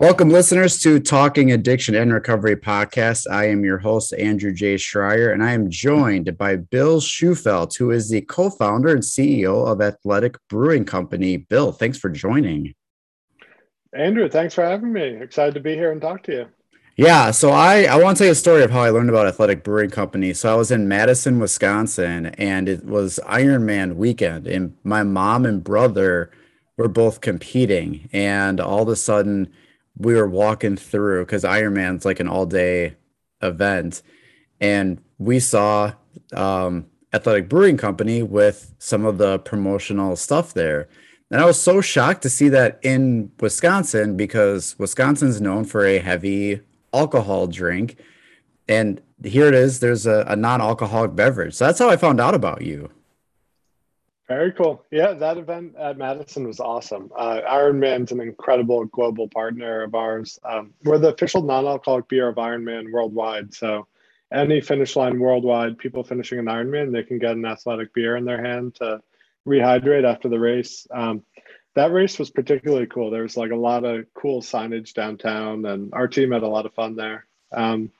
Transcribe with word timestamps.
Welcome, 0.00 0.30
listeners, 0.30 0.80
to 0.80 0.98
Talking 0.98 1.52
Addiction 1.52 1.94
and 1.94 2.10
Recovery 2.10 2.56
podcast. 2.56 3.30
I 3.30 3.48
am 3.48 3.66
your 3.66 3.76
host, 3.76 4.14
Andrew 4.14 4.50
J. 4.50 4.76
Schreier, 4.76 5.34
and 5.34 5.44
I 5.44 5.52
am 5.52 5.68
joined 5.68 6.38
by 6.38 6.56
Bill 6.56 7.02
Shufelt, 7.02 7.76
who 7.76 7.90
is 7.90 8.08
the 8.08 8.22
co 8.22 8.48
founder 8.48 8.88
and 8.88 9.02
CEO 9.02 9.70
of 9.70 9.82
Athletic 9.82 10.38
Brewing 10.48 10.86
Company. 10.86 11.36
Bill, 11.36 11.70
thanks 11.70 11.98
for 11.98 12.08
joining. 12.08 12.74
Andrew, 13.92 14.30
thanks 14.30 14.54
for 14.54 14.64
having 14.64 14.90
me. 14.90 15.18
Excited 15.20 15.52
to 15.52 15.60
be 15.60 15.74
here 15.74 15.92
and 15.92 16.00
talk 16.00 16.22
to 16.22 16.32
you. 16.32 16.46
Yeah, 16.96 17.30
so 17.30 17.50
I, 17.50 17.82
I 17.82 18.02
want 18.02 18.16
to 18.16 18.20
tell 18.20 18.28
you 18.28 18.32
a 18.32 18.36
story 18.36 18.62
of 18.62 18.70
how 18.70 18.80
I 18.80 18.88
learned 18.88 19.10
about 19.10 19.26
Athletic 19.26 19.62
Brewing 19.62 19.90
Company. 19.90 20.32
So 20.32 20.50
I 20.50 20.56
was 20.56 20.70
in 20.70 20.88
Madison, 20.88 21.38
Wisconsin, 21.38 22.28
and 22.38 22.70
it 22.70 22.86
was 22.86 23.20
Ironman 23.26 23.96
weekend, 23.96 24.46
and 24.46 24.74
my 24.82 25.02
mom 25.02 25.44
and 25.44 25.62
brother 25.62 26.30
were 26.78 26.88
both 26.88 27.20
competing, 27.20 28.08
and 28.14 28.60
all 28.60 28.80
of 28.80 28.88
a 28.88 28.96
sudden, 28.96 29.52
we 30.00 30.14
were 30.14 30.28
walking 30.28 30.76
through 30.76 31.24
because 31.24 31.44
Ironman's 31.44 32.04
like 32.04 32.20
an 32.20 32.28
all 32.28 32.46
day 32.46 32.96
event, 33.42 34.02
and 34.60 35.00
we 35.18 35.38
saw 35.40 35.92
um, 36.32 36.86
Athletic 37.12 37.48
Brewing 37.48 37.76
Company 37.76 38.22
with 38.22 38.74
some 38.78 39.04
of 39.04 39.18
the 39.18 39.38
promotional 39.40 40.16
stuff 40.16 40.54
there. 40.54 40.88
And 41.30 41.40
I 41.40 41.44
was 41.44 41.60
so 41.60 41.80
shocked 41.80 42.22
to 42.22 42.30
see 42.30 42.48
that 42.48 42.80
in 42.82 43.30
Wisconsin 43.38 44.16
because 44.16 44.76
Wisconsin's 44.78 45.40
known 45.40 45.64
for 45.64 45.84
a 45.84 45.98
heavy 45.98 46.60
alcohol 46.92 47.46
drink. 47.46 47.96
And 48.68 49.00
here 49.22 49.46
it 49.46 49.54
is, 49.54 49.80
there's 49.80 50.06
a, 50.06 50.24
a 50.26 50.34
non 50.34 50.60
alcoholic 50.60 51.14
beverage. 51.14 51.54
So 51.54 51.66
that's 51.66 51.78
how 51.78 51.88
I 51.88 51.96
found 51.96 52.20
out 52.20 52.34
about 52.34 52.62
you. 52.62 52.90
Very 54.30 54.52
cool. 54.52 54.86
Yeah, 54.92 55.14
that 55.14 55.38
event 55.38 55.74
at 55.76 55.98
Madison 55.98 56.46
was 56.46 56.60
awesome. 56.60 57.10
Uh, 57.16 57.40
Ironman's 57.50 58.12
an 58.12 58.20
incredible 58.20 58.84
global 58.84 59.28
partner 59.28 59.82
of 59.82 59.96
ours. 59.96 60.38
Um, 60.44 60.72
we're 60.84 60.98
the 60.98 61.12
official 61.12 61.42
non-alcoholic 61.42 62.06
beer 62.06 62.28
of 62.28 62.36
Ironman 62.36 62.92
worldwide. 62.92 63.52
So, 63.52 63.88
any 64.32 64.60
finish 64.60 64.94
line 64.94 65.18
worldwide, 65.18 65.78
people 65.78 66.04
finishing 66.04 66.38
an 66.38 66.44
Ironman, 66.44 66.92
they 66.92 67.02
can 67.02 67.18
get 67.18 67.32
an 67.32 67.44
athletic 67.44 67.92
beer 67.92 68.16
in 68.16 68.24
their 68.24 68.40
hand 68.40 68.76
to 68.76 69.02
rehydrate 69.48 70.04
after 70.04 70.28
the 70.28 70.38
race. 70.38 70.86
Um, 70.92 71.24
that 71.74 71.90
race 71.90 72.16
was 72.16 72.30
particularly 72.30 72.86
cool. 72.86 73.10
There 73.10 73.24
was 73.24 73.36
like 73.36 73.50
a 73.50 73.56
lot 73.56 73.84
of 73.84 74.06
cool 74.14 74.42
signage 74.42 74.94
downtown, 74.94 75.66
and 75.66 75.92
our 75.92 76.06
team 76.06 76.30
had 76.30 76.44
a 76.44 76.48
lot 76.48 76.66
of 76.66 76.74
fun 76.74 76.94
there. 76.94 77.26
Um, 77.50 77.90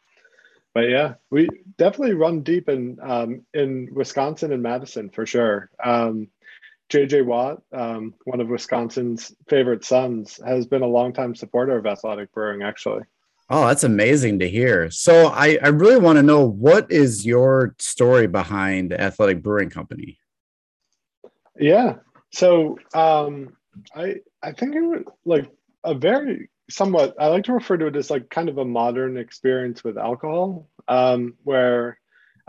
but 0.75 0.89
yeah, 0.89 1.15
we 1.31 1.49
definitely 1.79 2.15
run 2.15 2.43
deep 2.43 2.69
in 2.69 2.99
um, 3.03 3.43
in 3.55 3.89
Wisconsin 3.93 4.53
and 4.53 4.63
Madison 4.63 5.11
for 5.11 5.27
sure. 5.27 5.71
Um, 5.83 6.29
JJ 6.91 7.25
Watt, 7.25 7.63
um, 7.73 8.15
one 8.25 8.41
of 8.41 8.49
Wisconsin's 8.49 9.33
favorite 9.49 9.85
sons, 9.85 10.41
has 10.45 10.67
been 10.67 10.83
a 10.83 10.87
longtime 10.87 11.35
supporter 11.35 11.77
of 11.77 11.87
athletic 11.87 12.33
brewing. 12.33 12.63
Actually, 12.63 13.03
oh, 13.49 13.67
that's 13.67 13.85
amazing 13.85 14.39
to 14.41 14.49
hear. 14.49 14.91
So 14.91 15.29
I 15.29 15.59
I 15.63 15.69
really 15.69 15.99
want 16.01 16.17
to 16.17 16.23
know 16.23 16.45
what 16.45 16.91
is 16.91 17.27
your 17.27 17.75
story 17.79 18.27
behind 18.27 18.93
Athletic 18.93 19.43
Brewing 19.43 19.71
Company. 19.71 20.19
Yeah, 21.59 21.97
so 22.33 22.79
um, 22.95 23.57
I 23.95 24.17
I 24.43 24.53
think 24.53 24.75
it 24.75 24.81
was 24.81 25.03
like 25.25 25.51
a 25.85 25.95
very 25.95 26.49
somewhat 26.71 27.15
i 27.19 27.27
like 27.27 27.45
to 27.45 27.53
refer 27.53 27.77
to 27.77 27.87
it 27.87 27.97
as 27.97 28.11
like 28.11 28.31
kind 28.31 28.49
of 28.49 28.59
a 28.59 28.65
modern 28.65 29.17
experience 29.17 29.83
with 29.85 29.99
alcohol 29.99 30.69
um, 30.89 31.35
where 31.45 31.99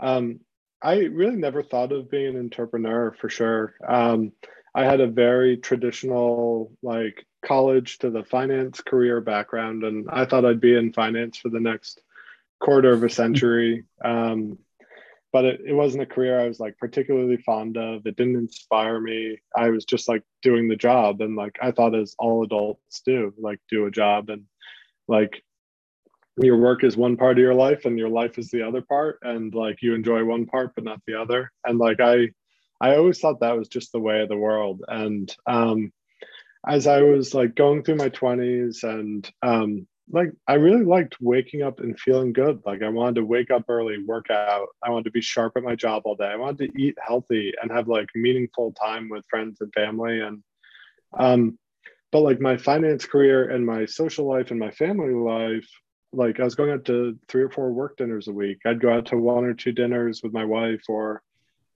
um, 0.00 0.40
i 0.82 1.00
really 1.00 1.36
never 1.36 1.62
thought 1.62 1.92
of 1.92 2.10
being 2.10 2.36
an 2.36 2.40
entrepreneur 2.40 3.14
for 3.20 3.28
sure. 3.28 3.74
Um, 3.86 4.32
i 4.74 4.84
had 4.84 5.00
a 5.00 5.06
very 5.06 5.56
traditional 5.56 6.72
like 6.82 7.26
college 7.44 7.98
to 7.98 8.10
the 8.10 8.24
finance 8.24 8.80
career 8.80 9.20
background 9.20 9.82
and 9.82 10.08
i 10.10 10.24
thought 10.24 10.44
i'd 10.44 10.60
be 10.60 10.76
in 10.76 10.92
finance 10.92 11.36
for 11.36 11.48
the 11.48 11.60
next 11.60 12.00
quarter 12.62 12.92
of 12.92 13.02
a 13.02 13.10
century. 13.10 13.84
Um, 14.02 14.58
but 15.32 15.46
it, 15.46 15.60
it 15.66 15.72
wasn't 15.72 16.02
a 16.02 16.06
career 16.06 16.38
I 16.38 16.46
was 16.46 16.60
like 16.60 16.76
particularly 16.78 17.38
fond 17.38 17.76
of. 17.78 18.06
It 18.06 18.16
didn't 18.16 18.36
inspire 18.36 19.00
me. 19.00 19.38
I 19.56 19.70
was 19.70 19.84
just 19.84 20.08
like 20.08 20.22
doing 20.42 20.68
the 20.68 20.76
job 20.76 21.20
and 21.22 21.34
like 21.34 21.56
I 21.60 21.70
thought 21.70 21.94
as 21.94 22.14
all 22.18 22.44
adults 22.44 23.00
do, 23.04 23.32
like 23.38 23.58
do 23.70 23.86
a 23.86 23.90
job 23.90 24.28
and 24.28 24.44
like 25.08 25.42
your 26.36 26.58
work 26.58 26.84
is 26.84 26.96
one 26.96 27.16
part 27.16 27.38
of 27.38 27.42
your 27.42 27.54
life 27.54 27.84
and 27.86 27.98
your 27.98 28.08
life 28.08 28.38
is 28.38 28.50
the 28.50 28.62
other 28.62 28.82
part 28.82 29.18
and 29.22 29.54
like 29.54 29.78
you 29.82 29.94
enjoy 29.94 30.24
one 30.24 30.46
part 30.46 30.74
but 30.74 30.84
not 30.84 31.00
the 31.06 31.18
other. 31.18 31.50
And 31.64 31.78
like 31.78 32.00
I 32.00 32.28
I 32.80 32.96
always 32.96 33.18
thought 33.18 33.40
that 33.40 33.56
was 33.56 33.68
just 33.68 33.92
the 33.92 34.00
way 34.00 34.20
of 34.20 34.28
the 34.28 34.36
world. 34.36 34.82
And 34.86 35.34
um 35.46 35.92
as 36.66 36.86
I 36.86 37.00
was 37.02 37.34
like 37.34 37.54
going 37.54 37.82
through 37.82 37.96
my 37.96 38.10
20s 38.10 38.84
and 38.84 39.28
um 39.42 39.86
like 40.12 40.30
I 40.46 40.54
really 40.54 40.84
liked 40.84 41.16
waking 41.20 41.62
up 41.62 41.80
and 41.80 41.98
feeling 41.98 42.34
good. 42.34 42.60
Like 42.66 42.82
I 42.82 42.90
wanted 42.90 43.16
to 43.16 43.24
wake 43.24 43.50
up 43.50 43.64
early, 43.68 44.04
work 44.04 44.30
out. 44.30 44.68
I 44.82 44.90
wanted 44.90 45.06
to 45.06 45.10
be 45.10 45.22
sharp 45.22 45.54
at 45.56 45.62
my 45.62 45.74
job 45.74 46.02
all 46.04 46.14
day. 46.14 46.26
I 46.26 46.36
wanted 46.36 46.70
to 46.70 46.80
eat 46.80 46.98
healthy 47.04 47.54
and 47.60 47.72
have 47.72 47.88
like 47.88 48.08
meaningful 48.14 48.72
time 48.72 49.08
with 49.08 49.24
friends 49.30 49.62
and 49.62 49.72
family. 49.72 50.20
And 50.20 50.42
um, 51.18 51.58
but 52.10 52.20
like 52.20 52.40
my 52.40 52.58
finance 52.58 53.06
career 53.06 53.48
and 53.50 53.64
my 53.64 53.86
social 53.86 54.28
life 54.28 54.50
and 54.50 54.60
my 54.60 54.70
family 54.70 55.14
life, 55.14 55.66
like 56.12 56.38
I 56.40 56.44
was 56.44 56.54
going 56.54 56.70
out 56.70 56.84
to 56.84 57.18
three 57.28 57.42
or 57.42 57.50
four 57.50 57.72
work 57.72 57.96
dinners 57.96 58.28
a 58.28 58.32
week. 58.32 58.58
I'd 58.66 58.82
go 58.82 58.92
out 58.92 59.06
to 59.06 59.16
one 59.16 59.46
or 59.46 59.54
two 59.54 59.72
dinners 59.72 60.22
with 60.22 60.34
my 60.34 60.44
wife 60.44 60.82
or 60.88 61.22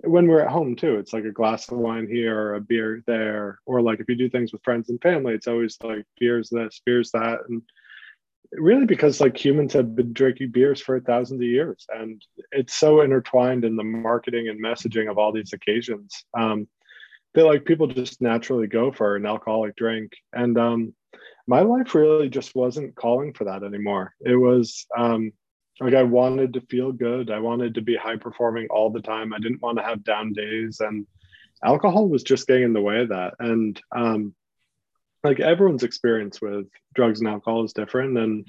when 0.01 0.27
we're 0.27 0.43
at 0.43 0.53
home 0.53 0.77
too 0.77 0.97
it's 0.97 1.15
like 1.15 1.25
a 1.25 1.33
glass 1.33 1.71
of 1.71 1.79
wine 1.79 2.07
here 2.07 2.39
or 2.39 2.55
a 2.57 2.61
beer 2.61 3.03
there 3.07 3.59
or 3.65 3.81
like 3.81 3.99
if 3.99 4.07
you 4.11 4.15
do 4.15 4.29
things 4.29 4.53
with 4.53 4.63
friends 4.63 4.91
and 4.91 5.01
family 5.01 5.33
it's 5.33 5.49
always 5.49 5.79
like 5.83 6.05
beers 6.21 6.51
this 6.51 6.83
beers 6.85 7.11
that 7.13 7.39
and 7.49 7.63
really 8.53 8.87
because 8.87 9.21
like 9.21 9.37
humans 9.37 9.73
have 9.73 9.95
been 9.95 10.13
drinking 10.13 10.51
beers 10.51 10.81
for 10.81 10.97
a 10.97 11.01
thousand 11.01 11.43
years 11.43 11.87
and 11.95 12.23
it's 12.53 12.75
so 12.75 13.01
intertwined 13.01 13.65
in 13.65 13.77
the 13.77 13.85
marketing 13.85 14.49
and 14.49 14.63
messaging 14.63 15.11
of 15.11 15.19
all 15.19 15.33
these 15.33 15.53
occasions 15.53 16.25
um, 16.39 16.67
that 17.37 17.45
like 17.45 17.65
people 17.65 17.87
just 17.87 18.21
naturally 18.23 18.67
go 18.67 18.91
for 18.91 19.15
an 19.15 19.27
alcoholic 19.27 19.77
drink. 19.77 20.13
And 20.33 20.59
um, 20.59 20.95
my 21.47 21.61
life 21.61 21.95
really 21.95 22.29
just 22.31 22.55
wasn't 22.55 22.97
calling 22.97 23.35
for 23.35 23.45
that 23.45 23.63
anymore. 23.63 24.15
It 24.21 24.37
was 24.37 24.87
um, 24.97 25.33
like 25.79 25.95
i 25.95 26.03
wanted 26.03 26.55
to 26.55 26.63
feel 26.63 26.93
good. 26.93 27.31
I 27.31 27.39
wanted 27.39 27.75
to 27.75 27.83
be 27.83 27.95
high 27.95 28.17
performing 28.17 28.67
all 28.71 28.91
the 28.91 29.03
time. 29.03 29.35
I 29.35 29.39
didn't 29.39 29.61
want 29.61 29.77
to 29.77 29.85
have 29.85 30.03
down 30.03 30.33
days 30.33 30.81
and 30.81 31.07
alcohol 31.63 32.09
was 32.09 32.23
just 32.23 32.47
getting 32.47 32.65
in 32.65 32.73
the 32.73 32.81
way 32.81 33.01
of 33.01 33.11
that. 33.11 33.35
And 33.39 33.81
um, 33.95 34.35
like 35.27 35.41
everyone's 35.41 35.83
experience 35.83 36.41
with 36.41 36.67
drugs 36.95 37.21
and 37.21 37.29
alcohol 37.29 37.65
is 37.65 37.73
different 37.73 38.17
and 38.17 38.47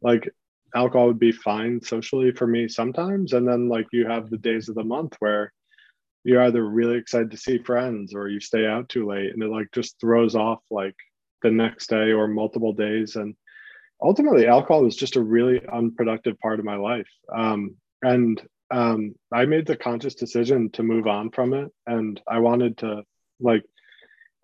like 0.00 0.28
alcohol 0.74 1.08
would 1.08 1.18
be 1.18 1.32
fine 1.32 1.80
socially 1.82 2.30
for 2.30 2.46
me 2.46 2.68
sometimes 2.68 3.32
and 3.32 3.46
then 3.46 3.68
like 3.68 3.86
you 3.92 4.06
have 4.06 4.30
the 4.30 4.38
days 4.38 4.68
of 4.68 4.76
the 4.76 4.84
month 4.84 5.16
where 5.18 5.52
you're 6.22 6.42
either 6.42 6.64
really 6.64 6.96
excited 6.96 7.30
to 7.30 7.36
see 7.36 7.58
friends 7.58 8.14
or 8.14 8.28
you 8.28 8.40
stay 8.40 8.66
out 8.66 8.88
too 8.88 9.06
late 9.06 9.32
and 9.32 9.42
it 9.42 9.50
like 9.50 9.66
just 9.72 9.98
throws 10.00 10.36
off 10.36 10.60
like 10.70 10.94
the 11.42 11.50
next 11.50 11.88
day 11.88 12.12
or 12.12 12.28
multiple 12.28 12.72
days 12.72 13.16
and 13.16 13.34
ultimately 14.02 14.46
alcohol 14.46 14.84
was 14.84 14.96
just 14.96 15.16
a 15.16 15.22
really 15.22 15.60
unproductive 15.72 16.38
part 16.38 16.58
of 16.58 16.64
my 16.64 16.76
life. 16.76 17.08
Um, 17.34 17.76
and 18.02 18.40
um, 18.70 19.14
i 19.32 19.44
made 19.44 19.66
the 19.66 19.76
conscious 19.76 20.14
decision 20.14 20.70
to 20.70 20.82
move 20.82 21.06
on 21.06 21.30
from 21.30 21.54
it 21.54 21.68
and 21.86 22.20
i 22.28 22.38
wanted 22.38 22.78
to 22.78 23.02
like 23.40 23.64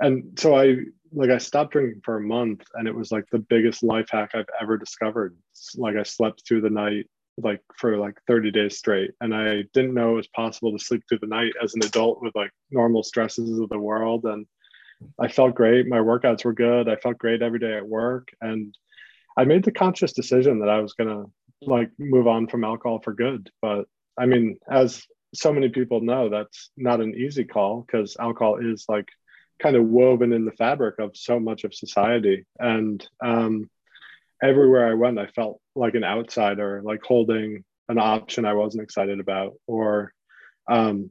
and 0.00 0.38
so 0.38 0.54
i 0.56 0.76
like 1.12 1.30
I 1.30 1.38
stopped 1.38 1.72
drinking 1.72 2.02
for 2.04 2.16
a 2.16 2.20
month 2.20 2.62
and 2.74 2.86
it 2.86 2.94
was 2.94 3.12
like 3.12 3.24
the 3.30 3.38
biggest 3.38 3.82
life 3.82 4.08
hack 4.10 4.32
I've 4.34 4.44
ever 4.60 4.76
discovered. 4.76 5.36
like 5.76 5.96
I 5.96 6.02
slept 6.02 6.42
through 6.46 6.62
the 6.62 6.70
night 6.70 7.06
like 7.38 7.60
for 7.76 7.98
like 7.98 8.18
30 8.26 8.50
days 8.50 8.78
straight 8.78 9.12
and 9.20 9.34
I 9.34 9.62
didn't 9.74 9.94
know 9.94 10.12
it 10.12 10.16
was 10.16 10.28
possible 10.28 10.72
to 10.72 10.84
sleep 10.84 11.02
through 11.08 11.20
the 11.20 11.26
night 11.26 11.52
as 11.62 11.74
an 11.74 11.84
adult 11.84 12.22
with 12.22 12.34
like 12.34 12.50
normal 12.70 13.02
stresses 13.02 13.58
of 13.58 13.68
the 13.68 13.78
world 13.78 14.24
and 14.24 14.46
I 15.18 15.28
felt 15.28 15.54
great. 15.54 15.86
My 15.86 15.98
workouts 15.98 16.44
were 16.44 16.54
good. 16.54 16.88
I 16.88 16.96
felt 16.96 17.18
great 17.18 17.42
every 17.42 17.58
day 17.58 17.76
at 17.76 17.86
work 17.86 18.28
and 18.40 18.74
I 19.36 19.44
made 19.44 19.64
the 19.64 19.72
conscious 19.72 20.12
decision 20.12 20.60
that 20.60 20.70
I 20.70 20.80
was 20.80 20.94
going 20.94 21.10
to 21.10 21.30
like 21.62 21.90
move 21.98 22.26
on 22.26 22.46
from 22.46 22.64
alcohol 22.64 23.00
for 23.02 23.12
good. 23.12 23.50
But 23.60 23.84
I 24.18 24.24
mean, 24.24 24.58
as 24.70 25.02
so 25.34 25.52
many 25.52 25.68
people 25.68 26.00
know, 26.00 26.30
that's 26.30 26.70
not 26.76 27.00
an 27.00 27.14
easy 27.14 27.44
call 27.44 27.82
because 27.82 28.16
alcohol 28.18 28.56
is 28.56 28.86
like 28.88 29.08
kind 29.60 29.76
of 29.76 29.84
woven 29.84 30.32
in 30.32 30.44
the 30.44 30.52
fabric 30.52 30.98
of 30.98 31.16
so 31.16 31.40
much 31.40 31.64
of 31.64 31.74
society. 31.74 32.44
And 32.58 33.06
um, 33.24 33.70
everywhere 34.42 34.88
I 34.88 34.94
went, 34.94 35.18
I 35.18 35.26
felt 35.26 35.60
like 35.74 35.94
an 35.94 36.04
outsider, 36.04 36.82
like 36.84 37.02
holding 37.02 37.64
an 37.88 37.98
option 37.98 38.44
I 38.44 38.54
wasn't 38.54 38.82
excited 38.82 39.20
about. 39.20 39.54
Or 39.66 40.12
um, 40.68 41.10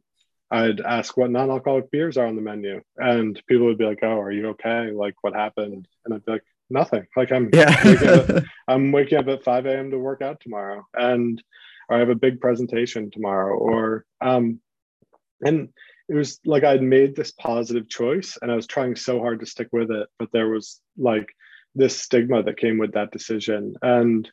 I'd 0.52 0.82
ask 0.82 1.16
what 1.18 1.32
non 1.32 1.50
alcoholic 1.50 1.90
beers 1.92 2.18
are 2.18 2.28
on 2.28 2.36
the 2.36 2.42
menu. 2.42 2.82
And 2.98 3.42
people 3.48 3.66
would 3.68 3.78
be 3.78 3.86
like, 3.86 4.00
Oh, 4.04 4.20
are 4.20 4.32
you 4.32 4.50
okay? 4.50 4.92
Like, 4.92 5.16
what 5.22 5.34
happened? 5.34 5.88
And 6.06 6.14
I'd 6.14 6.26
be 6.26 6.34
like, 6.34 6.44
Nothing. 6.70 7.06
Like, 7.16 7.32
I'm, 7.32 7.50
yeah. 7.54 7.76
waking, 7.86 8.08
up, 8.08 8.44
I'm 8.68 8.92
waking 8.92 9.18
up 9.18 9.28
at 9.28 9.44
5 9.44 9.66
a.m. 9.66 9.92
to 9.92 10.00
work 10.00 10.22
out 10.22 10.40
tomorrow. 10.42 10.86
And 10.94 11.42
or 11.90 11.98
I 11.98 12.00
have 12.00 12.10
a 12.10 12.16
big 12.16 12.42
presentation 12.42 13.12
tomorrow. 13.12 13.56
Or, 13.56 14.06
um, 14.22 14.60
and 15.42 15.70
it 16.08 16.16
was 16.16 16.40
like 16.46 16.64
I'd 16.64 16.84
made 16.84 17.16
this 17.16 17.32
positive 17.32 17.90
choice 17.90 18.38
and 18.42 18.52
I 18.52 18.56
was 18.56 18.68
trying 18.68 18.96
so 18.96 19.20
hard 19.20 19.40
to 19.40 19.46
stick 19.46 19.70
with 19.72 19.92
it, 19.92 20.08
but 20.20 20.30
there 20.32 20.50
was 20.50 20.82
like 20.98 21.28
this 21.74 22.00
stigma 22.00 22.44
that 22.44 22.58
came 22.58 22.78
with 22.78 22.94
that 22.94 23.12
decision, 23.12 23.76
and 23.82 24.30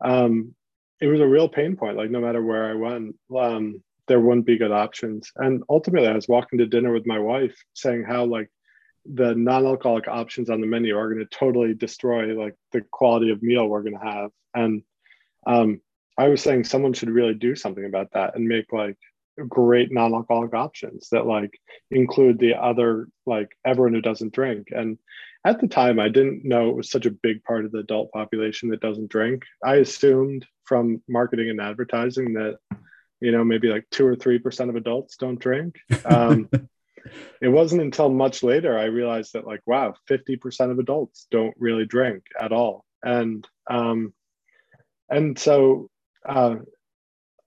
um, 0.00 0.54
it 1.00 1.06
was 1.06 1.20
a 1.20 1.26
real 1.26 1.48
pain 1.48 1.76
point. 1.76 1.96
Like 1.96 2.10
no 2.10 2.20
matter 2.20 2.42
where 2.42 2.70
I 2.70 2.74
went, 2.74 3.16
um, 3.36 3.82
there 4.06 4.20
wouldn't 4.20 4.46
be 4.46 4.58
good 4.58 4.72
options. 4.72 5.30
And 5.36 5.62
ultimately, 5.68 6.08
I 6.08 6.14
was 6.14 6.28
walking 6.28 6.58
to 6.58 6.66
dinner 6.66 6.92
with 6.92 7.06
my 7.06 7.18
wife, 7.18 7.56
saying 7.74 8.04
how 8.04 8.24
like 8.24 8.48
the 9.04 9.34
non-alcoholic 9.34 10.08
options 10.08 10.50
on 10.50 10.60
the 10.60 10.66
menu 10.66 10.96
are 10.96 11.12
going 11.12 11.26
to 11.26 11.38
totally 11.38 11.74
destroy 11.74 12.26
like 12.34 12.54
the 12.72 12.82
quality 12.90 13.30
of 13.30 13.42
meal 13.42 13.66
we're 13.66 13.82
going 13.82 13.98
to 13.98 14.04
have. 14.04 14.30
And 14.54 14.82
um, 15.46 15.80
I 16.18 16.28
was 16.28 16.42
saying 16.42 16.64
someone 16.64 16.94
should 16.94 17.10
really 17.10 17.34
do 17.34 17.54
something 17.54 17.84
about 17.84 18.12
that 18.12 18.34
and 18.34 18.46
make 18.46 18.72
like 18.72 18.96
great 19.46 19.92
non-alcoholic 19.92 20.54
options 20.54 21.08
that 21.10 21.26
like 21.26 21.60
include 21.90 22.38
the 22.38 22.54
other 22.54 23.08
like 23.26 23.56
everyone 23.64 23.94
who 23.94 24.00
doesn't 24.00 24.32
drink. 24.32 24.68
And 24.70 24.98
at 25.44 25.60
the 25.60 25.68
time 25.68 26.00
i 26.00 26.08
didn't 26.08 26.44
know 26.44 26.68
it 26.68 26.76
was 26.76 26.90
such 26.90 27.06
a 27.06 27.12
big 27.12 27.42
part 27.44 27.64
of 27.64 27.70
the 27.70 27.78
adult 27.78 28.10
population 28.12 28.70
that 28.70 28.80
doesn't 28.80 29.10
drink. 29.10 29.44
I 29.64 29.76
assumed 29.76 30.46
from 30.64 31.02
marketing 31.08 31.50
and 31.50 31.60
advertising 31.60 32.34
that 32.34 32.58
you 33.20 33.32
know 33.32 33.44
maybe 33.44 33.68
like 33.68 33.86
two 33.90 34.06
or 34.06 34.16
three 34.16 34.38
percent 34.38 34.70
of 34.70 34.76
adults 34.76 35.16
don't 35.16 35.38
drink. 35.38 35.76
Um, 36.04 36.48
it 37.40 37.48
wasn't 37.48 37.80
until 37.80 38.10
much 38.10 38.42
later 38.42 38.76
i 38.78 38.84
realized 38.84 39.32
that 39.32 39.46
like 39.46 39.60
wow 39.66 39.94
50% 40.10 40.70
of 40.70 40.78
adults 40.78 41.26
don't 41.30 41.54
really 41.58 41.86
drink 41.86 42.24
at 42.38 42.52
all. 42.52 42.84
And 43.02 43.46
um, 43.70 44.12
and 45.08 45.38
so 45.38 45.88
uh, 46.28 46.56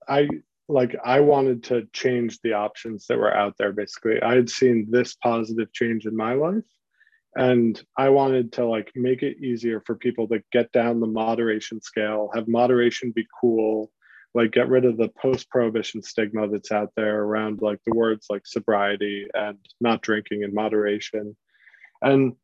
i 0.08 0.28
like 0.72 0.96
I 1.04 1.20
wanted 1.20 1.64
to 1.64 1.86
change 1.92 2.40
the 2.40 2.54
options 2.54 3.06
that 3.06 3.18
were 3.18 3.34
out 3.34 3.56
there 3.58 3.72
basically. 3.72 4.20
I 4.22 4.34
had 4.34 4.48
seen 4.48 4.86
this 4.90 5.14
positive 5.14 5.72
change 5.72 6.06
in 6.06 6.16
my 6.16 6.32
life 6.32 6.64
and 7.36 7.80
I 7.96 8.08
wanted 8.08 8.52
to 8.54 8.66
like 8.66 8.90
make 8.94 9.22
it 9.22 9.38
easier 9.38 9.82
for 9.84 9.94
people 9.94 10.28
to 10.28 10.42
get 10.50 10.72
down 10.72 11.00
the 11.00 11.06
moderation 11.06 11.80
scale, 11.80 12.30
have 12.34 12.48
moderation 12.48 13.10
be 13.10 13.26
cool, 13.40 13.90
like 14.34 14.52
get 14.52 14.68
rid 14.68 14.86
of 14.86 14.96
the 14.96 15.08
post 15.08 15.50
prohibition 15.50 16.02
stigma 16.02 16.48
that's 16.48 16.72
out 16.72 16.90
there 16.96 17.22
around 17.22 17.60
like 17.60 17.80
the 17.86 17.94
words 17.94 18.26
like 18.30 18.46
sobriety 18.46 19.26
and 19.34 19.58
not 19.80 20.00
drinking 20.00 20.42
in 20.42 20.54
moderation. 20.54 21.36
And 22.00 22.34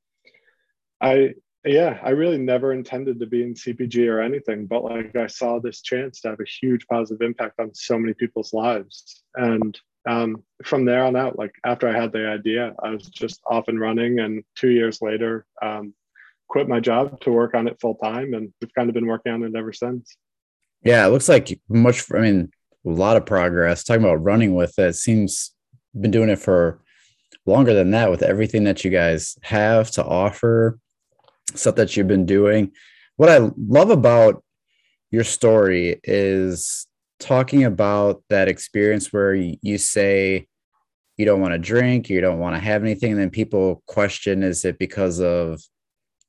I 1.01 1.35
yeah, 1.65 1.99
I 2.03 2.11
really 2.11 2.39
never 2.39 2.73
intended 2.73 3.19
to 3.21 3.27
be 3.27 3.43
in 3.43 3.55
CPG 3.55 4.09
or 4.09 4.21
anything, 4.21 4.67
but 4.67 4.85
like 4.85 5.17
I 5.17 5.27
saw 5.27 5.59
this 5.59 5.83
chance 5.83 6.21
to 6.21 6.29
have 6.29 6.41
a 6.41 6.45
huge 6.45 6.87
positive 6.87 7.21
impact 7.21 7.59
on 7.59 7.75
so 7.75 7.99
many 7.99 8.15
people's 8.15 8.53
lives. 8.53 9.23
And 9.35 9.79
um, 10.09 10.45
from 10.65 10.85
there 10.85 11.05
on 11.05 11.17
out, 11.17 11.39
like 11.39 11.53
after 11.65 11.89
I 11.89 12.01
had 12.01 12.13
the 12.13 12.29
idea, 12.29 12.75
I 12.83 12.91
was 12.91 13.09
just 13.09 13.41
off 13.47 13.69
and 13.69 13.81
running. 13.81 14.21
And 14.21 14.45
two 14.55 14.71
years 14.71 15.03
later, 15.03 15.47
um, 15.61 15.95
quit 16.49 16.69
my 16.69 16.81
job 16.81 17.21
to 17.23 17.33
work 17.33 17.55
on 17.55 17.67
it 17.67 17.81
full 17.81 17.97
time. 17.97 18.35
And 18.35 18.53
we've 18.61 18.75
kind 18.75 18.89
of 18.89 18.95
been 18.95 19.07
working 19.07 19.33
on 19.33 19.43
it 19.43 19.57
ever 19.57 19.73
since. 19.73 20.17
Yeah, 20.83 21.05
it 21.07 21.11
looks 21.11 21.29
like 21.29 21.61
much, 21.69 22.11
I 22.13 22.21
mean, 22.21 22.51
a 22.87 22.91
lot 22.91 23.17
of 23.17 23.27
progress. 23.27 23.83
Talking 23.83 24.05
about 24.05 24.23
running 24.23 24.55
with 24.55 24.79
it, 24.79 24.95
seems 24.95 25.53
been 25.99 26.11
doing 26.13 26.29
it 26.29 26.39
for 26.39 26.81
longer 27.47 27.75
than 27.75 27.91
that 27.91 28.11
with 28.11 28.23
everything 28.23 28.65
that 28.65 28.85
you 28.85 28.91
guys 28.91 29.37
have 29.43 29.91
to 29.91 30.05
offer 30.05 30.79
stuff 31.55 31.77
that 31.77 31.97
you've 31.97 32.09
been 32.09 32.27
doing. 32.27 32.73
What 33.17 33.29
I 33.29 33.51
love 33.57 33.91
about 33.91 34.43
your 35.11 35.25
story 35.25 36.01
is 36.05 36.87
talking 37.19 37.65
about 37.65 38.23
that 38.29 38.49
experience 38.49 39.13
where 39.13 39.35
you 39.35 39.79
say 39.79 40.47
you 41.17 41.25
don't 41.25 41.41
want 41.41 41.53
to 41.53 41.59
drink, 41.59 42.09
you 42.09 42.21
don't 42.21 42.39
want 42.39 42.55
to 42.55 42.61
have 42.61 42.83
anything, 42.83 43.13
and 43.13 43.21
then 43.21 43.31
people 43.31 43.83
question 43.87 44.43
is 44.43 44.65
it 44.65 44.79
because 44.79 45.21
of 45.21 45.61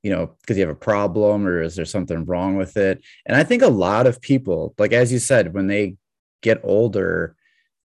you 0.03 0.09
know 0.09 0.35
because 0.41 0.57
you 0.57 0.65
have 0.65 0.75
a 0.75 0.79
problem 0.79 1.45
or 1.45 1.61
is 1.61 1.75
there 1.75 1.85
something 1.85 2.25
wrong 2.25 2.55
with 2.55 2.77
it 2.77 3.03
and 3.25 3.35
i 3.35 3.43
think 3.43 3.61
a 3.61 3.67
lot 3.67 4.07
of 4.07 4.21
people 4.21 4.73
like 4.77 4.93
as 4.93 5.11
you 5.11 5.19
said 5.19 5.53
when 5.53 5.67
they 5.67 5.95
get 6.41 6.61
older 6.63 7.35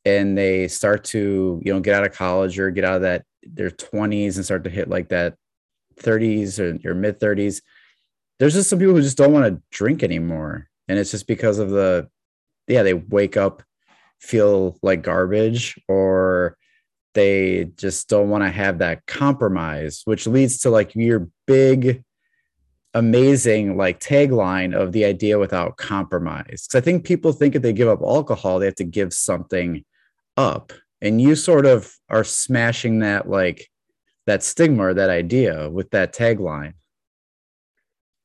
and 0.06 0.38
they 0.38 0.68
start 0.68 1.04
to 1.04 1.62
you 1.64 1.74
know 1.74 1.80
get 1.80 1.94
out 1.94 2.06
of 2.06 2.14
college 2.14 2.58
or 2.58 2.72
get 2.72 2.86
out 2.86 2.96
of 2.96 3.02
that 3.02 3.26
their 3.44 3.70
20s 3.70 4.36
and 4.36 4.46
start 4.46 4.64
to 4.64 4.70
hit 4.70 4.90
like 4.90 5.10
that 5.10 5.36
30s 6.02 6.60
or 6.60 6.76
your 6.82 6.96
mid 6.96 7.20
30s 7.20 7.62
there's 8.40 8.54
just 8.54 8.70
some 8.70 8.80
people 8.80 8.96
who 8.96 9.02
just 9.02 9.18
don't 9.18 9.34
want 9.34 9.46
to 9.46 9.62
drink 9.70 10.02
anymore. 10.02 10.70
And 10.88 10.98
it's 10.98 11.12
just 11.12 11.28
because 11.28 11.60
of 11.60 11.70
the 11.70 12.10
yeah 12.68 12.84
they 12.84 12.94
wake 12.94 13.38
up 13.38 13.64
feel 14.20 14.78
like 14.82 15.02
garbage 15.02 15.80
or 15.88 16.58
they 17.14 17.66
just 17.78 18.10
don't 18.10 18.30
want 18.30 18.44
to 18.44 18.50
have 18.50 18.80
that 18.80 19.06
compromise 19.08 20.02
which 20.06 20.28
leads 20.28 20.60
to 20.60 20.70
like 20.70 20.94
your 20.94 21.28
big 21.48 22.04
amazing 22.94 23.76
like 23.78 24.00
tagline 24.00 24.76
of 24.76 24.92
the 24.92 25.06
idea 25.06 25.40
without 25.40 25.78
compromise. 25.78 26.68
Because 26.68 26.76
i 26.76 26.82
think 26.82 27.06
people 27.06 27.32
think 27.32 27.56
if 27.56 27.62
they 27.62 27.74
give 27.74 27.88
up 27.88 28.02
alcohol 28.02 28.60
they 28.60 28.66
have 28.66 28.76
to 28.76 28.84
give 28.84 29.14
something 29.14 29.84
up. 30.38 30.74
And 31.02 31.22
you 31.22 31.36
sort 31.36 31.66
of 31.66 31.94
are 32.10 32.24
smashing 32.24 33.00
that 33.00 33.30
like 33.30 33.70
that 34.30 34.44
stigma 34.44 34.84
or 34.84 34.94
that 34.94 35.10
idea 35.10 35.70
with 35.70 35.90
that 35.90 36.14
tagline. 36.14 36.74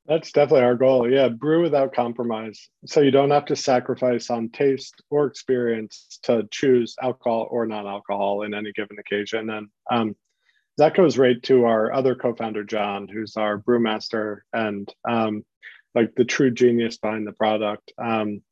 That's 0.06 0.32
definitely 0.32 0.64
our 0.66 0.74
goal. 0.74 1.10
Yeah, 1.10 1.28
brew 1.28 1.62
without 1.62 1.94
compromise. 1.94 2.68
So 2.84 3.00
you 3.00 3.10
don't 3.10 3.30
have 3.30 3.46
to 3.46 3.56
sacrifice 3.56 4.28
on 4.28 4.50
taste 4.50 5.02
or 5.08 5.26
experience 5.26 6.18
to 6.24 6.46
choose 6.50 6.94
alcohol 7.00 7.48
or 7.50 7.64
non-alcohol 7.64 8.42
in 8.42 8.52
any 8.52 8.72
given 8.72 8.98
occasion. 8.98 9.48
And 9.48 9.68
um, 9.90 10.14
that 10.76 10.94
goes 10.94 11.16
right 11.16 11.42
to 11.44 11.64
our 11.64 11.90
other 11.90 12.14
co-founder, 12.14 12.64
John, 12.64 13.08
who's 13.08 13.38
our 13.38 13.58
brewmaster 13.58 14.40
and 14.52 14.86
um, 15.08 15.42
like 15.94 16.14
the 16.16 16.26
true 16.26 16.50
genius 16.50 16.98
behind 16.98 17.26
the 17.26 17.32
product. 17.32 17.92
Um, 17.96 18.42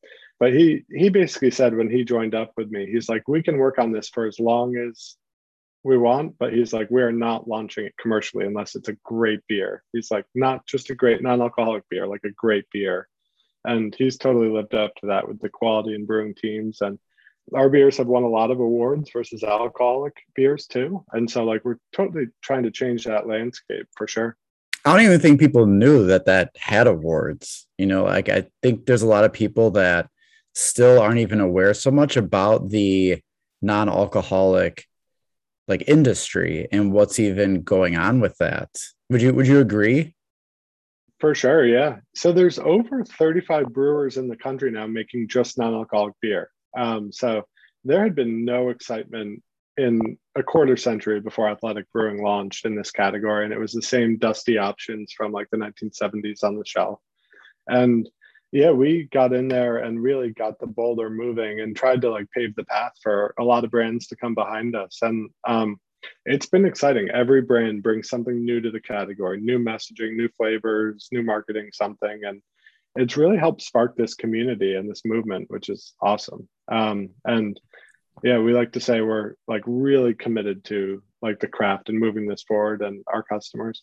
but 0.40 0.54
he 0.54 0.84
he 0.88 1.10
basically 1.10 1.50
said 1.50 1.76
when 1.76 1.90
he 1.90 2.02
joined 2.02 2.34
up 2.34 2.52
with 2.56 2.70
me, 2.70 2.86
he's 2.90 3.10
like, 3.10 3.28
we 3.28 3.42
can 3.42 3.58
work 3.58 3.78
on 3.78 3.92
this 3.92 4.08
for 4.08 4.26
as 4.26 4.40
long 4.40 4.74
as 4.76 5.16
we 5.84 5.98
want, 5.98 6.38
but 6.38 6.52
he's 6.52 6.72
like, 6.72 6.90
we 6.90 7.02
are 7.02 7.12
not 7.12 7.48
launching 7.48 7.86
it 7.86 7.96
commercially 7.98 8.46
unless 8.46 8.74
it's 8.74 8.88
a 8.88 8.96
great 9.04 9.40
beer. 9.48 9.82
He's 9.92 10.10
like, 10.10 10.24
not 10.34 10.64
just 10.66 10.90
a 10.90 10.94
great 10.94 11.22
non-alcoholic 11.22 11.84
beer, 11.88 12.06
like 12.06 12.24
a 12.24 12.30
great 12.30 12.66
beer. 12.72 13.08
And 13.64 13.94
he's 13.96 14.16
totally 14.16 14.48
lived 14.48 14.74
up 14.74 14.94
to 14.96 15.06
that 15.06 15.26
with 15.26 15.40
the 15.40 15.48
quality 15.48 15.94
and 15.94 16.06
brewing 16.06 16.34
teams. 16.34 16.80
And 16.80 16.98
our 17.54 17.68
beers 17.68 17.96
have 17.96 18.06
won 18.06 18.22
a 18.22 18.28
lot 18.28 18.50
of 18.50 18.60
awards 18.60 19.10
versus 19.12 19.42
alcoholic 19.42 20.16
beers 20.34 20.66
too. 20.66 21.04
And 21.12 21.28
so 21.28 21.44
like 21.44 21.64
we're 21.64 21.78
totally 21.92 22.26
trying 22.42 22.62
to 22.62 22.70
change 22.70 23.04
that 23.04 23.26
landscape 23.26 23.86
for 23.96 24.06
sure. 24.06 24.36
I 24.84 24.92
don't 24.92 25.04
even 25.04 25.20
think 25.20 25.38
people 25.38 25.66
knew 25.66 26.06
that 26.06 26.26
that 26.26 26.50
had 26.56 26.86
awards. 26.86 27.66
You 27.78 27.86
know, 27.86 28.04
like 28.04 28.28
I 28.28 28.46
think 28.62 28.86
there's 28.86 29.02
a 29.02 29.08
lot 29.08 29.24
of 29.24 29.32
people 29.32 29.72
that 29.72 30.08
still 30.54 31.00
aren't 31.00 31.18
even 31.18 31.40
aware 31.40 31.74
so 31.74 31.90
much 31.90 32.16
about 32.16 32.68
the 32.68 33.20
non-alcoholic 33.60 34.86
like 35.68 35.84
industry 35.88 36.68
and 36.72 36.92
what's 36.92 37.18
even 37.18 37.62
going 37.62 37.96
on 37.96 38.20
with 38.20 38.36
that. 38.38 38.70
Would 39.10 39.22
you 39.22 39.32
would 39.34 39.46
you 39.46 39.60
agree? 39.60 40.14
For 41.20 41.34
sure, 41.34 41.64
yeah. 41.64 41.98
So 42.16 42.32
there's 42.32 42.58
over 42.58 43.04
35 43.04 43.72
brewers 43.72 44.16
in 44.16 44.26
the 44.26 44.36
country 44.36 44.72
now 44.72 44.88
making 44.88 45.28
just 45.28 45.56
non-alcoholic 45.56 46.14
beer. 46.20 46.50
Um, 46.76 47.12
so 47.12 47.44
there 47.84 48.02
had 48.02 48.16
been 48.16 48.44
no 48.44 48.70
excitement 48.70 49.40
in 49.76 50.18
a 50.34 50.42
quarter 50.42 50.76
century 50.76 51.20
before 51.20 51.48
athletic 51.48 51.86
brewing 51.92 52.22
launched 52.22 52.66
in 52.66 52.74
this 52.74 52.90
category, 52.90 53.44
and 53.44 53.54
it 53.54 53.60
was 53.60 53.72
the 53.72 53.82
same 53.82 54.18
dusty 54.18 54.58
options 54.58 55.12
from 55.12 55.30
like 55.30 55.48
the 55.50 55.58
1970s 55.58 56.42
on 56.42 56.56
the 56.56 56.64
shelf. 56.66 56.98
And 57.68 58.08
yeah 58.52 58.70
we 58.70 59.08
got 59.10 59.32
in 59.32 59.48
there 59.48 59.78
and 59.78 60.02
really 60.02 60.30
got 60.30 60.60
the 60.60 60.66
boulder 60.66 61.08
moving 61.08 61.60
and 61.60 61.74
tried 61.74 62.02
to 62.02 62.10
like 62.10 62.30
pave 62.30 62.54
the 62.54 62.64
path 62.64 62.92
for 63.02 63.34
a 63.38 63.44
lot 63.44 63.64
of 63.64 63.70
brands 63.70 64.06
to 64.06 64.16
come 64.16 64.34
behind 64.34 64.76
us. 64.76 64.98
And 65.00 65.30
um, 65.48 65.80
it's 66.26 66.46
been 66.46 66.66
exciting. 66.66 67.08
Every 67.08 67.40
brand 67.40 67.82
brings 67.82 68.08
something 68.10 68.44
new 68.44 68.60
to 68.60 68.70
the 68.70 68.80
category 68.80 69.40
new 69.40 69.58
messaging 69.58 70.14
new 70.16 70.28
flavors 70.36 71.08
new 71.10 71.22
marketing 71.22 71.70
something. 71.72 72.20
And 72.24 72.42
it's 72.94 73.16
really 73.16 73.38
helped 73.38 73.62
spark 73.62 73.96
this 73.96 74.14
community 74.14 74.76
and 74.76 74.88
this 74.88 75.02
movement 75.04 75.46
which 75.48 75.70
is 75.70 75.94
awesome. 76.00 76.46
Um, 76.70 77.10
and 77.24 77.58
yeah 78.22 78.38
we 78.38 78.52
like 78.52 78.72
to 78.72 78.80
say 78.80 79.00
we're 79.00 79.34
like 79.48 79.62
really 79.66 80.12
committed 80.12 80.62
to 80.64 81.02
like 81.22 81.40
the 81.40 81.48
craft 81.48 81.88
and 81.88 81.98
moving 81.98 82.26
this 82.26 82.42
forward 82.42 82.82
and 82.82 83.02
our 83.10 83.22
customers. 83.22 83.82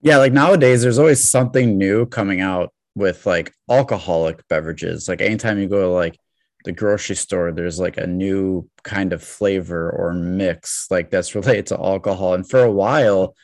Yeah 0.00 0.16
like 0.16 0.32
nowadays 0.32 0.80
there's 0.80 0.98
always 0.98 1.22
something 1.22 1.76
new 1.76 2.06
coming 2.06 2.40
out 2.40 2.72
with 2.96 3.26
like 3.26 3.52
alcoholic 3.70 4.48
beverages. 4.48 5.08
Like 5.08 5.20
anytime 5.20 5.58
you 5.58 5.68
go 5.68 5.82
to 5.82 5.88
like 5.88 6.18
the 6.64 6.72
grocery 6.72 7.14
store, 7.14 7.52
there's 7.52 7.78
like 7.78 7.98
a 7.98 8.06
new 8.06 8.68
kind 8.82 9.12
of 9.12 9.22
flavor 9.22 9.90
or 9.90 10.14
mix 10.14 10.88
like 10.90 11.10
that's 11.10 11.34
related 11.36 11.66
to 11.66 11.78
alcohol. 11.78 12.34
And 12.34 12.48
for 12.48 12.64
a 12.64 12.72
while, 12.72 13.36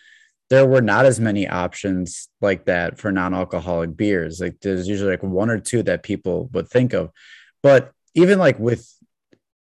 there 0.51 0.67
were 0.67 0.83
not 0.83 1.07
as 1.07 1.21
many 1.21 1.47
options 1.47 2.29
like 2.41 2.65
that 2.65 2.99
for 2.99 3.13
non-alcoholic 3.13 3.97
beers. 3.97 4.41
Like 4.41 4.59
there's 4.61 4.89
usually 4.89 5.13
like 5.13 5.23
one 5.23 5.51
or 5.51 5.61
two 5.61 5.83
that 5.85 6.03
people 6.03 6.49
would 6.53 6.69
think 6.69 6.95
of. 6.95 7.11
But 7.63 7.93
even 8.15 8.39
like 8.39 8.59
with 8.59 8.89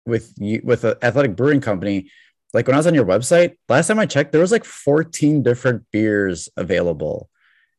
with 0.06 0.34
you 0.38 0.62
with 0.64 0.84
an 0.86 0.96
athletic 1.02 1.36
brewing 1.36 1.62
company, 1.62 2.10
like 2.54 2.68
when 2.68 2.74
I 2.74 2.80
was 2.80 2.88
on 2.88 2.96
your 2.96 3.06
website, 3.06 3.58
last 3.68 3.88
time 3.88 4.00
I 4.00 4.06
checked, 4.06 4.32
there 4.32 4.42
was 4.42 4.52
like 4.52 4.66
14 4.66 5.44
different 5.44 5.84
beers 5.92 6.50
available. 6.56 7.30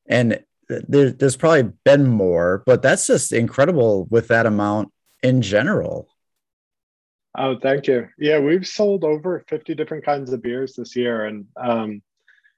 And 0.07 0.43
there, 0.69 1.11
there's 1.11 1.37
probably 1.37 1.73
been 1.85 2.07
more, 2.07 2.63
but 2.67 2.83
that's 2.83 3.07
just 3.07 3.33
incredible 3.33 4.07
with 4.11 4.29
that 4.29 4.47
amount 4.47 4.93
in 5.23 5.43
general. 5.43 6.09
Oh, 7.37 7.59
thank 7.61 7.89
you. 7.89 8.09
Yeah, 8.19 8.39
we've 8.39 8.67
sold 8.67 9.03
over 9.03 9.45
50 9.49 9.75
different 9.75 10.05
kinds 10.05 10.33
of 10.33 10.43
beers 10.43 10.75
this 10.75 10.95
year. 10.95 11.25
And 11.27 11.47
um, 11.57 12.03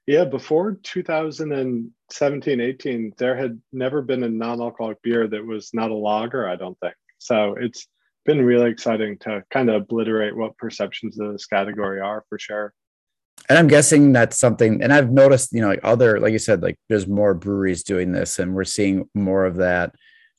yeah, 0.05 0.23
before 0.23 0.77
2017, 0.83 2.61
18, 2.61 3.13
there 3.17 3.35
had 3.35 3.59
never 3.73 4.01
been 4.01 4.23
a 4.23 4.29
non 4.29 4.61
alcoholic 4.61 5.01
beer 5.01 5.27
that 5.27 5.45
was 5.45 5.71
not 5.73 5.91
a 5.91 5.95
lager, 5.95 6.47
I 6.47 6.55
don't 6.55 6.79
think. 6.79 6.93
So 7.17 7.55
it's 7.59 7.87
been 8.25 8.45
really 8.45 8.69
exciting 8.69 9.17
to 9.19 9.43
kind 9.49 9.69
of 9.69 9.83
obliterate 9.83 10.35
what 10.35 10.57
perceptions 10.57 11.19
of 11.19 11.31
this 11.31 11.47
category 11.47 11.99
are 11.99 12.23
for 12.29 12.37
sure. 12.37 12.73
And 13.49 13.57
I'm 13.57 13.67
guessing 13.67 14.11
that's 14.11 14.37
something, 14.37 14.83
and 14.83 14.91
I've 14.91 15.11
noticed, 15.11 15.53
you 15.53 15.61
know, 15.61 15.69
like 15.69 15.79
other, 15.83 16.19
like 16.19 16.33
you 16.33 16.39
said, 16.39 16.61
like 16.61 16.77
there's 16.89 17.07
more 17.07 17.33
breweries 17.33 17.83
doing 17.83 18.11
this, 18.11 18.39
and 18.39 18.53
we're 18.53 18.65
seeing 18.65 19.09
more 19.13 19.45
of 19.45 19.55
that 19.55 19.95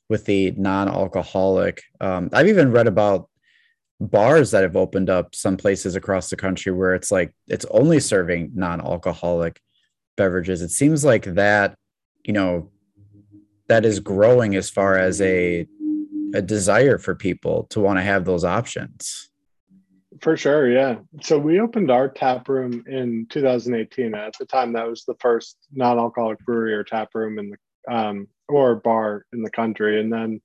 with 0.09 0.25
the 0.25 0.51
non-alcoholic. 0.51 1.83
Um, 2.01 2.29
I've 2.33 2.47
even 2.47 2.71
read 2.71 2.87
about 2.87 3.29
bars 3.99 4.51
that 4.51 4.63
have 4.63 4.75
opened 4.75 5.09
up 5.09 5.35
some 5.35 5.57
places 5.57 5.95
across 5.95 6.29
the 6.29 6.37
country 6.37 6.71
where 6.71 6.93
it's 6.93 7.11
like 7.11 7.33
it's 7.47 7.65
only 7.71 7.99
serving 7.99 8.51
non-alcoholic 8.53 9.59
beverages. 10.15 10.61
It 10.61 10.69
seems 10.69 11.03
like 11.03 11.25
that, 11.35 11.75
you 12.23 12.33
know, 12.33 12.71
that 13.67 13.85
is 13.85 13.99
growing 13.99 14.55
as 14.55 14.69
far 14.69 14.97
as 14.97 15.21
a 15.21 15.67
a 16.33 16.41
desire 16.41 16.99
for 16.99 17.15
people 17.15 17.63
to 17.71 17.79
want 17.79 17.97
to 17.97 18.03
have 18.03 18.23
those 18.23 18.43
options. 18.43 19.28
For 20.21 20.35
sure, 20.35 20.69
yeah. 20.69 20.97
So 21.21 21.37
we 21.37 21.59
opened 21.59 21.91
our 21.91 22.09
tap 22.09 22.49
room 22.49 22.83
in 22.87 23.27
2018. 23.29 24.13
At 24.15 24.33
the 24.37 24.45
time, 24.45 24.73
that 24.73 24.87
was 24.87 25.05
the 25.05 25.15
first 25.19 25.57
non-alcoholic 25.71 26.39
brewery 26.39 26.73
or 26.73 26.83
tap 26.83 27.09
room 27.13 27.39
in 27.39 27.51
the 27.51 27.57
um, 27.93 28.27
or 28.47 28.75
bar 28.75 29.25
in 29.31 29.41
the 29.41 29.49
country. 29.49 29.99
And 29.99 30.11
then 30.11 30.41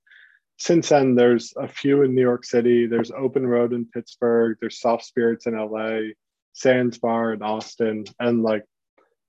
since 0.59 0.91
then, 0.91 1.15
there's 1.15 1.53
a 1.57 1.67
few 1.67 2.03
in 2.03 2.15
New 2.15 2.23
York 2.23 2.45
City. 2.45 2.87
There's 2.87 3.11
Open 3.11 3.47
Road 3.47 3.73
in 3.73 3.87
Pittsburgh. 3.87 4.57
There's 4.61 4.81
Soft 4.81 5.05
Spirits 5.05 5.47
in 5.47 5.59
LA, 5.59 6.13
Sans 6.53 6.97
Bar 6.99 7.33
in 7.33 7.43
Austin, 7.43 8.05
and 8.21 8.43
like 8.43 8.65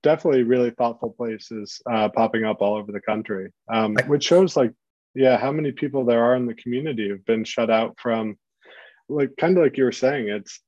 definitely 0.02 0.44
really 0.44 0.70
thoughtful 0.70 1.10
places 1.10 1.80
uh, 1.90 2.08
popping 2.08 2.44
up 2.44 2.58
all 2.60 2.76
over 2.76 2.92
the 2.92 3.00
country, 3.00 3.50
um, 3.72 3.96
which 4.06 4.24
shows 4.24 4.56
like 4.56 4.72
yeah 5.14 5.36
how 5.36 5.50
many 5.50 5.72
people 5.72 6.04
there 6.04 6.22
are 6.22 6.36
in 6.36 6.46
the 6.46 6.54
community 6.54 7.08
who've 7.08 7.24
been 7.24 7.42
shut 7.44 7.70
out 7.70 7.96
from 7.98 8.36
like 9.08 9.30
kind 9.38 9.56
of 9.56 9.64
like 9.64 9.76
you 9.76 9.84
were 9.84 9.92
saying 9.92 10.28
it's 10.28 10.60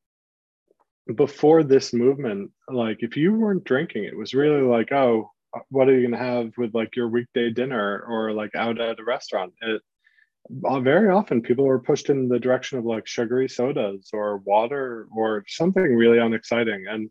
before 1.16 1.62
this 1.62 1.92
movement 1.92 2.50
like 2.70 2.98
if 3.00 3.16
you 3.16 3.32
weren't 3.32 3.64
drinking 3.64 4.04
it 4.04 4.16
was 4.16 4.34
really 4.34 4.62
like 4.62 4.92
oh 4.92 5.30
what 5.70 5.88
are 5.88 5.98
you 5.98 6.10
to 6.10 6.16
have 6.16 6.52
with 6.56 6.74
like 6.74 6.94
your 6.96 7.08
weekday 7.08 7.50
dinner 7.50 8.04
or 8.06 8.32
like 8.32 8.54
out 8.54 8.80
at 8.80 9.00
a 9.00 9.04
restaurant? 9.04 9.52
It 9.62 9.82
uh, 10.64 10.80
very 10.80 11.10
often 11.10 11.42
people 11.42 11.64
were 11.64 11.80
pushed 11.80 12.10
in 12.10 12.28
the 12.28 12.38
direction 12.38 12.78
of 12.78 12.84
like 12.84 13.06
sugary 13.06 13.48
sodas 13.48 14.10
or 14.12 14.38
water 14.38 15.06
or 15.14 15.44
something 15.46 15.94
really 15.94 16.18
unexciting 16.18 16.86
and 16.88 17.10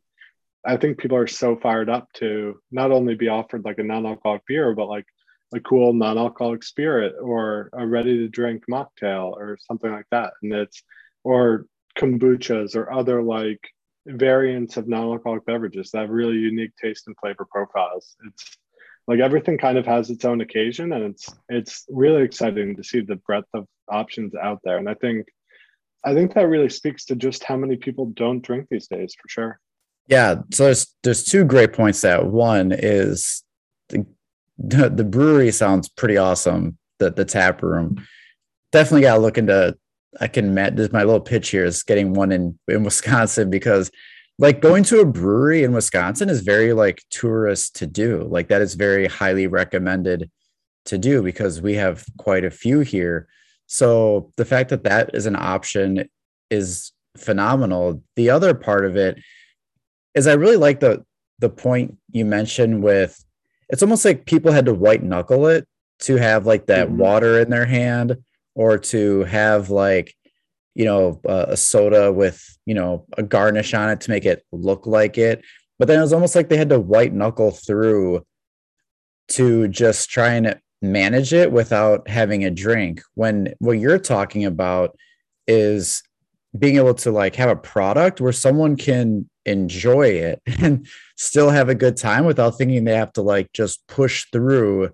i 0.66 0.76
think 0.76 0.98
people 0.98 1.16
are 1.16 1.28
so 1.28 1.56
fired 1.56 1.88
up 1.88 2.08
to 2.14 2.60
not 2.72 2.92
only 2.92 3.14
be 3.14 3.28
offered 3.28 3.64
like 3.64 3.78
a 3.78 3.84
non-alcoholic 3.84 4.42
beer 4.48 4.74
but 4.74 4.88
like 4.88 5.06
a 5.54 5.60
cool 5.60 5.94
non-alcoholic 5.94 6.64
spirit 6.64 7.14
or 7.22 7.70
a 7.74 7.86
ready 7.86 8.18
to 8.18 8.28
drink 8.28 8.64
mocktail 8.72 9.34
or 9.34 9.56
something 9.62 9.92
like 9.92 10.08
that 10.10 10.34
and 10.42 10.52
it's 10.52 10.82
or 11.28 11.66
kombuchas 11.98 12.76
or 12.76 12.92
other 12.92 13.22
like 13.22 13.60
variants 14.06 14.78
of 14.78 14.88
non-alcoholic 14.88 15.46
beverages 15.46 15.92
that 15.92 16.02
have 16.02 16.10
really 16.10 16.38
unique 16.38 16.72
taste 16.82 17.08
and 17.08 17.16
flavor 17.20 17.46
profiles 17.50 18.16
it's 18.28 18.58
like 19.08 19.20
everything 19.20 19.58
kind 19.58 19.78
of 19.78 19.86
has 19.86 20.10
its 20.10 20.24
own 20.24 20.42
occasion 20.42 20.94
and 20.94 21.04
it's 21.04 21.34
it's 21.50 21.86
really 21.90 22.24
exciting 22.24 22.76
to 22.76 22.84
see 22.84 23.02
the 23.02 23.18
breadth 23.28 23.50
of 23.54 23.66
options 23.90 24.34
out 24.36 24.60
there 24.64 24.78
and 24.78 24.90
i 24.90 24.94
think 24.94 25.28
i 26.06 26.14
think 26.14 26.34
that 26.34 26.48
really 26.48 26.70
speaks 26.70 27.04
to 27.06 27.16
just 27.16 27.44
how 27.44 27.58
many 27.58 27.76
people 27.76 28.06
don't 28.08 28.44
drink 28.44 28.66
these 28.70 28.88
days 28.88 29.14
for 29.20 29.28
sure 29.28 29.60
yeah 30.08 30.36
so 30.54 30.66
there's 30.66 30.96
there's 31.04 31.24
two 31.24 31.44
great 31.44 31.74
points 31.74 32.02
that 32.02 32.26
one 32.26 32.72
is 32.72 33.44
the 33.90 34.06
the, 34.58 35.04
brewery 35.04 35.52
sounds 35.52 35.88
pretty 35.90 36.18
awesome. 36.18 36.78
The 37.00 37.12
the 37.12 37.26
tap 37.26 37.62
room 37.62 38.06
definitely 38.72 39.02
got 39.02 39.16
to 39.16 39.22
look 39.22 39.38
into. 39.38 39.78
I 40.20 40.28
can 40.28 40.54
met 40.54 40.76
this 40.76 40.92
my 40.92 41.04
little 41.04 41.22
pitch 41.22 41.50
here 41.50 41.66
is 41.66 41.84
getting 41.84 42.14
one 42.14 42.32
in 42.32 42.58
in 42.68 42.84
Wisconsin 42.84 43.50
because 43.50 43.92
like 44.40 44.62
going 44.62 44.84
to 44.84 45.00
a 45.00 45.06
brewery 45.06 45.64
in 45.64 45.74
Wisconsin 45.74 46.30
is 46.30 46.42
very 46.42 46.74
like 46.74 47.04
tourist 47.10 47.76
to 47.78 47.88
do. 47.88 48.28
Like 48.30 48.50
that 48.50 48.62
is 48.62 48.76
very 48.76 49.08
highly 49.08 49.48
recommended 49.48 50.30
to 50.86 50.98
do 50.98 51.24
because 51.24 51.62
we 51.62 51.74
have 51.76 52.06
quite 52.18 52.46
a 52.46 52.52
few 52.52 52.82
here. 52.82 53.28
So 53.66 54.32
the 54.38 54.46
fact 54.46 54.70
that 54.70 54.84
that 54.84 55.12
is 55.14 55.26
an 55.26 55.36
option 55.36 56.08
is 56.50 56.92
phenomenal. 57.18 58.02
The 58.16 58.30
other 58.30 58.54
part 58.54 58.86
of 58.86 58.96
it 58.96 59.20
is 60.14 60.28
I 60.28 60.34
really 60.34 60.58
like 60.58 60.80
the 60.80 61.04
the 61.40 61.50
point 61.50 61.98
you 62.12 62.26
mentioned 62.26 62.84
with 62.84 63.24
it's 63.70 63.84
almost 63.84 64.06
like 64.06 64.26
people 64.26 64.52
had 64.52 64.66
to 64.66 64.74
white 64.74 65.04
knuckle 65.04 65.48
it 65.48 65.68
to 66.00 66.16
have 66.16 66.46
like 66.46 66.68
that 66.68 66.88
mm-hmm. 66.88 66.98
water 66.98 67.40
in 67.40 67.50
their 67.50 67.66
hand 67.66 68.18
or 68.58 68.80
to 68.80 69.24
have 69.26 69.70
like 69.70 70.16
you 70.74 70.84
know 70.84 71.22
a 71.26 71.56
soda 71.56 72.12
with 72.12 72.44
you 72.66 72.74
know 72.74 73.06
a 73.18 73.24
garnish 73.24 73.74
on 73.74 73.90
it 73.90 74.02
to 74.02 74.10
make 74.10 74.26
it 74.26 74.44
look 74.52 74.86
like 74.86 75.18
it. 75.18 75.46
But 75.80 75.88
then 75.88 76.00
it 76.00 76.02
was 76.02 76.12
almost 76.12 76.36
like 76.36 76.50
they 76.50 76.58
had 76.58 76.70
to 76.70 76.80
white 76.80 77.14
knuckle 77.14 77.52
through 77.52 78.26
to 79.30 79.68
just 79.68 80.10
try 80.10 80.34
and 80.34 80.60
manage 80.82 81.34
it 81.34 81.52
without 81.52 82.10
having 82.10 82.44
a 82.44 82.52
drink 82.52 83.02
when 83.14 83.54
what 83.60 83.74
you're 83.74 84.00
talking 84.00 84.46
about 84.46 84.98
is 85.48 86.02
being 86.58 86.78
able 86.78 86.94
to 86.96 87.12
like 87.12 87.36
have 87.36 87.50
a 87.50 87.56
product 87.56 88.20
where 88.20 88.32
someone 88.32 88.76
can 88.76 89.30
enjoy 89.46 90.08
it 90.08 90.42
and 90.62 90.88
still 91.16 91.50
have 91.52 91.70
a 91.70 91.76
good 91.76 91.98
time 91.98 92.26
without 92.26 92.58
thinking 92.58 92.84
they 92.84 92.96
have 92.96 93.14
to 93.14 93.22
like 93.22 93.52
just 93.54 93.86
push 93.88 94.26
through 94.32 94.90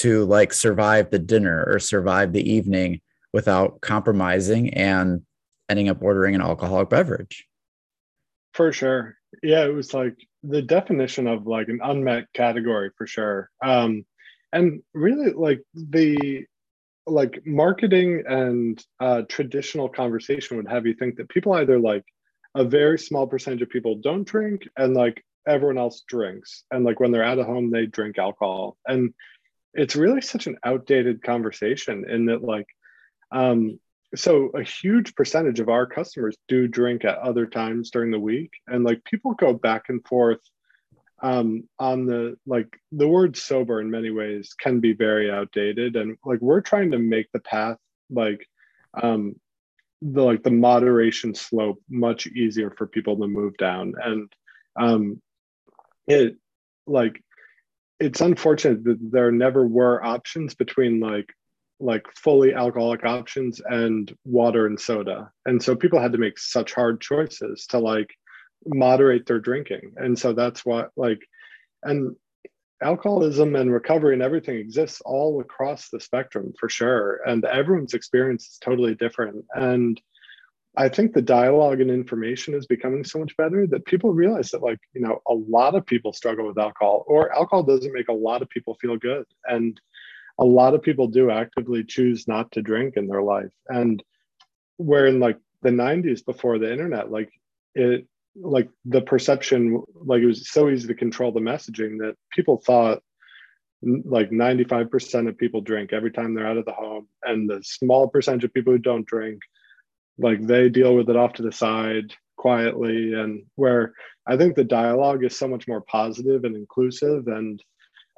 to 0.00 0.24
like 0.24 0.52
survive 0.52 1.10
the 1.10 1.18
dinner 1.18 1.64
or 1.66 1.78
survive 1.78 2.32
the 2.32 2.50
evening 2.50 3.00
without 3.32 3.80
compromising 3.80 4.74
and 4.74 5.22
ending 5.68 5.88
up 5.88 6.02
ordering 6.02 6.34
an 6.34 6.40
alcoholic 6.40 6.88
beverage. 6.88 7.46
For 8.54 8.72
sure. 8.72 9.16
Yeah, 9.42 9.64
it 9.64 9.74
was 9.74 9.94
like 9.94 10.16
the 10.42 10.62
definition 10.62 11.26
of 11.26 11.46
like 11.46 11.68
an 11.68 11.80
unmet 11.82 12.32
category 12.34 12.90
for 12.96 13.06
sure. 13.06 13.50
Um 13.62 14.04
and 14.52 14.82
really 14.94 15.32
like 15.32 15.62
the 15.74 16.44
like 17.06 17.42
marketing 17.46 18.22
and 18.26 18.84
uh, 19.00 19.22
traditional 19.28 19.88
conversation 19.88 20.56
would 20.56 20.68
have 20.68 20.86
you 20.86 20.94
think 20.94 21.16
that 21.16 21.28
people 21.28 21.52
either 21.54 21.78
like 21.78 22.04
a 22.54 22.64
very 22.64 22.98
small 22.98 23.26
percentage 23.26 23.62
of 23.62 23.70
people 23.70 23.96
don't 23.96 24.26
drink 24.26 24.68
and 24.76 24.94
like 24.94 25.24
everyone 25.48 25.78
else 25.78 26.02
drinks 26.06 26.64
and 26.70 26.84
like 26.84 27.00
when 27.00 27.10
they're 27.10 27.24
at 27.24 27.38
a 27.38 27.44
home 27.44 27.70
they 27.70 27.86
drink 27.86 28.18
alcohol 28.18 28.76
and 28.86 29.14
it's 29.74 29.96
really 29.96 30.20
such 30.20 30.46
an 30.46 30.56
outdated 30.64 31.22
conversation 31.22 32.08
in 32.08 32.26
that 32.26 32.42
like 32.42 32.66
um 33.32 33.78
so 34.14 34.50
a 34.54 34.62
huge 34.62 35.14
percentage 35.14 35.60
of 35.60 35.68
our 35.68 35.86
customers 35.86 36.36
do 36.48 36.66
drink 36.66 37.04
at 37.04 37.18
other 37.18 37.46
times 37.46 37.90
during 37.90 38.10
the 38.10 38.18
week. 38.18 38.50
And 38.66 38.84
like 38.84 39.04
people 39.04 39.34
go 39.34 39.52
back 39.52 39.84
and 39.88 40.04
forth 40.06 40.40
um, 41.22 41.68
on 41.78 42.06
the 42.06 42.36
like 42.46 42.68
the 42.92 43.06
word 43.06 43.36
sober 43.36 43.80
in 43.80 43.90
many 43.90 44.10
ways 44.10 44.54
can 44.58 44.80
be 44.80 44.94
very 44.94 45.30
outdated. 45.30 45.96
And 45.96 46.16
like 46.24 46.40
we're 46.40 46.60
trying 46.60 46.90
to 46.92 46.98
make 46.98 47.30
the 47.32 47.40
path 47.40 47.76
like 48.10 48.44
um, 49.00 49.36
the 50.02 50.22
like 50.22 50.42
the 50.42 50.50
moderation 50.50 51.34
slope 51.34 51.80
much 51.88 52.26
easier 52.26 52.70
for 52.76 52.86
people 52.86 53.16
to 53.18 53.28
move 53.28 53.56
down. 53.58 53.94
And 54.02 54.32
um, 54.76 55.22
it 56.08 56.36
like 56.86 57.22
it's 58.00 58.20
unfortunate 58.20 58.82
that 58.84 58.98
there 59.12 59.30
never 59.30 59.66
were 59.66 60.02
options 60.02 60.54
between 60.54 61.00
like 61.00 61.32
like 61.78 62.06
fully 62.14 62.52
alcoholic 62.52 63.04
options 63.04 63.60
and 63.64 64.14
water 64.24 64.66
and 64.66 64.78
soda. 64.78 65.30
And 65.46 65.62
so 65.62 65.74
people 65.74 65.98
had 65.98 66.12
to 66.12 66.18
make 66.18 66.38
such 66.38 66.74
hard 66.74 67.00
choices 67.00 67.66
to 67.68 67.78
like 67.78 68.10
moderate 68.66 69.24
their 69.26 69.40
drinking. 69.40 69.94
And 69.96 70.18
so 70.18 70.34
that's 70.34 70.64
what 70.64 70.90
like 70.96 71.20
and 71.82 72.14
alcoholism 72.82 73.56
and 73.56 73.72
recovery 73.72 74.14
and 74.14 74.22
everything 74.22 74.56
exists 74.56 75.00
all 75.04 75.40
across 75.40 75.88
the 75.88 76.00
spectrum 76.00 76.52
for 76.58 76.68
sure. 76.68 77.20
And 77.26 77.44
everyone's 77.44 77.94
experience 77.94 78.44
is 78.46 78.58
totally 78.60 78.94
different. 78.94 79.44
And 79.54 80.00
i 80.76 80.88
think 80.88 81.12
the 81.12 81.22
dialogue 81.22 81.80
and 81.80 81.90
information 81.90 82.54
is 82.54 82.66
becoming 82.66 83.04
so 83.04 83.18
much 83.18 83.36
better 83.36 83.66
that 83.66 83.84
people 83.84 84.12
realize 84.12 84.50
that 84.50 84.62
like 84.62 84.78
you 84.94 85.00
know 85.00 85.20
a 85.28 85.34
lot 85.34 85.74
of 85.74 85.84
people 85.86 86.12
struggle 86.12 86.46
with 86.46 86.58
alcohol 86.58 87.04
or 87.06 87.32
alcohol 87.34 87.62
doesn't 87.62 87.92
make 87.92 88.08
a 88.08 88.12
lot 88.12 88.42
of 88.42 88.48
people 88.48 88.74
feel 88.74 88.96
good. 88.96 89.24
And 89.44 89.80
a 90.38 90.44
lot 90.44 90.74
of 90.74 90.82
people 90.82 91.06
do 91.06 91.30
actively 91.30 91.84
choose 91.84 92.26
not 92.26 92.50
to 92.52 92.62
drink 92.62 92.96
in 92.96 93.06
their 93.06 93.22
life. 93.22 93.52
And 93.68 94.02
where 94.78 95.06
in 95.06 95.20
like 95.20 95.38
the 95.62 95.70
90s 95.70 96.24
before 96.24 96.58
the 96.58 96.72
internet 96.72 97.10
like 97.10 97.30
it 97.74 98.06
like 98.34 98.70
the 98.86 99.02
perception 99.02 99.82
like 99.94 100.22
it 100.22 100.26
was 100.26 100.48
so 100.48 100.70
easy 100.70 100.88
to 100.88 100.94
control 100.94 101.32
the 101.32 101.40
messaging 101.40 101.98
that 101.98 102.14
people 102.30 102.56
thought 102.56 103.02
like 103.82 104.30
95% 104.30 105.28
of 105.28 105.36
people 105.36 105.60
drink 105.60 105.92
every 105.92 106.10
time 106.10 106.34
they're 106.34 106.46
out 106.46 106.56
of 106.56 106.64
the 106.64 106.72
home 106.72 107.08
and 107.24 107.48
the 107.48 107.60
small 107.62 108.08
percentage 108.08 108.44
of 108.44 108.54
people 108.54 108.72
who 108.72 108.78
don't 108.78 109.06
drink 109.06 109.40
like 110.20 110.40
they 110.40 110.68
deal 110.68 110.94
with 110.94 111.08
it 111.10 111.16
off 111.16 111.34
to 111.34 111.42
the 111.42 111.52
side 111.52 112.12
quietly 112.36 113.14
and 113.14 113.44
where 113.56 113.92
i 114.26 114.36
think 114.36 114.54
the 114.54 114.64
dialogue 114.64 115.24
is 115.24 115.36
so 115.36 115.46
much 115.48 115.68
more 115.68 115.82
positive 115.82 116.44
and 116.44 116.56
inclusive 116.56 117.26
and 117.26 117.62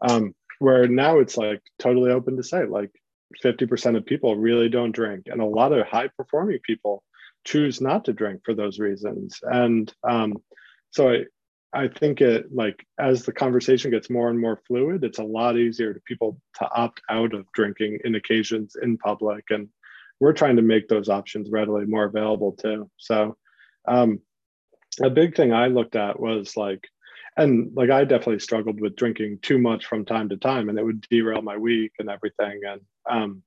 um, 0.08 0.34
where 0.58 0.88
now 0.88 1.18
it's 1.18 1.36
like 1.36 1.60
totally 1.78 2.10
open 2.10 2.36
to 2.36 2.42
say 2.42 2.64
like 2.64 2.90
50% 3.42 3.96
of 3.96 4.04
people 4.04 4.36
really 4.36 4.68
don't 4.68 4.94
drink 4.94 5.24
and 5.26 5.40
a 5.40 5.46
lot 5.46 5.72
of 5.72 5.86
high 5.86 6.08
performing 6.16 6.58
people 6.64 7.02
choose 7.44 7.80
not 7.80 8.04
to 8.04 8.12
drink 8.12 8.42
for 8.44 8.54
those 8.54 8.78
reasons. 8.78 9.38
And 9.42 9.92
um, 10.08 10.34
so 10.90 11.10
I, 11.10 11.24
I 11.74 11.88
think 11.88 12.20
it 12.20 12.54
like 12.54 12.84
as 12.98 13.24
the 13.24 13.32
conversation 13.32 13.90
gets 13.90 14.10
more 14.10 14.28
and 14.28 14.38
more 14.38 14.60
fluid, 14.66 15.04
it's 15.04 15.18
a 15.18 15.24
lot 15.24 15.56
easier 15.56 15.94
to 15.94 16.00
people 16.00 16.38
to 16.58 16.68
opt 16.70 17.00
out 17.08 17.34
of 17.34 17.50
drinking 17.52 18.00
in 18.04 18.14
occasions 18.14 18.76
in 18.80 18.98
public, 18.98 19.44
and 19.50 19.68
we're 20.22 20.32
trying 20.32 20.54
to 20.54 20.62
make 20.62 20.86
those 20.86 21.08
options 21.08 21.50
readily 21.50 21.84
more 21.84 22.04
available 22.04 22.52
too. 22.52 22.88
So, 22.96 23.36
um, 23.88 24.20
a 25.02 25.10
big 25.10 25.34
thing 25.34 25.52
I 25.52 25.66
looked 25.66 25.96
at 25.96 26.20
was 26.20 26.56
like, 26.56 26.86
and 27.36 27.72
like 27.74 27.90
I 27.90 28.04
definitely 28.04 28.38
struggled 28.38 28.80
with 28.80 28.94
drinking 28.94 29.40
too 29.42 29.58
much 29.58 29.86
from 29.86 30.04
time 30.04 30.28
to 30.28 30.36
time, 30.36 30.68
and 30.68 30.78
it 30.78 30.84
would 30.84 31.00
derail 31.10 31.42
my 31.42 31.56
week 31.56 31.90
and 31.98 32.08
everything. 32.08 32.60
And 32.64 32.80
um, 33.10 33.42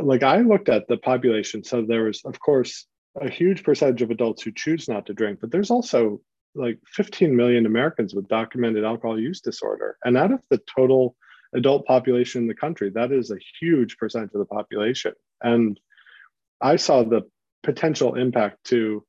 like 0.00 0.22
I 0.22 0.42
looked 0.42 0.68
at 0.68 0.86
the 0.86 0.96
population, 0.96 1.64
so 1.64 1.82
there 1.82 2.04
was 2.04 2.22
of 2.24 2.38
course 2.38 2.86
a 3.20 3.28
huge 3.28 3.64
percentage 3.64 4.02
of 4.02 4.12
adults 4.12 4.44
who 4.44 4.52
choose 4.52 4.88
not 4.88 5.06
to 5.06 5.12
drink, 5.12 5.40
but 5.40 5.50
there's 5.50 5.72
also 5.72 6.20
like 6.54 6.78
15 6.86 7.34
million 7.34 7.66
Americans 7.66 8.14
with 8.14 8.28
documented 8.28 8.84
alcohol 8.84 9.18
use 9.18 9.40
disorder. 9.40 9.96
And 10.04 10.16
out 10.16 10.30
of 10.30 10.40
the 10.50 10.60
total 10.76 11.16
adult 11.52 11.84
population 11.84 12.42
in 12.42 12.48
the 12.48 12.54
country, 12.54 12.90
that 12.90 13.10
is 13.10 13.32
a 13.32 13.38
huge 13.60 13.96
percentage 13.96 14.30
of 14.34 14.38
the 14.38 14.44
population. 14.44 15.14
And 15.44 15.78
I 16.60 16.76
saw 16.76 17.04
the 17.04 17.22
potential 17.62 18.14
impact 18.14 18.64
to 18.64 19.04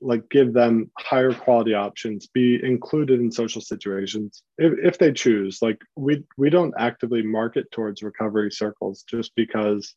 like 0.00 0.28
give 0.30 0.52
them 0.52 0.90
higher 0.96 1.32
quality 1.32 1.74
options 1.74 2.28
be 2.28 2.60
included 2.62 3.18
in 3.18 3.32
social 3.32 3.60
situations 3.60 4.44
if, 4.56 4.72
if 4.80 4.98
they 4.98 5.12
choose 5.12 5.58
like 5.60 5.76
we 5.96 6.22
we 6.36 6.50
don't 6.50 6.72
actively 6.78 7.20
market 7.20 7.68
towards 7.72 8.00
recovery 8.00 8.48
circles 8.48 9.04
just 9.10 9.34
because 9.34 9.96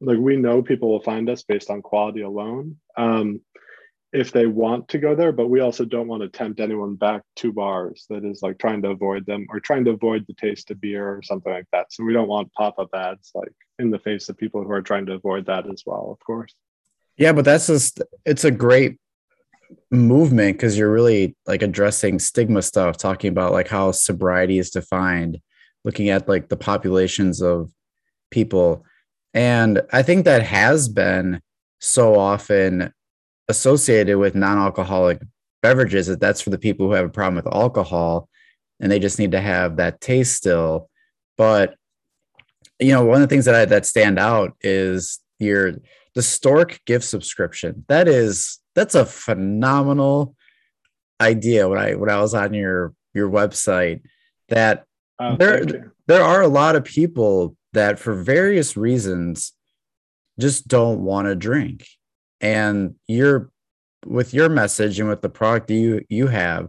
like 0.00 0.16
we 0.16 0.36
know 0.36 0.62
people 0.62 0.90
will 0.90 1.02
find 1.02 1.28
us 1.28 1.42
based 1.42 1.68
on 1.68 1.82
quality 1.82 2.22
alone 2.22 2.74
um, 2.96 3.38
if 4.14 4.30
they 4.30 4.46
want 4.46 4.86
to 4.88 4.98
go 4.98 5.16
there, 5.16 5.32
but 5.32 5.48
we 5.50 5.58
also 5.58 5.84
don't 5.84 6.06
want 6.06 6.22
to 6.22 6.28
tempt 6.28 6.60
anyone 6.60 6.94
back 6.94 7.22
to 7.34 7.52
bars 7.52 8.06
that 8.08 8.24
is 8.24 8.42
like 8.42 8.58
trying 8.58 8.80
to 8.80 8.90
avoid 8.90 9.26
them 9.26 9.44
or 9.50 9.58
trying 9.58 9.84
to 9.84 9.90
avoid 9.90 10.24
the 10.28 10.34
taste 10.34 10.70
of 10.70 10.80
beer 10.80 11.16
or 11.16 11.20
something 11.20 11.52
like 11.52 11.66
that. 11.72 11.92
So 11.92 12.04
we 12.04 12.12
don't 12.12 12.28
want 12.28 12.52
pop 12.52 12.78
up 12.78 12.90
ads 12.94 13.32
like 13.34 13.52
in 13.78 13.90
the 13.90 13.98
face 13.98 14.28
of 14.28 14.36
people 14.36 14.62
who 14.62 14.70
are 14.70 14.82
trying 14.82 15.06
to 15.06 15.12
avoid 15.12 15.46
that 15.46 15.68
as 15.70 15.82
well, 15.84 16.10
of 16.10 16.24
course. 16.24 16.54
Yeah, 17.16 17.32
but 17.32 17.44
that's 17.44 17.66
just, 17.66 18.02
it's 18.24 18.44
a 18.44 18.50
great 18.50 18.98
movement 19.90 20.56
because 20.56 20.76
you're 20.76 20.92
really 20.92 21.36
like 21.46 21.62
addressing 21.62 22.18
stigma 22.18 22.62
stuff, 22.62 22.96
talking 22.96 23.28
about 23.28 23.52
like 23.52 23.68
how 23.68 23.92
sobriety 23.92 24.58
is 24.58 24.70
defined, 24.70 25.40
looking 25.84 26.08
at 26.08 26.28
like 26.28 26.48
the 26.48 26.56
populations 26.56 27.40
of 27.42 27.70
people. 28.30 28.84
And 29.32 29.82
I 29.92 30.02
think 30.02 30.24
that 30.24 30.42
has 30.42 30.88
been 30.88 31.40
so 31.80 32.18
often 32.18 32.92
associated 33.48 34.18
with 34.18 34.34
non-alcoholic 34.34 35.20
beverages 35.62 36.06
that 36.06 36.20
that's 36.20 36.40
for 36.40 36.50
the 36.50 36.58
people 36.58 36.86
who 36.86 36.92
have 36.92 37.06
a 37.06 37.10
problem 37.10 37.36
with 37.36 37.52
alcohol 37.52 38.28
and 38.80 38.90
they 38.90 38.98
just 38.98 39.18
need 39.18 39.32
to 39.32 39.40
have 39.40 39.76
that 39.76 40.00
taste 40.00 40.34
still 40.36 40.88
but 41.36 41.74
you 42.78 42.92
know 42.92 43.04
one 43.04 43.22
of 43.22 43.28
the 43.28 43.32
things 43.32 43.44
that 43.44 43.54
I, 43.54 43.64
that 43.66 43.86
stand 43.86 44.18
out 44.18 44.52
is 44.60 45.20
your 45.38 45.74
the 46.14 46.22
stork 46.22 46.80
gift 46.86 47.04
subscription. 47.04 47.84
That 47.88 48.08
is 48.08 48.58
that's 48.74 48.94
a 48.94 49.06
phenomenal 49.06 50.34
idea 51.20 51.68
when 51.68 51.78
i 51.78 51.94
when 51.94 52.10
i 52.10 52.20
was 52.20 52.34
on 52.34 52.52
your 52.52 52.92
your 53.14 53.30
website 53.30 54.00
that 54.48 54.84
oh, 55.20 55.36
there 55.36 55.92
there 56.08 56.22
are 56.22 56.42
a 56.42 56.48
lot 56.48 56.74
of 56.74 56.84
people 56.84 57.56
that 57.72 57.98
for 57.98 58.14
various 58.14 58.76
reasons 58.76 59.52
just 60.38 60.66
don't 60.66 61.00
want 61.00 61.26
to 61.26 61.34
drink. 61.34 61.86
And 62.40 62.94
you're 63.06 63.50
with 64.06 64.34
your 64.34 64.48
message 64.48 64.98
and 65.00 65.08
with 65.08 65.22
the 65.22 65.28
product 65.28 65.70
you 65.70 66.04
you 66.10 66.26
have 66.26 66.68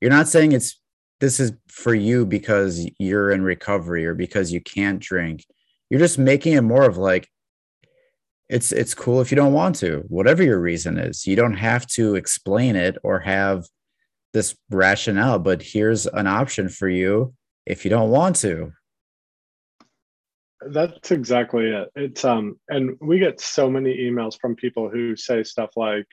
you're 0.00 0.12
not 0.12 0.28
saying 0.28 0.52
it's 0.52 0.80
this 1.20 1.40
is 1.40 1.52
for 1.68 1.94
you 1.94 2.24
because 2.24 2.88
you're 2.98 3.30
in 3.30 3.42
recovery 3.42 4.06
or 4.06 4.14
because 4.14 4.52
you 4.52 4.60
can't 4.60 5.00
drink. 5.00 5.44
You're 5.90 6.00
just 6.00 6.18
making 6.18 6.54
it 6.54 6.62
more 6.62 6.84
of 6.84 6.96
like 6.96 7.28
it's 8.48 8.72
it's 8.72 8.94
cool 8.94 9.20
if 9.20 9.30
you 9.30 9.36
don't 9.36 9.52
want 9.52 9.76
to 9.76 10.04
whatever 10.08 10.42
your 10.42 10.60
reason 10.60 10.98
is. 10.98 11.26
You 11.26 11.36
don't 11.36 11.56
have 11.56 11.86
to 11.88 12.14
explain 12.14 12.76
it 12.76 12.96
or 13.02 13.20
have 13.20 13.66
this 14.34 14.54
rationale 14.70 15.38
but 15.38 15.62
here's 15.62 16.06
an 16.06 16.26
option 16.26 16.68
for 16.68 16.88
you 16.88 17.34
if 17.66 17.84
you 17.84 17.90
don't 17.90 18.10
want 18.10 18.36
to. 18.36 18.72
That's 20.60 21.10
exactly 21.10 21.70
it. 21.70 21.88
It's 21.94 22.24
um 22.24 22.58
and 22.68 22.96
we 23.00 23.18
get 23.18 23.40
so 23.40 23.70
many 23.70 23.96
emails 23.96 24.38
from 24.40 24.54
people 24.54 24.88
who 24.88 25.16
say 25.16 25.42
stuff 25.42 25.70
like 25.76 26.06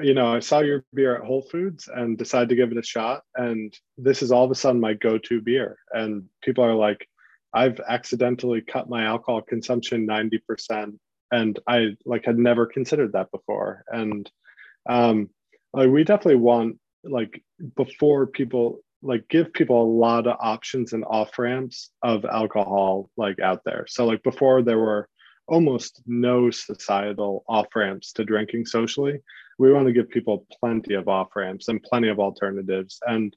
you 0.00 0.14
know, 0.14 0.32
I 0.32 0.40
saw 0.40 0.60
your 0.60 0.84
beer 0.94 1.16
at 1.16 1.24
Whole 1.24 1.42
Foods 1.42 1.88
and 1.92 2.16
decided 2.16 2.48
to 2.50 2.56
give 2.56 2.70
it 2.72 2.78
a 2.78 2.82
shot 2.82 3.22
and 3.34 3.76
this 3.96 4.22
is 4.22 4.32
all 4.32 4.44
of 4.44 4.50
a 4.50 4.54
sudden 4.54 4.80
my 4.80 4.94
go-to 4.94 5.40
beer 5.40 5.78
and 5.92 6.24
people 6.42 6.64
are 6.64 6.74
like 6.74 7.08
I've 7.52 7.80
accidentally 7.80 8.60
cut 8.60 8.90
my 8.90 9.04
alcohol 9.04 9.42
consumption 9.42 10.06
90% 10.06 10.98
and 11.30 11.58
I 11.66 11.96
like 12.04 12.24
had 12.24 12.38
never 12.38 12.66
considered 12.66 13.12
that 13.12 13.30
before 13.30 13.84
and 13.88 14.30
um 14.88 15.30
like 15.72 15.90
we 15.90 16.04
definitely 16.04 16.36
want 16.36 16.78
like 17.04 17.42
before 17.76 18.26
people 18.26 18.80
like 19.02 19.28
give 19.28 19.52
people 19.52 19.82
a 19.82 19.94
lot 19.98 20.26
of 20.26 20.36
options 20.40 20.92
and 20.92 21.04
off 21.04 21.38
ramps 21.38 21.90
of 22.02 22.24
alcohol 22.24 23.10
like 23.16 23.38
out 23.38 23.62
there. 23.64 23.86
So 23.88 24.06
like 24.06 24.22
before 24.22 24.62
there 24.62 24.78
were 24.78 25.08
almost 25.46 26.02
no 26.06 26.50
societal 26.50 27.44
off 27.48 27.68
ramps 27.74 28.12
to 28.14 28.24
drinking 28.24 28.66
socially. 28.66 29.20
We 29.58 29.72
want 29.72 29.86
to 29.86 29.92
give 29.92 30.08
people 30.08 30.46
plenty 30.60 30.94
of 30.94 31.08
off 31.08 31.34
ramps 31.34 31.68
and 31.68 31.82
plenty 31.82 32.08
of 32.08 32.20
alternatives 32.20 32.98
and 33.06 33.34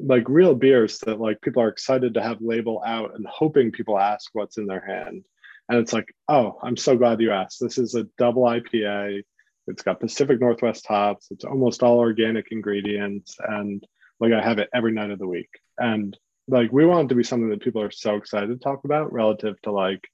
like 0.00 0.28
real 0.28 0.54
beers 0.54 0.98
that 1.00 1.20
like 1.20 1.40
people 1.40 1.62
are 1.62 1.68
excited 1.68 2.14
to 2.14 2.22
have 2.22 2.38
label 2.40 2.82
out 2.84 3.14
and 3.14 3.26
hoping 3.26 3.70
people 3.70 3.98
ask 3.98 4.30
what's 4.32 4.58
in 4.58 4.66
their 4.66 4.84
hand. 4.84 5.24
And 5.68 5.78
it's 5.78 5.92
like, 5.92 6.14
oh, 6.28 6.58
I'm 6.62 6.76
so 6.76 6.96
glad 6.96 7.20
you 7.20 7.30
asked. 7.30 7.58
This 7.60 7.78
is 7.78 7.94
a 7.94 8.06
double 8.18 8.42
IPA. 8.42 9.22
It's 9.66 9.82
got 9.82 10.00
Pacific 10.00 10.40
Northwest 10.40 10.86
hops. 10.86 11.28
It's 11.30 11.44
almost 11.44 11.82
all 11.82 11.98
organic 11.98 12.48
ingredients 12.50 13.36
and 13.38 13.84
like 14.20 14.32
I 14.32 14.42
have 14.42 14.58
it 14.58 14.68
every 14.74 14.92
night 14.92 15.10
of 15.10 15.18
the 15.18 15.28
week. 15.28 15.50
And 15.78 16.16
like 16.48 16.72
we 16.72 16.84
want 16.84 17.06
it 17.06 17.08
to 17.10 17.14
be 17.14 17.24
something 17.24 17.48
that 17.50 17.62
people 17.62 17.82
are 17.82 17.90
so 17.90 18.16
excited 18.16 18.48
to 18.48 18.56
talk 18.56 18.84
about 18.84 19.12
relative 19.12 19.60
to 19.62 19.72
like 19.72 20.06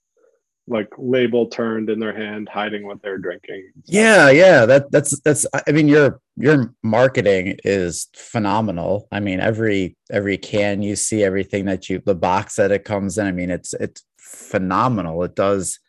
like 0.70 0.88
label 0.96 1.46
turned 1.46 1.90
in 1.90 1.98
their 1.98 2.16
hand 2.16 2.48
hiding 2.48 2.86
what 2.86 3.02
they're 3.02 3.18
drinking. 3.18 3.70
Yeah 3.86 4.30
yeah 4.30 4.64
that 4.66 4.90
that's 4.90 5.18
that's 5.20 5.44
i 5.66 5.72
mean 5.72 5.88
your 5.88 6.20
your 6.36 6.74
marketing 6.82 7.56
is 7.64 8.08
phenomenal. 8.14 9.08
I 9.12 9.20
mean 9.20 9.40
every 9.40 9.96
every 10.10 10.38
can 10.38 10.80
you 10.80 10.96
see 10.96 11.22
everything 11.24 11.64
that 11.66 11.90
you 11.90 12.00
the 12.04 12.14
box 12.14 12.56
that 12.56 12.70
it 12.70 12.84
comes 12.84 13.18
in 13.18 13.26
i 13.26 13.32
mean 13.32 13.50
it's 13.50 13.74
it's 13.74 14.02
phenomenal. 14.18 15.22
It 15.24 15.34
does 15.34 15.80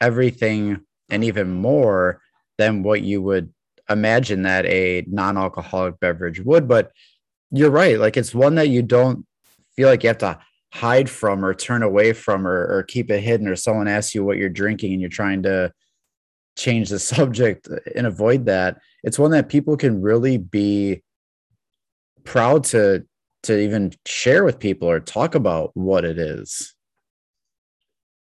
everything 0.00 0.80
and 1.10 1.22
even 1.22 1.52
more 1.52 2.20
than 2.58 2.82
what 2.82 3.02
you 3.02 3.22
would 3.22 3.52
imagine 3.90 4.42
that 4.42 4.64
a 4.66 5.04
non-alcoholic 5.08 6.00
beverage 6.00 6.40
would 6.40 6.66
but 6.66 6.92
you're 7.50 7.70
right. 7.70 7.98
Like 7.98 8.16
it's 8.16 8.34
one 8.34 8.54
that 8.54 8.70
you 8.70 8.82
don't 8.82 9.26
feel 9.76 9.88
like 9.88 10.02
you 10.02 10.08
have 10.08 10.18
to 10.18 10.38
hide 10.72 11.08
from 11.08 11.44
or 11.44 11.54
turn 11.54 11.82
away 11.82 12.12
from 12.12 12.46
or, 12.46 12.66
or 12.66 12.82
keep 12.82 13.10
it 13.10 13.20
hidden 13.20 13.46
or 13.46 13.56
someone 13.56 13.88
asks 13.88 14.14
you 14.14 14.24
what 14.24 14.38
you're 14.38 14.48
drinking 14.48 14.92
and 14.92 15.00
you're 15.00 15.10
trying 15.10 15.42
to 15.42 15.70
change 16.56 16.88
the 16.88 16.98
subject 17.14 17.68
and 17.94 18.06
avoid 18.06 18.46
that. 18.46 18.78
It's 19.02 19.18
one 19.18 19.32
that 19.32 19.48
people 19.48 19.76
can 19.76 20.00
really 20.00 20.38
be 20.38 21.02
proud 22.24 22.64
to 22.64 23.04
to 23.44 23.58
even 23.58 23.92
share 24.06 24.44
with 24.44 24.60
people 24.60 24.88
or 24.88 25.00
talk 25.00 25.34
about 25.34 25.72
what 25.74 26.04
it 26.04 26.16
is. 26.16 26.74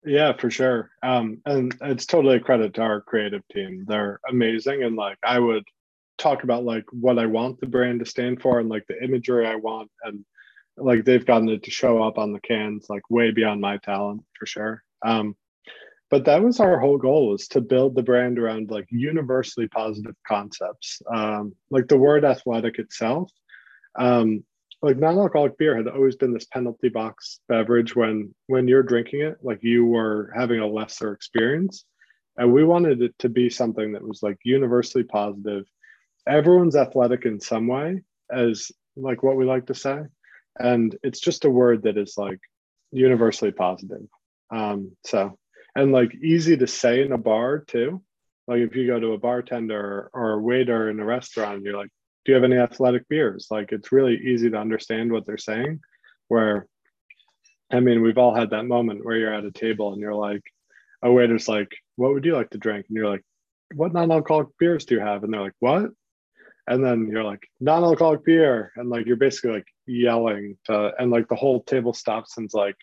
Yeah, 0.05 0.33
for 0.33 0.49
sure. 0.49 0.89
Um, 1.03 1.41
and 1.45 1.75
it's 1.81 2.05
totally 2.05 2.37
a 2.37 2.39
credit 2.39 2.73
to 2.75 2.81
our 2.81 3.01
creative 3.01 3.45
team. 3.49 3.83
They're 3.87 4.21
amazing. 4.29 4.83
And 4.83 4.95
like, 4.95 5.17
I 5.21 5.37
would 5.37 5.65
talk 6.17 6.43
about 6.43 6.63
like 6.63 6.85
what 6.91 7.19
I 7.19 7.25
want 7.25 7.59
the 7.59 7.67
brand 7.67 7.99
to 7.99 8.05
stand 8.05 8.41
for 8.41 8.59
and 8.59 8.69
like 8.69 8.85
the 8.87 9.03
imagery 9.03 9.45
I 9.45 9.55
want 9.55 9.91
and 10.03 10.23
like 10.83 11.05
they've 11.05 11.25
gotten 11.25 11.49
it 11.49 11.63
to 11.63 11.71
show 11.71 12.01
up 12.03 12.17
on 12.17 12.33
the 12.33 12.39
cans 12.41 12.87
like 12.89 13.03
way 13.09 13.31
beyond 13.31 13.61
my 13.61 13.77
talent 13.77 14.23
for 14.37 14.45
sure. 14.45 14.83
Um, 15.05 15.35
but 16.09 16.25
that 16.25 16.43
was 16.43 16.59
our 16.59 16.79
whole 16.79 16.97
goal 16.97 17.29
was 17.29 17.47
to 17.49 17.61
build 17.61 17.95
the 17.95 18.03
brand 18.03 18.37
around 18.37 18.69
like 18.69 18.87
universally 18.91 19.67
positive 19.69 20.15
concepts. 20.27 21.01
Um, 21.11 21.55
like 21.69 21.87
the 21.87 21.97
word 21.97 22.25
athletic 22.25 22.79
itself, 22.79 23.31
um, 23.97 24.43
like 24.81 24.97
non-alcoholic 24.97 25.57
beer 25.57 25.75
had 25.75 25.87
always 25.87 26.15
been 26.15 26.33
this 26.33 26.45
penalty 26.45 26.89
box 26.89 27.39
beverage 27.47 27.95
when 27.95 28.33
when 28.47 28.67
you're 28.67 28.83
drinking 28.83 29.21
it 29.21 29.37
like 29.43 29.59
you 29.61 29.85
were 29.85 30.31
having 30.35 30.59
a 30.59 30.67
lesser 30.67 31.13
experience 31.13 31.85
and 32.37 32.51
we 32.51 32.63
wanted 32.63 33.01
it 33.01 33.13
to 33.19 33.29
be 33.29 33.49
something 33.49 33.91
that 33.91 34.05
was 34.05 34.23
like 34.23 34.37
universally 34.43 35.03
positive 35.03 35.65
everyone's 36.27 36.75
athletic 36.75 37.25
in 37.25 37.39
some 37.39 37.67
way 37.67 38.01
as 38.31 38.71
like 38.95 39.23
what 39.23 39.35
we 39.35 39.45
like 39.45 39.67
to 39.67 39.75
say 39.75 39.99
and 40.59 40.97
it's 41.03 41.19
just 41.19 41.45
a 41.45 41.49
word 41.49 41.83
that 41.83 41.97
is 41.97 42.15
like 42.17 42.39
universally 42.91 43.51
positive. 43.51 44.07
Um 44.51 44.95
so 45.05 45.37
and 45.75 45.91
like 45.91 46.13
easy 46.15 46.57
to 46.57 46.67
say 46.67 47.01
in 47.01 47.11
a 47.11 47.17
bar 47.17 47.59
too. 47.59 48.01
Like 48.47 48.59
if 48.59 48.75
you 48.75 48.87
go 48.87 48.99
to 48.99 49.13
a 49.13 49.17
bartender 49.17 50.09
or 50.13 50.31
a 50.31 50.41
waiter 50.41 50.89
in 50.89 50.99
a 50.99 51.05
restaurant 51.05 51.63
you're 51.63 51.77
like 51.77 51.89
do 52.23 52.31
you 52.31 52.35
have 52.35 52.43
any 52.43 52.57
athletic 52.57 53.07
beers? 53.09 53.47
Like 53.49 53.71
it's 53.71 53.91
really 53.91 54.15
easy 54.15 54.49
to 54.51 54.57
understand 54.57 55.11
what 55.11 55.25
they're 55.25 55.37
saying. 55.37 55.79
Where 56.27 56.67
i 57.73 57.79
mean 57.79 58.01
we've 58.01 58.17
all 58.17 58.35
had 58.35 58.49
that 58.49 58.65
moment 58.65 59.05
where 59.05 59.15
you're 59.15 59.33
at 59.33 59.45
a 59.45 59.51
table 59.51 59.93
and 59.93 60.01
you're 60.01 60.13
like 60.13 60.43
a 61.03 61.11
waiter's 61.11 61.47
like 61.47 61.71
what 61.95 62.13
would 62.13 62.25
you 62.25 62.35
like 62.35 62.49
to 62.49 62.57
drink? 62.57 62.85
And 62.89 62.95
you're 62.95 63.09
like 63.09 63.23
what 63.75 63.93
non-alcoholic 63.93 64.49
beers 64.59 64.85
do 64.85 64.95
you 64.95 65.01
have? 65.01 65.23
And 65.23 65.33
they're 65.33 65.41
like 65.41 65.53
what? 65.59 65.91
And 66.67 66.83
then 66.83 67.07
you're 67.11 67.23
like 67.23 67.47
non-alcoholic 67.59 68.23
beer. 68.25 68.71
And 68.75 68.89
like 68.89 69.05
you're 69.05 69.15
basically 69.15 69.51
like 69.51 69.67
yelling 69.91 70.57
to 70.65 70.91
and 70.97 71.11
like 71.11 71.27
the 71.27 71.35
whole 71.35 71.61
table 71.63 71.93
stops 71.93 72.37
and's 72.37 72.53
like 72.53 72.75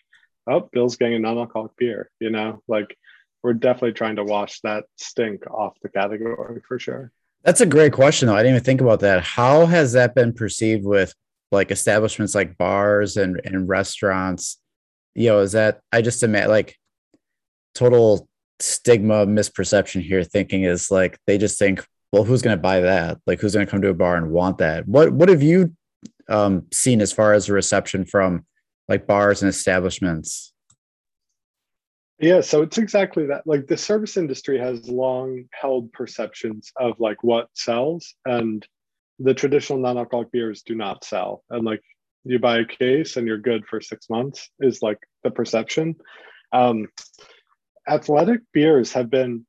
oh 0.47 0.69
bill's 0.71 0.95
getting 0.95 1.15
a 1.15 1.19
non-alcoholic 1.19 1.71
beer 1.77 2.09
you 2.19 2.29
know? 2.29 2.61
Like 2.67 2.95
we're 3.43 3.53
definitely 3.53 3.93
trying 3.93 4.17
to 4.17 4.23
wash 4.23 4.59
that 4.61 4.83
stink 4.97 5.49
off 5.49 5.73
the 5.81 5.89
category 5.89 6.61
for 6.67 6.77
sure. 6.77 7.11
That's 7.43 7.61
a 7.61 7.65
great 7.65 7.93
question 7.93 8.27
though. 8.27 8.35
I 8.35 8.43
didn't 8.43 8.55
even 8.55 8.65
think 8.65 8.81
about 8.81 8.99
that. 8.99 9.23
How 9.23 9.65
has 9.65 9.93
that 9.93 10.13
been 10.13 10.33
perceived 10.33 10.85
with 10.85 11.13
like 11.51 11.71
establishments 11.71 12.35
like 12.35 12.57
bars 12.57 13.17
and, 13.17 13.39
and 13.43 13.67
restaurants? 13.67 14.57
You 15.15 15.29
know 15.29 15.39
is 15.39 15.53
that 15.53 15.81
i 15.91 16.01
just 16.01 16.23
imagine 16.23 16.49
like 16.49 16.77
total 17.73 18.27
stigma 18.59 19.25
misperception 19.25 20.01
here 20.01 20.23
thinking 20.23 20.63
is 20.63 20.91
like 20.91 21.17
they 21.25 21.37
just 21.37 21.57
think 21.57 21.85
well 22.11 22.23
who's 22.23 22.41
going 22.41 22.57
to 22.57 22.61
buy 22.61 22.81
that? 22.81 23.19
Like 23.25 23.39
who's 23.39 23.53
going 23.53 23.65
to 23.65 23.69
come 23.69 23.81
to 23.81 23.89
a 23.89 23.93
bar 23.93 24.17
and 24.17 24.31
want 24.31 24.59
that? 24.59 24.87
What 24.87 25.11
what 25.11 25.29
have 25.29 25.43
you 25.43 25.75
um, 26.29 26.65
seen 26.71 27.01
as 27.01 27.11
far 27.11 27.33
as 27.33 27.47
the 27.47 27.53
reception 27.53 28.05
from 28.05 28.45
like 28.87 29.07
bars 29.07 29.41
and 29.41 29.49
establishments? 29.49 30.53
Yeah 32.19 32.41
so 32.41 32.61
it's 32.61 32.77
exactly 32.77 33.25
that. 33.27 33.45
Like 33.45 33.67
the 33.67 33.77
service 33.77 34.17
industry 34.17 34.59
has 34.59 34.89
long 34.89 35.45
held 35.51 35.91
perceptions 35.93 36.71
of 36.77 36.99
like 36.99 37.23
what 37.23 37.47
sells 37.53 38.13
and 38.25 38.65
the 39.19 39.33
traditional 39.33 39.79
non-alcoholic 39.79 40.31
beers 40.31 40.61
do 40.61 40.75
not 40.75 41.03
sell. 41.03 41.43
And 41.49 41.65
like 41.65 41.81
you 42.23 42.39
buy 42.39 42.59
a 42.59 42.65
case 42.65 43.17
and 43.17 43.27
you're 43.27 43.37
good 43.37 43.65
for 43.67 43.81
six 43.81 44.09
months 44.09 44.49
is 44.59 44.81
like 44.81 44.99
the 45.23 45.31
perception. 45.31 45.95
Um, 46.51 46.87
athletic 47.87 48.41
beers 48.53 48.93
have 48.93 49.09
been 49.09 49.45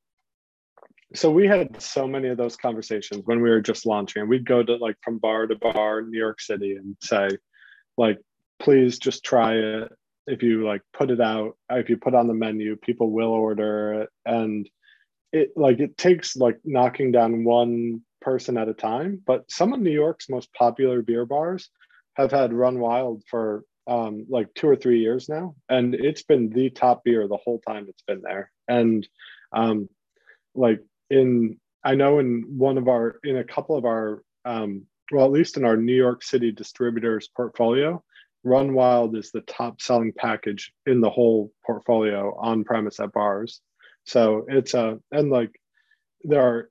so 1.13 1.29
we 1.31 1.47
had 1.47 1.81
so 1.81 2.07
many 2.07 2.29
of 2.29 2.37
those 2.37 2.55
conversations 2.55 3.21
when 3.25 3.41
we 3.41 3.49
were 3.49 3.61
just 3.61 3.85
launching. 3.85 4.21
And 4.21 4.29
we'd 4.29 4.45
go 4.45 4.63
to 4.63 4.75
like 4.75 4.95
from 5.03 5.17
bar 5.17 5.47
to 5.47 5.55
bar 5.55 5.99
in 5.99 6.09
new 6.09 6.17
york 6.17 6.39
city 6.41 6.75
and 6.75 6.95
say 7.01 7.29
like 7.97 8.19
please 8.59 8.99
just 8.99 9.23
try 9.23 9.55
it. 9.55 9.91
If 10.27 10.43
you 10.43 10.65
like 10.65 10.81
put 10.93 11.11
it 11.11 11.19
out 11.19 11.57
if 11.69 11.89
you 11.89 11.97
put 11.97 12.15
on 12.15 12.27
the 12.27 12.33
menu 12.33 12.75
people 12.75 13.11
will 13.11 13.31
order 13.31 14.01
it. 14.01 14.09
And 14.25 14.69
it 15.33 15.51
like 15.55 15.79
it 15.79 15.97
takes 15.97 16.35
like 16.35 16.59
knocking 16.63 17.11
down 17.11 17.43
one 17.43 18.01
person 18.21 18.57
at 18.57 18.69
a 18.69 18.73
time. 18.73 19.21
But 19.25 19.49
some 19.51 19.73
of 19.73 19.79
new 19.79 19.91
york's 19.91 20.29
most 20.29 20.53
popular 20.53 21.01
beer 21.01 21.25
bars 21.25 21.69
have 22.15 22.31
had 22.31 22.53
run 22.53 22.79
wild 22.79 23.23
for 23.29 23.63
um, 23.87 24.25
like 24.29 24.53
two 24.53 24.67
or 24.67 24.75
three 24.75 24.99
years 24.99 25.27
now, 25.27 25.55
and 25.67 25.95
it's 25.95 26.21
been 26.21 26.49
the 26.49 26.69
top 26.69 27.03
beer 27.03 27.27
the 27.27 27.37
whole 27.37 27.59
time 27.67 27.87
it's 27.89 28.03
been 28.03 28.21
there. 28.21 28.51
And 28.67 29.07
um, 29.53 29.89
like 30.53 30.81
in, 31.11 31.59
I 31.83 31.95
know 31.95 32.19
in 32.19 32.45
one 32.57 32.77
of 32.77 32.87
our, 32.87 33.19
in 33.23 33.37
a 33.37 33.43
couple 33.43 33.77
of 33.77 33.85
our, 33.85 34.23
um, 34.45 34.85
well, 35.11 35.25
at 35.25 35.31
least 35.31 35.57
in 35.57 35.65
our 35.65 35.77
New 35.77 35.95
York 35.95 36.23
City 36.23 36.51
distributors 36.51 37.29
portfolio, 37.35 38.01
Run 38.43 38.73
Wild 38.73 39.15
is 39.15 39.31
the 39.31 39.41
top 39.41 39.81
selling 39.81 40.13
package 40.13 40.71
in 40.85 41.01
the 41.01 41.09
whole 41.09 41.51
portfolio 41.65 42.35
on 42.39 42.63
premise 42.63 42.99
at 42.99 43.11
bars. 43.11 43.61
So 44.05 44.45
it's 44.47 44.73
a, 44.73 44.99
and 45.11 45.29
like 45.29 45.51
there 46.23 46.41
are 46.41 46.69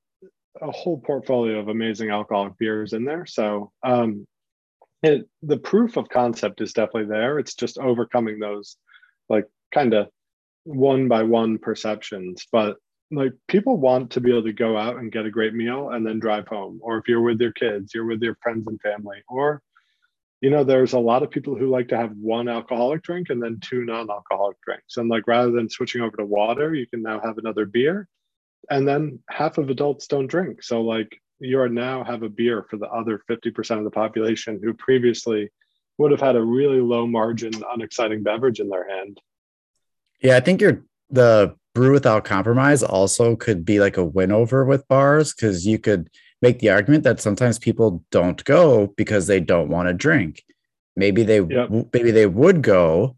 a 0.61 0.71
whole 0.73 0.99
portfolio 0.99 1.61
of 1.61 1.69
amazing 1.69 2.11
alcoholic 2.11 2.59
beers 2.59 2.93
in 2.93 3.05
there. 3.05 3.27
So 3.27 3.71
um, 3.85 4.27
it, 5.03 5.29
the 5.43 5.59
proof 5.59 5.97
of 5.97 6.09
concept 6.09 6.61
is 6.61 6.73
definitely 6.73 7.11
there. 7.11 7.39
It's 7.39 7.55
just 7.55 7.79
overcoming 7.79 8.39
those 8.41 8.77
like 9.29 9.47
kind 9.73 9.95
of 9.95 10.09
one 10.65 11.09
by 11.09 11.23
one 11.23 11.59
perceptions. 11.59 12.47
But 12.51 12.77
like 13.11 13.33
people 13.49 13.77
want 13.77 14.13
to 14.13 14.21
be 14.21 14.31
able 14.31 14.45
to 14.45 14.53
go 14.53 14.77
out 14.77 14.97
and 14.97 15.13
get 15.13 15.27
a 15.27 15.31
great 15.31 15.55
meal 15.55 15.91
and 15.91 16.07
then 16.07 16.21
drive 16.21 16.47
home. 16.47 16.79
Or 16.83 16.99
if 16.99 17.09
you're 17.09 17.21
with 17.21 17.41
your 17.41 17.53
kids, 17.53 17.93
you're 17.95 18.07
with 18.07 18.23
your 18.23 18.37
friends 18.43 18.67
and 18.69 18.81
family. 18.81 19.23
Or, 19.29 19.63
you 20.41 20.51
know, 20.51 20.63
there's 20.63 20.93
a 20.93 20.99
lot 20.99 21.23
of 21.23 21.31
people 21.31 21.57
who 21.57 21.69
like 21.69 21.89
to 21.89 21.97
have 21.97 22.13
one 22.13 22.49
alcoholic 22.49 23.03
drink 23.03 23.31
and 23.31 23.43
then 23.43 23.59
two 23.61 23.85
non 23.85 24.11
alcoholic 24.11 24.61
drinks. 24.63 24.97
And 24.97 25.09
like 25.09 25.27
rather 25.27 25.51
than 25.51 25.69
switching 25.69 26.03
over 26.03 26.17
to 26.19 26.25
water, 26.25 26.75
you 26.75 26.87
can 26.87 27.03
now 27.03 27.21
have 27.21 27.39
another 27.39 27.67
beer. 27.67 28.09
And 28.71 28.87
then 28.87 29.19
half 29.29 29.59
of 29.59 29.71
adults 29.71 30.07
don't 30.07 30.29
drink. 30.29 30.63
So, 30.63 30.83
like, 30.83 31.19
you 31.41 31.59
are 31.59 31.69
now 31.69 32.05
have 32.05 32.23
a 32.23 32.29
beer 32.29 32.67
for 32.69 32.77
the 32.77 32.89
other 32.89 33.23
50% 33.29 33.79
of 33.79 33.85
the 33.85 33.91
population 33.91 34.61
who 34.63 34.75
previously 34.75 35.51
would 35.99 36.11
have 36.11 36.21
had 36.21 36.37
a 36.37 36.43
really 36.43 36.81
low 36.81 37.07
margin, 37.07 37.53
unexciting 37.73 38.23
beverage 38.23 38.61
in 38.61 38.69
their 38.69 38.89
hand. 38.89 39.19
Yeah, 40.23 40.37
I 40.37 40.41
think 40.41 40.61
you're 40.61 40.85
the 41.09 41.57
brew 41.75 41.93
without 41.93 42.25
compromise 42.25 42.83
also 42.83 43.37
could 43.37 43.65
be 43.65 43.81
like 43.81 43.97
a 43.97 44.05
win 44.05 44.33
over 44.33 44.65
with 44.65 44.87
bars 44.89 45.33
because 45.33 45.67
you 45.67 45.79
could 45.79 46.11
make 46.43 46.59
the 46.59 46.71
argument 46.71 47.05
that 47.05 47.21
sometimes 47.21 47.59
people 47.59 48.05
don't 48.11 48.45
go 48.45 48.89
because 48.97 49.27
they 49.27 49.41
don't 49.41 49.69
want 49.69 49.89
to 49.89 49.95
drink. 49.95 50.43
Maybe 50.97 51.23
they 51.23 51.41
yep. 51.41 51.71
maybe 51.93 52.11
they 52.11 52.27
would 52.27 52.63
go 52.63 53.17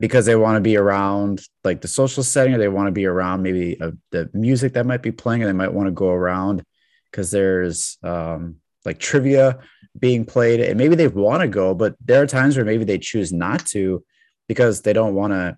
because 0.00 0.26
they 0.26 0.36
want 0.36 0.56
to 0.56 0.60
be 0.60 0.76
around 0.76 1.42
like 1.62 1.80
the 1.80 1.88
social 1.88 2.22
setting 2.22 2.54
or 2.54 2.58
they 2.58 2.68
want 2.68 2.86
to 2.86 2.92
be 2.92 3.06
around 3.06 3.42
maybe 3.42 3.76
a, 3.80 3.92
the 4.10 4.30
music 4.32 4.74
that 4.74 4.86
might 4.86 5.02
be 5.02 5.12
playing 5.12 5.42
and 5.42 5.48
they 5.48 5.54
might 5.54 5.72
want 5.72 5.86
to 5.86 5.92
go 5.92 6.08
around 6.08 6.62
because 7.10 7.30
there's 7.30 7.98
um, 8.02 8.56
like 8.84 8.98
trivia 8.98 9.58
being 9.98 10.24
played 10.24 10.60
and 10.60 10.76
maybe 10.76 10.96
they 10.96 11.08
want 11.08 11.40
to 11.40 11.48
go 11.48 11.74
but 11.74 11.94
there 12.04 12.20
are 12.20 12.26
times 12.26 12.56
where 12.56 12.64
maybe 12.64 12.84
they 12.84 12.98
choose 12.98 13.32
not 13.32 13.64
to 13.64 14.04
because 14.48 14.82
they 14.82 14.92
don't 14.92 15.14
want 15.14 15.32
to 15.32 15.56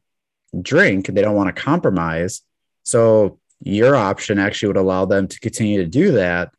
drink 0.62 1.06
they 1.06 1.22
don't 1.22 1.37
want 1.37 1.54
to 1.54 1.62
compromise 1.62 2.42
so 2.82 3.38
your 3.61 3.96
option 3.96 4.38
actually 4.38 4.68
would 4.68 4.76
allow 4.76 5.04
them 5.04 5.26
to 5.26 5.40
continue 5.40 5.78
to 5.78 5.88
do 5.88 6.12
that 6.12 6.52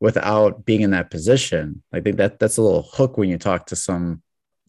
without 0.00 0.64
being 0.64 0.82
in 0.82 0.90
that 0.90 1.10
position 1.10 1.82
i 1.92 2.00
think 2.00 2.16
that 2.16 2.38
that's 2.38 2.56
a 2.56 2.62
little 2.62 2.82
hook 2.82 3.16
when 3.16 3.28
you 3.28 3.38
talk 3.38 3.66
to 3.66 3.76
some 3.76 4.22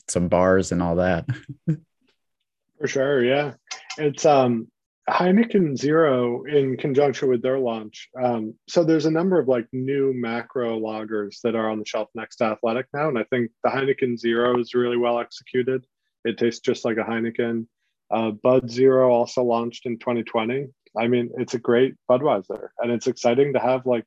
some 0.08 0.28
bars 0.28 0.72
and 0.72 0.82
all 0.82 0.96
that 0.96 1.26
for 2.80 2.88
sure 2.88 3.24
yeah 3.24 3.54
it's 3.98 4.26
um 4.26 4.68
Heineken 5.10 5.78
Zero, 5.78 6.44
in 6.46 6.78
conjunction 6.78 7.28
with 7.28 7.42
their 7.42 7.60
launch, 7.60 8.10
um, 8.22 8.54
so 8.70 8.84
there's 8.84 9.06
a 9.06 9.12
number 9.12 9.38
of 9.38 9.50
like 9.50 9.68
new 9.74 10.14
macro 10.16 10.80
lagers 10.80 11.42
that 11.44 11.56
are 11.56 11.70
on 11.70 11.80
the 11.80 11.86
shelf 11.86 12.08
next 12.16 12.38
to 12.38 12.46
Athletic 12.46 12.86
now, 12.94 13.10
and 13.10 13.20
I 13.20 13.26
think 13.26 13.52
the 13.64 13.70
Heineken 13.70 14.18
Zero 14.18 14.58
is 14.60 14.74
really 14.74 14.96
well 14.96 15.20
executed. 15.20 15.86
It 16.24 16.38
tastes 16.38 16.62
just 16.62 16.86
like 16.86 16.98
a 16.98 17.04
Heineken. 17.04 17.68
Uh, 18.14 18.32
Bud 18.32 18.70
Zero 18.70 19.12
also 19.12 19.44
launched 19.44 19.86
in 19.86 19.98
2020. 19.98 20.68
I 20.98 21.08
mean, 21.08 21.32
it's 21.38 21.56
a 21.56 21.60
great 21.60 21.96
Budweiser, 22.10 22.70
and 22.78 22.92
it's 22.92 23.08
exciting 23.08 23.54
to 23.54 23.60
have 23.60 23.86
like 23.86 24.06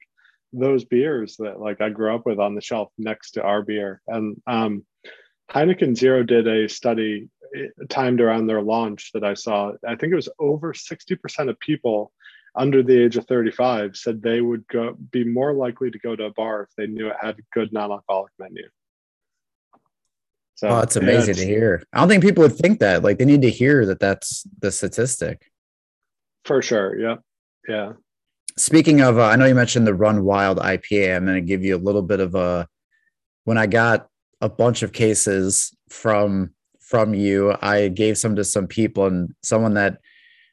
those 0.53 0.85
beers 0.85 1.37
that 1.39 1.61
like 1.61 1.81
I 1.81 1.89
grew 1.89 2.15
up 2.15 2.25
with 2.25 2.39
on 2.39 2.55
the 2.55 2.61
shelf 2.61 2.91
next 2.97 3.33
to 3.33 3.43
our 3.43 3.63
beer. 3.63 4.01
And 4.07 4.41
um, 4.47 4.85
Heineken 5.51 5.97
Zero 5.97 6.23
did 6.23 6.47
a 6.47 6.69
study 6.69 7.29
timed 7.89 8.21
around 8.21 8.47
their 8.47 8.63
launch 8.63 9.11
that 9.15 9.25
I 9.25 9.35
saw, 9.35 9.73
I 9.87 9.97
think 9.97 10.13
it 10.13 10.17
was 10.17 10.29
over 10.39 10.73
60% 10.73 11.49
of 11.49 11.59
people 11.61 12.13
under 12.55 12.83
the 12.83 13.05
age 13.05 13.17
of 13.17 13.27
35 13.27 13.97
said 13.97 14.23
they 14.23 14.41
would 14.41 14.67
go 14.69 14.97
be 15.11 15.25
more 15.25 15.53
likely 15.53 15.91
to 15.91 15.99
go 15.99 16.17
to 16.17 16.25
a 16.25 16.33
bar 16.33 16.63
if 16.63 16.71
they 16.77 16.87
knew 16.87 17.09
it 17.09 17.17
had 17.21 17.39
a 17.39 17.43
good 17.53 17.73
non-alcoholic 17.73 18.33
menu. 18.39 18.63
So 20.57 20.69
oh, 20.69 20.81
it's 20.81 20.97
amazing 20.97 21.37
yeah, 21.37 21.45
to 21.45 21.47
hear. 21.47 21.83
I 21.93 22.01
don't 22.01 22.09
think 22.09 22.23
people 22.23 22.43
would 22.43 22.57
think 22.57 22.81
that. 22.81 23.03
Like 23.03 23.19
they 23.19 23.25
need 23.25 23.43
to 23.43 23.51
hear 23.51 23.87
that 23.87 24.01
that's 24.01 24.45
the 24.61 24.73
statistic. 24.73 25.51
For 26.45 26.63
sure. 26.63 26.99
Yeah. 26.99 27.17
Yeah. 27.69 27.93
Speaking 28.57 29.01
of, 29.01 29.19
uh, 29.19 29.27
I 29.27 29.37
know 29.37 29.45
you 29.45 29.55
mentioned 29.55 29.87
the 29.87 29.95
Run 29.95 30.25
Wild 30.25 30.59
IPA. 30.59 31.17
I'm 31.17 31.27
going 31.27 31.37
to 31.37 31.47
give 31.47 31.63
you 31.63 31.77
a 31.77 31.79
little 31.79 32.03
bit 32.03 32.21
of 32.21 32.35
a. 32.35 32.67
When 33.45 33.59
I 33.59 33.67
got 33.67 34.09
a 34.41 34.49
bunch 34.49 34.83
of 34.83 34.93
cases 34.93 35.77
from 35.89 36.55
from 36.87 37.15
you. 37.15 37.55
I 37.61 37.89
gave 37.89 38.17
some 38.17 38.37
to 38.37 38.45
some 38.45 38.69
people, 38.69 39.07
and 39.07 39.35
someone 39.43 39.75
that 39.75 39.99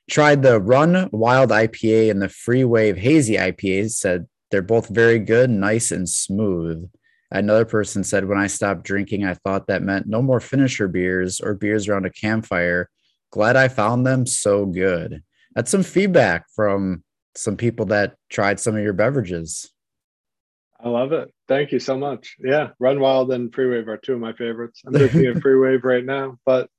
tried 0.09 0.41
the 0.41 0.59
Run 0.59 1.09
Wild 1.11 1.51
IPA 1.51 2.09
and 2.09 2.21
the 2.21 2.29
Free 2.29 2.63
Wave 2.63 2.97
Hazy 2.97 3.35
IPA 3.35 3.91
said 3.91 4.27
they're 4.49 4.61
both 4.61 4.89
very 4.89 5.19
good, 5.19 5.49
nice, 5.49 5.91
and 5.91 6.09
smooth. 6.09 6.89
Another 7.33 7.65
person 7.65 8.03
said, 8.03 8.27
when 8.27 8.37
I 8.37 8.45
stopped 8.45 8.83
drinking, 8.83 9.25
I 9.25 9.33
thought 9.33 9.65
that 9.65 9.81
meant 9.81 10.05
no 10.05 10.21
more 10.21 10.39
finisher 10.39 10.87
beers 10.87 11.41
or 11.41 11.55
beers 11.55 11.87
around 11.87 12.05
a 12.05 12.11
campfire. 12.11 12.89
Glad 13.31 13.55
I 13.55 13.69
found 13.69 14.05
them 14.05 14.27
so 14.27 14.67
good. 14.67 15.23
That's 15.55 15.71
some 15.71 15.81
feedback 15.81 16.45
from 16.55 17.03
some 17.33 17.57
people 17.57 17.87
that 17.87 18.15
tried 18.29 18.59
some 18.59 18.75
of 18.75 18.83
your 18.83 18.93
beverages. 18.93 19.73
I 20.79 20.89
love 20.89 21.11
it. 21.11 21.33
Thank 21.47 21.71
you 21.71 21.79
so 21.79 21.97
much. 21.97 22.35
Yeah, 22.39 22.69
Run 22.77 22.99
Wild 22.99 23.31
and 23.31 23.51
Free 23.51 23.67
Wave 23.67 23.87
are 23.87 23.97
two 23.97 24.13
of 24.13 24.19
my 24.19 24.33
favorites. 24.33 24.81
I'm 24.85 24.93
drinking 24.93 25.25
a 25.25 25.33
Free 25.41 25.57
Wave 25.57 25.83
right 25.83 26.05
now, 26.05 26.37
but 26.45 26.69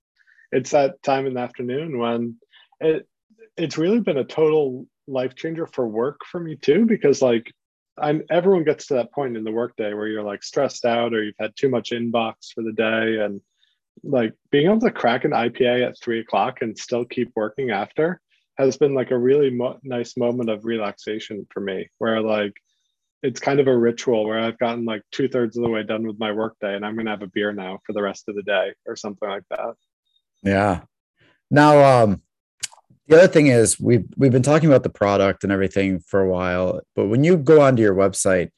it's 0.52 0.70
that 0.70 1.02
time 1.02 1.26
in 1.26 1.34
the 1.34 1.40
afternoon 1.40 1.98
when 1.98 2.36
it 2.80 3.08
it's 3.56 3.78
really 3.78 4.00
been 4.00 4.18
a 4.18 4.24
total 4.24 4.86
life 5.08 5.34
changer 5.34 5.66
for 5.66 5.86
work 5.86 6.20
for 6.30 6.38
me 6.38 6.54
too 6.56 6.86
because 6.86 7.22
like 7.22 7.52
I'm 7.96 8.22
everyone 8.30 8.64
gets 8.64 8.86
to 8.86 8.94
that 8.94 9.12
point 9.12 9.36
in 9.36 9.44
the 9.44 9.52
workday 9.52 9.94
where 9.94 10.08
you're 10.08 10.22
like 10.22 10.42
stressed 10.42 10.84
out 10.84 11.14
or 11.14 11.22
you've 11.22 11.34
had 11.38 11.54
too 11.56 11.68
much 11.68 11.90
inbox 11.90 12.52
for 12.54 12.62
the 12.62 12.72
day 12.72 13.20
and 13.20 13.40
like 14.02 14.34
being 14.50 14.66
able 14.66 14.80
to 14.80 14.90
crack 14.90 15.24
an 15.24 15.30
IPA 15.30 15.88
at 15.88 16.00
three 16.02 16.20
o'clock 16.20 16.58
and 16.60 16.76
still 16.76 17.04
keep 17.04 17.30
working 17.36 17.70
after 17.70 18.20
has 18.58 18.76
been 18.76 18.94
like 18.94 19.10
a 19.10 19.18
really 19.18 19.50
mo- 19.50 19.78
nice 19.82 20.16
moment 20.16 20.50
of 20.50 20.64
relaxation 20.64 21.46
for 21.50 21.60
me 21.60 21.88
where 21.98 22.20
like 22.20 22.54
it's 23.22 23.40
kind 23.40 23.58
of 23.58 23.68
a 23.68 23.76
ritual 23.76 24.26
where 24.26 24.38
I've 24.38 24.58
gotten 24.58 24.84
like 24.84 25.02
two 25.10 25.28
thirds 25.28 25.56
of 25.56 25.62
the 25.62 25.70
way 25.70 25.82
done 25.82 26.06
with 26.06 26.18
my 26.18 26.32
workday 26.32 26.74
and 26.74 26.84
I'm 26.84 26.96
gonna 26.96 27.10
have 27.10 27.22
a 27.22 27.28
beer 27.28 27.52
now 27.52 27.78
for 27.86 27.92
the 27.92 28.02
rest 28.02 28.28
of 28.28 28.34
the 28.34 28.42
day 28.42 28.72
or 28.86 28.96
something 28.96 29.28
like 29.28 29.44
that. 29.50 29.74
Yeah. 30.42 30.82
Now, 31.50 32.02
um, 32.02 32.22
the 33.06 33.18
other 33.18 33.28
thing 33.28 33.48
is 33.48 33.78
we've 33.78 34.06
we've 34.16 34.32
been 34.32 34.42
talking 34.42 34.68
about 34.68 34.82
the 34.82 34.90
product 34.90 35.44
and 35.44 35.52
everything 35.52 36.00
for 36.00 36.20
a 36.20 36.28
while, 36.28 36.80
but 36.96 37.06
when 37.06 37.24
you 37.24 37.36
go 37.36 37.60
onto 37.60 37.82
your 37.82 37.94
website, 37.94 38.50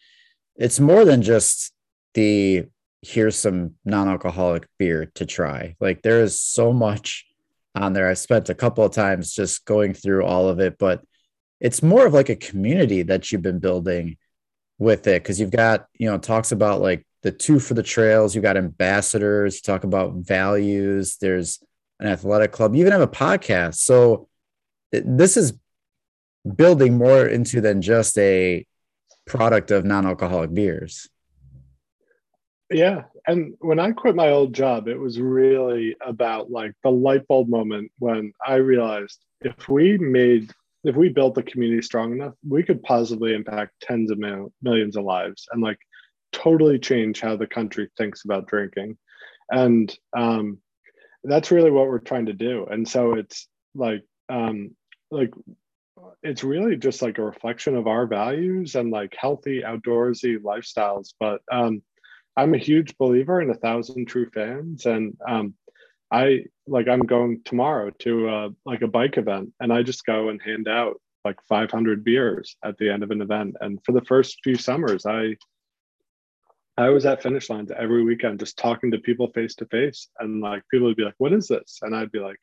it's 0.56 0.78
more 0.78 1.04
than 1.04 1.22
just 1.22 1.72
the 2.14 2.64
here's 3.02 3.36
some 3.36 3.74
non-alcoholic 3.84 4.66
beer 4.78 5.10
to 5.14 5.26
try. 5.26 5.76
Like 5.80 6.02
there 6.02 6.22
is 6.22 6.40
so 6.40 6.72
much 6.72 7.26
on 7.74 7.92
there. 7.92 8.08
I 8.08 8.14
spent 8.14 8.48
a 8.48 8.54
couple 8.54 8.84
of 8.84 8.92
times 8.92 9.34
just 9.34 9.64
going 9.64 9.94
through 9.94 10.24
all 10.24 10.48
of 10.48 10.60
it, 10.60 10.78
but 10.78 11.02
it's 11.60 11.82
more 11.82 12.06
of 12.06 12.14
like 12.14 12.28
a 12.28 12.36
community 12.36 13.02
that 13.02 13.30
you've 13.30 13.42
been 13.42 13.58
building 13.58 14.16
with 14.78 15.06
it 15.06 15.22
because 15.22 15.40
you've 15.40 15.50
got, 15.50 15.86
you 15.98 16.10
know, 16.10 16.18
talks 16.18 16.52
about 16.52 16.80
like 16.80 17.06
the 17.22 17.32
two 17.32 17.58
for 17.58 17.74
the 17.74 17.82
trails, 17.82 18.34
You've 18.34 18.44
got 18.44 18.56
ambassadors, 18.56 19.60
talk 19.60 19.84
about 19.84 20.14
values, 20.14 21.16
there's 21.20 21.60
an 21.98 22.06
athletic 22.06 22.52
club, 22.52 22.74
you 22.74 22.80
even 22.82 22.92
have 22.92 23.00
a 23.00 23.08
podcast. 23.08 23.76
So 23.76 24.28
this 25.04 25.36
is 25.36 25.52
building 26.54 26.96
more 26.96 27.26
into 27.26 27.60
than 27.60 27.82
just 27.82 28.16
a 28.18 28.66
product 29.26 29.70
of 29.70 29.84
non-alcoholic 29.84 30.54
beers. 30.54 31.08
Yeah. 32.70 33.04
And 33.26 33.54
when 33.60 33.78
I 33.78 33.92
quit 33.92 34.14
my 34.14 34.30
old 34.30 34.52
job, 34.52 34.88
it 34.88 34.98
was 34.98 35.20
really 35.20 35.96
about 36.04 36.50
like 36.50 36.72
the 36.82 36.90
light 36.90 37.26
bulb 37.28 37.48
moment 37.48 37.90
when 37.98 38.32
I 38.44 38.56
realized 38.56 39.18
if 39.40 39.68
we 39.68 39.98
made, 39.98 40.52
if 40.84 40.96
we 40.96 41.08
built 41.08 41.34
the 41.34 41.42
community 41.42 41.82
strong 41.82 42.12
enough, 42.12 42.34
we 42.48 42.62
could 42.62 42.82
positively 42.82 43.34
impact 43.34 43.72
tens 43.80 44.10
of 44.10 44.18
mil- 44.18 44.52
millions 44.62 44.96
of 44.96 45.04
lives 45.04 45.46
and 45.52 45.62
like 45.62 45.78
totally 46.32 46.78
change 46.78 47.20
how 47.20 47.36
the 47.36 47.46
country 47.46 47.88
thinks 47.96 48.24
about 48.24 48.46
drinking. 48.46 48.96
And 49.50 49.96
um, 50.16 50.58
that's 51.24 51.50
really 51.50 51.70
what 51.70 51.86
we're 51.86 51.98
trying 51.98 52.26
to 52.26 52.32
do. 52.32 52.66
And 52.66 52.88
so 52.88 53.14
it's 53.14 53.48
like 53.74 54.02
um, 54.28 54.74
like 55.10 55.32
it's 56.22 56.44
really 56.44 56.76
just 56.76 57.02
like 57.02 57.18
a 57.18 57.24
reflection 57.24 57.76
of 57.76 57.86
our 57.86 58.06
values 58.06 58.74
and 58.74 58.90
like 58.90 59.14
healthy 59.18 59.62
outdoorsy 59.62 60.38
lifestyles. 60.38 61.14
But 61.18 61.40
um 61.50 61.82
i'm 62.36 62.54
a 62.54 62.58
huge 62.58 62.96
believer 62.98 63.40
in 63.40 63.50
a 63.50 63.54
thousand 63.54 64.06
true 64.06 64.28
fans. 64.32 64.86
And 64.86 65.16
um 65.26 65.54
i 66.10 66.44
like 66.66 66.88
i'm 66.88 67.00
going 67.00 67.42
tomorrow 67.44 67.90
to 68.00 68.28
uh 68.28 68.48
like 68.64 68.82
a 68.82 68.88
bike 68.88 69.18
event. 69.18 69.52
And 69.60 69.72
i 69.72 69.82
just 69.82 70.04
go 70.04 70.28
and 70.28 70.40
hand 70.42 70.68
out 70.68 71.00
like 71.24 71.38
500 71.48 72.04
beers 72.04 72.56
at 72.64 72.78
the 72.78 72.90
end 72.90 73.02
of 73.02 73.10
an 73.10 73.20
event. 73.20 73.56
And 73.60 73.80
for 73.84 73.92
the 73.92 74.04
first 74.04 74.38
few 74.42 74.56
summers 74.56 75.06
i 75.06 75.36
I 76.78 76.90
was 76.90 77.06
at 77.06 77.22
finish 77.22 77.48
lines 77.48 77.70
every 77.74 78.04
weekend 78.04 78.38
just 78.38 78.58
talking 78.58 78.90
to 78.90 78.98
people 78.98 79.28
face 79.28 79.54
to 79.56 79.66
face. 79.66 80.08
And 80.18 80.42
like 80.42 80.62
people 80.70 80.86
would 80.88 80.96
be 80.96 81.04
like, 81.04 81.14
what 81.16 81.32
is 81.32 81.48
this? 81.48 81.78
And 81.80 81.96
I'd 81.96 82.12
be 82.12 82.18
like, 82.18 82.38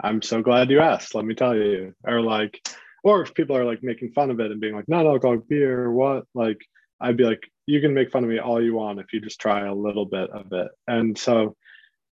I'm 0.00 0.22
so 0.22 0.42
glad 0.42 0.70
you 0.70 0.80
asked. 0.80 1.14
Let 1.14 1.24
me 1.24 1.34
tell 1.34 1.56
you. 1.56 1.94
Or 2.04 2.20
like, 2.20 2.66
or 3.02 3.22
if 3.22 3.34
people 3.34 3.56
are 3.56 3.64
like 3.64 3.82
making 3.82 4.12
fun 4.12 4.30
of 4.30 4.40
it 4.40 4.50
and 4.50 4.60
being 4.60 4.74
like, 4.74 4.88
non 4.88 5.06
alcoholic 5.06 5.48
beer, 5.48 5.90
what? 5.90 6.24
Like, 6.34 6.58
I'd 7.00 7.16
be 7.16 7.24
like, 7.24 7.42
you 7.66 7.80
can 7.80 7.94
make 7.94 8.10
fun 8.10 8.24
of 8.24 8.30
me 8.30 8.38
all 8.38 8.62
you 8.62 8.74
want 8.74 9.00
if 9.00 9.12
you 9.12 9.20
just 9.20 9.40
try 9.40 9.66
a 9.66 9.74
little 9.74 10.06
bit 10.06 10.30
of 10.30 10.52
it. 10.52 10.68
And 10.86 11.16
so, 11.16 11.56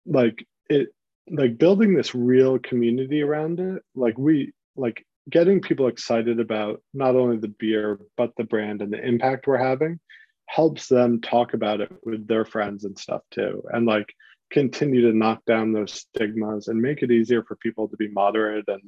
like, 0.07 0.47
it, 0.69 0.89
like 1.31 1.59
building 1.59 1.95
this 1.95 2.15
real 2.15 2.59
community 2.59 3.23
around 3.23 3.61
it, 3.61 3.83
like, 3.95 4.19
we, 4.19 4.53
like, 4.77 5.05
getting 5.31 5.61
people 5.61 5.87
excited 5.87 6.41
about 6.41 6.83
not 6.95 7.15
only 7.15 7.37
the 7.37 7.49
beer, 7.49 8.01
but 8.17 8.33
the 8.37 8.45
brand 8.45 8.83
and 8.83 8.93
the 8.93 9.05
impact 9.05 9.47
we're 9.47 9.57
having 9.57 10.01
helps 10.47 10.89
them 10.89 11.21
talk 11.21 11.55
about 11.55 11.81
it 11.81 11.93
with 12.05 12.27
their 12.27 12.45
friends 12.45 12.85
and 12.85 12.99
stuff 12.99 13.23
too. 13.31 13.63
And 13.73 13.87
like, 13.87 14.13
continue 14.53 15.11
to 15.11 15.17
knock 15.17 15.45
down 15.47 15.73
those 15.73 15.93
stigmas 15.93 16.69
and 16.69 16.81
make 16.81 17.03
it 17.03 17.11
easier 17.11 17.43
for 17.43 17.57
people 17.57 17.89
to 17.89 17.97
be 17.97 18.09
moderate 18.09 18.69
and 18.69 18.83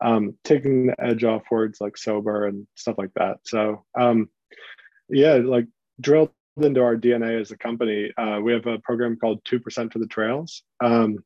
um, 0.00 0.36
taking 0.42 0.86
the 0.86 1.00
edge 1.00 1.22
off 1.24 1.42
words 1.50 1.80
like 1.80 1.96
sober 1.96 2.46
and 2.46 2.66
stuff 2.74 2.96
like 2.98 3.12
that. 3.14 3.38
So 3.44 3.84
um, 3.98 4.28
yeah, 5.08 5.34
like 5.34 5.66
drilled 6.00 6.30
into 6.56 6.82
our 6.82 6.96
DNA 6.96 7.40
as 7.40 7.50
a 7.50 7.56
company, 7.56 8.12
uh, 8.16 8.40
we 8.42 8.52
have 8.52 8.66
a 8.66 8.78
program 8.78 9.16
called 9.16 9.44
Two 9.44 9.60
Percent 9.60 9.92
for 9.92 9.98
the 9.98 10.06
Trails, 10.06 10.62
um, 10.82 11.18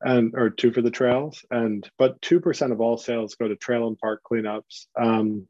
and 0.00 0.34
or 0.34 0.50
Two 0.50 0.72
for 0.72 0.82
the 0.82 0.90
Trails, 0.90 1.44
and 1.50 1.88
but 1.98 2.20
two 2.22 2.40
percent 2.40 2.72
of 2.72 2.80
all 2.80 2.96
sales 2.96 3.34
go 3.36 3.48
to 3.48 3.56
trail 3.56 3.86
and 3.88 3.98
park 3.98 4.22
cleanups. 4.30 4.86
Um, 5.00 5.46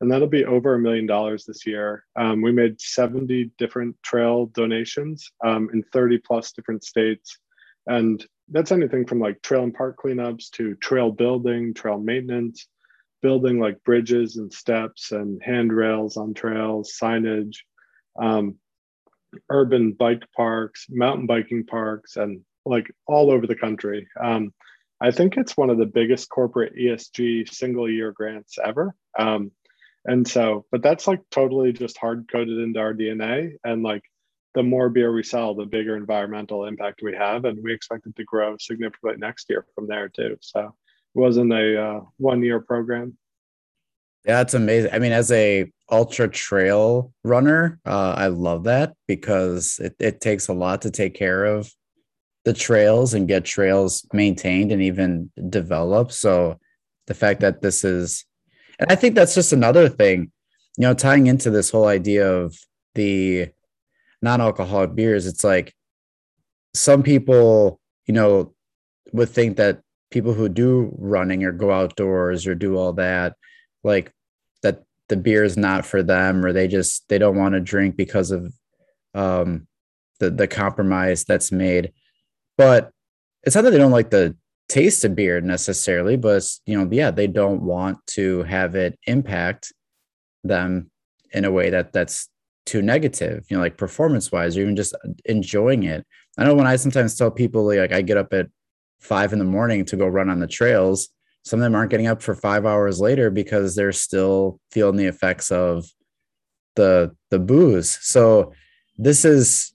and 0.00 0.10
that'll 0.10 0.28
be 0.28 0.44
over 0.44 0.74
a 0.74 0.78
million 0.78 1.06
dollars 1.06 1.44
this 1.44 1.66
year. 1.66 2.04
Um, 2.16 2.42
we 2.42 2.52
made 2.52 2.80
70 2.80 3.52
different 3.58 3.96
trail 4.02 4.46
donations 4.46 5.30
um, 5.44 5.70
in 5.72 5.82
30 5.92 6.18
plus 6.18 6.52
different 6.52 6.84
states. 6.84 7.38
And 7.86 8.24
that's 8.48 8.72
anything 8.72 9.06
from 9.06 9.20
like 9.20 9.40
trail 9.42 9.62
and 9.62 9.74
park 9.74 9.98
cleanups 10.02 10.50
to 10.52 10.74
trail 10.76 11.10
building, 11.10 11.74
trail 11.74 11.98
maintenance, 11.98 12.66
building 13.22 13.58
like 13.58 13.82
bridges 13.84 14.36
and 14.36 14.52
steps 14.52 15.12
and 15.12 15.40
handrails 15.42 16.16
on 16.16 16.34
trails, 16.34 16.92
signage, 17.00 17.56
um, 18.20 18.56
urban 19.50 19.92
bike 19.92 20.24
parks, 20.36 20.86
mountain 20.90 21.26
biking 21.26 21.64
parks, 21.64 22.16
and 22.16 22.42
like 22.66 22.90
all 23.06 23.30
over 23.30 23.46
the 23.46 23.56
country. 23.56 24.08
Um, 24.20 24.52
I 25.00 25.10
think 25.10 25.36
it's 25.36 25.56
one 25.56 25.70
of 25.70 25.78
the 25.78 25.86
biggest 25.86 26.28
corporate 26.28 26.74
ESG 26.76 27.52
single 27.52 27.90
year 27.90 28.12
grants 28.12 28.58
ever. 28.62 28.94
And 30.04 30.26
so, 30.28 30.66
but 30.70 30.82
that's 30.82 31.06
like 31.06 31.20
totally 31.30 31.72
just 31.72 31.98
hard 31.98 32.28
coded 32.30 32.58
into 32.58 32.80
our 32.80 32.94
DNA. 32.94 33.54
And 33.64 33.82
like 33.82 34.02
the 34.54 34.62
more 34.62 34.88
beer 34.88 35.12
we 35.12 35.22
sell, 35.22 35.54
the 35.54 35.64
bigger 35.64 35.96
environmental 35.96 36.66
impact 36.66 37.00
we 37.02 37.14
have. 37.14 37.44
And 37.44 37.62
we 37.62 37.72
expect 37.72 38.06
it 38.06 38.16
to 38.16 38.24
grow 38.24 38.56
significantly 38.58 39.18
next 39.18 39.48
year 39.48 39.66
from 39.74 39.86
there 39.86 40.08
too. 40.08 40.36
So 40.40 40.60
it 40.60 41.18
wasn't 41.18 41.52
a 41.52 41.82
uh, 41.82 42.00
one 42.18 42.42
year 42.42 42.60
program. 42.60 43.16
Yeah, 44.24 44.36
that's 44.36 44.54
amazing. 44.54 44.90
I 44.92 44.98
mean, 44.98 45.12
as 45.12 45.30
a 45.32 45.70
ultra 45.90 46.28
trail 46.28 47.12
runner, 47.24 47.78
uh, 47.84 48.14
I 48.16 48.28
love 48.28 48.64
that 48.64 48.94
because 49.06 49.78
it, 49.82 49.96
it 49.98 50.20
takes 50.20 50.48
a 50.48 50.54
lot 50.54 50.82
to 50.82 50.90
take 50.90 51.14
care 51.14 51.44
of 51.44 51.70
the 52.44 52.54
trails 52.54 53.14
and 53.14 53.28
get 53.28 53.44
trails 53.44 54.06
maintained 54.12 54.72
and 54.72 54.82
even 54.82 55.30
developed. 55.50 56.12
So 56.12 56.58
the 57.06 57.14
fact 57.14 57.40
that 57.40 57.60
this 57.60 57.84
is 57.84 58.24
and 58.78 58.90
I 58.90 58.94
think 58.94 59.14
that's 59.14 59.34
just 59.34 59.52
another 59.52 59.88
thing, 59.88 60.32
you 60.76 60.82
know, 60.82 60.94
tying 60.94 61.26
into 61.26 61.50
this 61.50 61.70
whole 61.70 61.86
idea 61.86 62.30
of 62.30 62.56
the 62.94 63.48
non-alcoholic 64.22 64.94
beers. 64.94 65.26
It's 65.26 65.44
like 65.44 65.74
some 66.74 67.02
people, 67.02 67.80
you 68.06 68.14
know, 68.14 68.54
would 69.12 69.28
think 69.28 69.56
that 69.56 69.80
people 70.10 70.34
who 70.34 70.48
do 70.48 70.94
running 70.98 71.44
or 71.44 71.52
go 71.52 71.70
outdoors 71.70 72.46
or 72.46 72.54
do 72.54 72.76
all 72.76 72.92
that, 72.94 73.34
like 73.82 74.12
that 74.62 74.82
the 75.08 75.16
beer 75.16 75.44
is 75.44 75.56
not 75.56 75.84
for 75.86 76.02
them, 76.02 76.44
or 76.44 76.52
they 76.52 76.68
just 76.68 77.08
they 77.08 77.18
don't 77.18 77.36
want 77.36 77.54
to 77.54 77.60
drink 77.60 77.96
because 77.96 78.30
of 78.30 78.52
um 79.14 79.66
the 80.20 80.30
the 80.30 80.48
compromise 80.48 81.24
that's 81.24 81.52
made. 81.52 81.92
But 82.56 82.90
it's 83.42 83.54
not 83.54 83.62
that 83.62 83.70
they 83.70 83.78
don't 83.78 83.92
like 83.92 84.10
the 84.10 84.36
taste 84.68 85.04
of 85.04 85.14
beer 85.14 85.40
necessarily, 85.40 86.16
but 86.16 86.44
you 86.66 86.76
know, 86.76 86.88
yeah, 86.90 87.10
they 87.10 87.26
don't 87.26 87.62
want 87.62 87.98
to 88.08 88.42
have 88.44 88.74
it 88.74 88.98
impact 89.06 89.72
them 90.42 90.90
in 91.32 91.44
a 91.44 91.50
way 91.50 91.70
that 91.70 91.92
that's 91.92 92.28
too 92.66 92.80
negative, 92.80 93.44
you 93.48 93.56
know, 93.56 93.62
like 93.62 93.76
performance 93.76 94.32
wise, 94.32 94.56
or 94.56 94.62
even 94.62 94.76
just 94.76 94.94
uh, 94.94 95.08
enjoying 95.26 95.82
it. 95.82 96.06
I 96.38 96.44
know 96.44 96.54
when 96.54 96.66
I 96.66 96.76
sometimes 96.76 97.14
tell 97.14 97.30
people 97.30 97.66
like 97.66 97.92
I 97.92 98.02
get 98.02 98.16
up 98.16 98.32
at 98.32 98.48
five 99.00 99.32
in 99.32 99.38
the 99.38 99.44
morning 99.44 99.84
to 99.86 99.96
go 99.96 100.06
run 100.06 100.30
on 100.30 100.40
the 100.40 100.46
trails, 100.46 101.08
some 101.44 101.60
of 101.60 101.64
them 101.64 101.74
aren't 101.74 101.90
getting 101.90 102.06
up 102.06 102.22
for 102.22 102.34
five 102.34 102.64
hours 102.64 103.00
later 103.00 103.30
because 103.30 103.74
they're 103.74 103.92
still 103.92 104.58
feeling 104.70 104.96
the 104.96 105.06
effects 105.06 105.50
of 105.50 105.86
the 106.74 107.14
the 107.30 107.38
booze. 107.38 107.98
So 108.00 108.52
this 108.96 109.24
is 109.24 109.72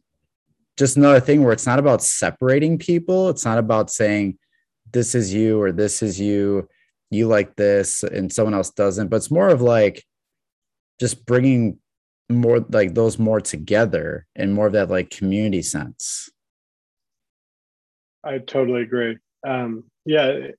just 0.78 0.98
another 0.98 1.20
thing 1.20 1.44
where 1.44 1.54
it's 1.54 1.68
not 1.68 1.80
about 1.80 2.02
separating 2.02 2.80
people. 2.80 3.30
It's 3.30 3.46
not 3.46 3.58
about 3.58 3.92
saying 3.92 4.38
this 4.92 5.16
is 5.16 5.34
you 5.34 5.62
or 5.62 5.72
this 5.72 6.02
is 6.02 6.20
you, 6.20 6.68
you 7.12 7.28
like 7.28 7.56
this 7.56 8.04
and 8.04 8.32
someone 8.32 8.54
else 8.54 8.72
doesn't, 8.72 9.08
but 9.08 9.18
it's 9.18 9.32
more 9.32 9.50
of 9.50 9.62
like 9.62 10.04
just 11.00 11.26
bringing 11.26 11.80
more 12.30 12.60
like 12.70 12.94
those 12.94 13.18
more 13.18 13.42
together 13.42 14.28
and 14.36 14.54
more 14.54 14.68
of 14.68 14.74
that 14.74 14.90
like 14.90 15.10
community 15.10 15.62
sense. 15.62 16.30
I 18.24 18.38
totally 18.40 18.82
agree. 18.82 19.18
Um, 19.48 19.86
yeah, 20.06 20.50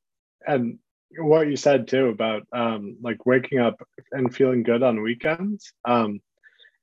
and 0.46 0.78
what 1.18 1.48
you 1.48 1.56
said 1.56 1.88
too 1.88 2.06
about 2.08 2.46
um, 2.52 2.96
like 3.02 3.26
waking 3.26 3.58
up 3.58 3.80
and 4.12 4.34
feeling 4.34 4.62
good 4.62 4.82
on 4.82 5.02
weekends. 5.02 5.72
Um, 5.84 6.20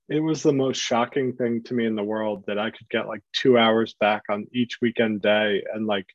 it 0.09 0.19
was 0.19 0.41
the 0.41 0.53
most 0.53 0.77
shocking 0.77 1.33
thing 1.33 1.63
to 1.63 1.73
me 1.73 1.85
in 1.85 1.95
the 1.95 2.03
world 2.03 2.45
that 2.47 2.59
I 2.59 2.71
could 2.71 2.87
get 2.89 3.07
like 3.07 3.21
two 3.33 3.57
hours 3.57 3.95
back 3.99 4.23
on 4.29 4.47
each 4.53 4.77
weekend 4.81 5.21
day, 5.21 5.63
and 5.73 5.85
like 5.85 6.07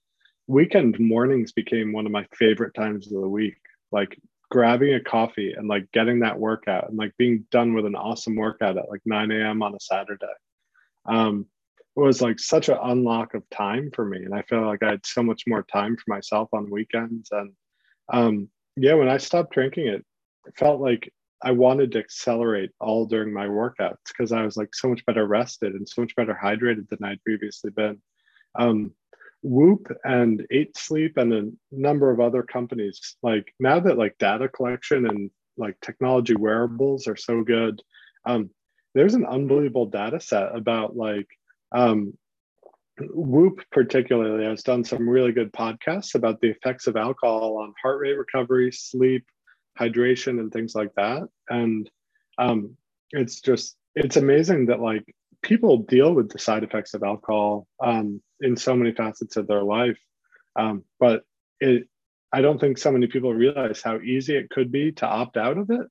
weekend 0.52 1.00
mornings 1.00 1.52
became 1.52 1.92
one 1.92 2.04
of 2.04 2.12
my 2.12 2.26
favorite 2.38 2.74
times 2.74 3.06
of 3.06 3.20
the 3.20 3.28
week. 3.28 3.56
Like 3.90 4.18
grabbing 4.50 4.94
a 4.94 5.00
coffee 5.00 5.54
and 5.56 5.66
like 5.66 5.90
getting 5.92 6.20
that 6.20 6.38
workout 6.38 6.88
and 6.90 6.98
like 6.98 7.16
being 7.16 7.46
done 7.50 7.72
with 7.72 7.86
an 7.86 7.94
awesome 7.94 8.36
workout 8.36 8.76
at 8.76 8.90
like 8.90 9.00
9 9.06 9.30
a.m. 9.30 9.62
on 9.62 9.74
a 9.74 9.80
Saturday. 9.80 10.26
Um, 11.06 11.46
it 11.96 12.00
was 12.00 12.20
like 12.20 12.38
such 12.38 12.68
an 12.68 12.78
unlock 12.82 13.34
of 13.34 13.48
time 13.50 13.90
for 13.94 14.04
me. 14.04 14.18
And 14.18 14.34
I 14.34 14.42
felt 14.42 14.66
like 14.66 14.82
I 14.82 14.90
had 14.90 15.06
so 15.06 15.22
much 15.22 15.44
more 15.46 15.62
time 15.62 15.96
for 15.96 16.04
myself 16.06 16.50
on 16.52 16.70
weekends. 16.70 17.30
And 17.32 17.52
um, 18.12 18.48
yeah, 18.76 18.94
when 18.94 19.08
I 19.08 19.16
stopped 19.16 19.54
drinking 19.54 19.86
it, 19.86 20.04
it 20.46 20.54
felt 20.58 20.80
like 20.80 21.10
I 21.42 21.52
wanted 21.52 21.92
to 21.92 21.98
accelerate 21.98 22.70
all 22.78 23.06
during 23.06 23.32
my 23.32 23.46
workouts 23.46 23.96
because 24.08 24.32
I 24.32 24.42
was 24.42 24.56
like 24.58 24.74
so 24.74 24.88
much 24.88 25.04
better 25.06 25.26
rested 25.26 25.72
and 25.72 25.88
so 25.88 26.02
much 26.02 26.14
better 26.14 26.38
hydrated 26.40 26.88
than 26.88 27.02
I'd 27.02 27.24
previously 27.24 27.70
been. 27.70 28.00
Um, 28.54 28.92
Whoop 29.42 29.88
and 30.04 30.46
Eight 30.50 30.76
Sleep 30.76 31.16
and 31.16 31.32
a 31.32 31.50
number 31.70 32.10
of 32.10 32.20
other 32.20 32.42
companies, 32.42 33.16
like 33.22 33.52
now 33.58 33.80
that 33.80 33.98
like 33.98 34.16
data 34.18 34.48
collection 34.48 35.06
and 35.06 35.30
like 35.56 35.76
technology 35.80 36.34
wearables 36.34 37.06
are 37.06 37.16
so 37.16 37.42
good, 37.42 37.82
um, 38.24 38.50
there's 38.94 39.14
an 39.14 39.26
unbelievable 39.26 39.86
data 39.86 40.20
set 40.20 40.54
about 40.54 40.96
like 40.96 41.26
um, 41.72 42.14
Whoop 43.00 43.62
particularly 43.70 44.44
has 44.44 44.62
done 44.62 44.84
some 44.84 45.08
really 45.08 45.32
good 45.32 45.52
podcasts 45.52 46.14
about 46.14 46.40
the 46.40 46.50
effects 46.50 46.86
of 46.86 46.96
alcohol 46.96 47.58
on 47.58 47.74
heart 47.82 48.00
rate 48.00 48.18
recovery, 48.18 48.70
sleep, 48.70 49.24
hydration, 49.78 50.38
and 50.40 50.52
things 50.52 50.74
like 50.74 50.94
that. 50.96 51.22
And 51.48 51.90
um, 52.38 52.76
it's 53.10 53.40
just 53.40 53.76
it's 53.94 54.16
amazing 54.16 54.66
that 54.66 54.80
like 54.80 55.04
people 55.42 55.78
deal 55.78 56.14
with 56.14 56.30
the 56.30 56.38
side 56.38 56.64
effects 56.64 56.94
of 56.94 57.02
alcohol 57.02 57.66
um, 57.82 58.22
in 58.42 58.56
so 58.56 58.76
many 58.76 58.92
facets 58.92 59.36
of 59.36 59.46
their 59.46 59.62
life. 59.62 59.98
Um, 60.56 60.84
but 61.00 61.22
it, 61.60 61.88
I 62.32 62.40
don't 62.42 62.60
think 62.60 62.78
so 62.78 62.92
many 62.92 63.06
people 63.06 63.32
realize 63.32 63.80
how 63.82 64.00
easy 64.00 64.36
it 64.36 64.50
could 64.50 64.70
be 64.72 64.92
to 64.92 65.06
opt 65.06 65.36
out 65.36 65.58
of 65.58 65.70
it 65.70 65.86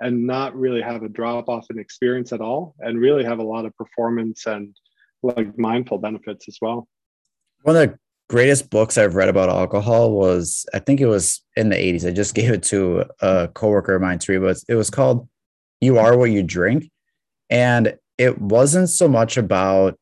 and 0.00 0.26
not 0.26 0.56
really 0.56 0.82
have 0.82 1.02
a 1.02 1.08
drop 1.08 1.48
off 1.48 1.66
in 1.70 1.78
experience 1.78 2.32
at 2.32 2.40
all, 2.40 2.74
and 2.80 2.98
really 2.98 3.24
have 3.24 3.38
a 3.38 3.44
lot 3.44 3.64
of 3.64 3.76
performance 3.76 4.46
and 4.46 4.74
like 5.22 5.56
mindful 5.56 5.98
benefits 5.98 6.48
as 6.48 6.58
well. 6.60 6.88
One 7.62 7.76
of 7.76 7.88
the 7.88 7.98
greatest 8.28 8.68
books 8.68 8.98
I've 8.98 9.14
read 9.14 9.28
about 9.28 9.48
alcohol 9.48 10.12
was, 10.12 10.66
I 10.74 10.80
think 10.80 11.00
it 11.00 11.06
was 11.06 11.40
in 11.54 11.68
the 11.68 11.76
80s. 11.76 12.06
I 12.06 12.10
just 12.10 12.34
gave 12.34 12.50
it 12.50 12.64
to 12.64 13.04
a 13.20 13.48
coworker 13.54 13.94
of 13.94 14.02
mine 14.02 14.18
to 14.20 14.32
read, 14.32 14.42
but 14.42 14.56
it 14.68 14.74
was 14.74 14.90
called 14.90 15.28
You 15.80 15.98
Are 15.98 16.16
What 16.16 16.30
You 16.30 16.42
Drink. 16.42 16.90
And 17.48 17.96
it 18.18 18.40
wasn't 18.40 18.88
so 18.88 19.06
much 19.06 19.36
about 19.36 19.98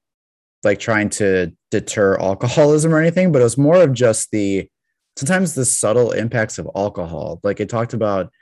like 0.65 0.79
trying 0.79 1.09
to 1.11 1.53
deter 1.71 2.19
alcoholism 2.19 2.95
or 2.95 3.01
anything, 3.01 3.33
but 3.33 3.41
it 3.41 3.45
was 3.45 3.59
more 3.59 3.83
of 3.83 3.93
just 3.93 4.31
the 4.31 4.69
sometimes 5.17 5.55
the 5.55 5.65
subtle 5.65 6.13
impacts 6.13 6.59
of 6.59 6.69
alcohol. 6.75 7.41
Like 7.43 7.61
it 7.61 7.69
talked 7.69 7.95
about 7.95 8.33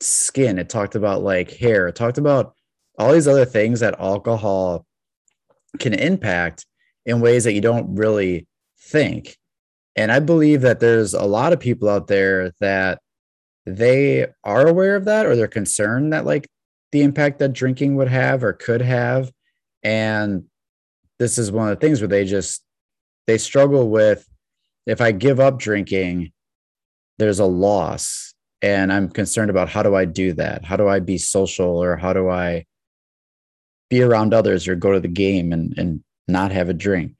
skin, 0.00 0.58
it 0.58 0.68
talked 0.68 0.94
about 0.94 1.22
like 1.22 1.50
hair, 1.50 1.88
it 1.88 1.96
talked 1.96 2.18
about 2.18 2.54
all 2.98 3.12
these 3.12 3.28
other 3.28 3.44
things 3.44 3.80
that 3.80 4.00
alcohol 4.00 4.84
can 5.78 5.94
impact 5.94 6.66
in 7.06 7.20
ways 7.20 7.44
that 7.44 7.54
you 7.54 7.60
don't 7.60 7.94
really 7.96 8.46
think. 8.80 9.36
And 9.96 10.12
I 10.12 10.20
believe 10.20 10.62
that 10.62 10.80
there's 10.80 11.14
a 11.14 11.24
lot 11.24 11.52
of 11.52 11.60
people 11.60 11.88
out 11.88 12.06
there 12.06 12.52
that 12.60 13.00
they 13.66 14.26
are 14.44 14.66
aware 14.66 14.96
of 14.96 15.04
that 15.06 15.26
or 15.26 15.36
they're 15.36 15.48
concerned 15.48 16.12
that 16.12 16.24
like 16.24 16.48
the 16.92 17.02
impact 17.02 17.38
that 17.38 17.52
drinking 17.52 17.96
would 17.96 18.08
have 18.08 18.42
or 18.42 18.52
could 18.52 18.80
have. 18.80 19.30
And 19.82 20.44
this 21.18 21.38
is 21.38 21.50
one 21.50 21.68
of 21.68 21.78
the 21.78 21.86
things 21.86 22.00
where 22.00 22.08
they 22.08 22.24
just 22.24 22.62
they 23.26 23.38
struggle 23.38 23.88
with 23.88 24.28
if 24.88 25.02
I 25.02 25.12
give 25.12 25.38
up 25.38 25.58
drinking, 25.58 26.32
there's 27.18 27.40
a 27.40 27.44
loss. 27.44 28.32
And 28.62 28.92
I'm 28.92 29.08
concerned 29.10 29.50
about 29.50 29.68
how 29.68 29.82
do 29.82 29.94
I 29.94 30.06
do 30.06 30.32
that? 30.32 30.64
How 30.64 30.76
do 30.76 30.88
I 30.88 30.98
be 30.98 31.18
social 31.18 31.80
or 31.80 31.96
how 31.96 32.12
do 32.12 32.28
I 32.28 32.64
be 33.90 34.02
around 34.02 34.34
others 34.34 34.66
or 34.66 34.74
go 34.74 34.92
to 34.92 35.00
the 35.00 35.08
game 35.08 35.52
and, 35.52 35.74
and 35.76 36.02
not 36.26 36.52
have 36.52 36.68
a 36.68 36.74
drink? 36.74 37.12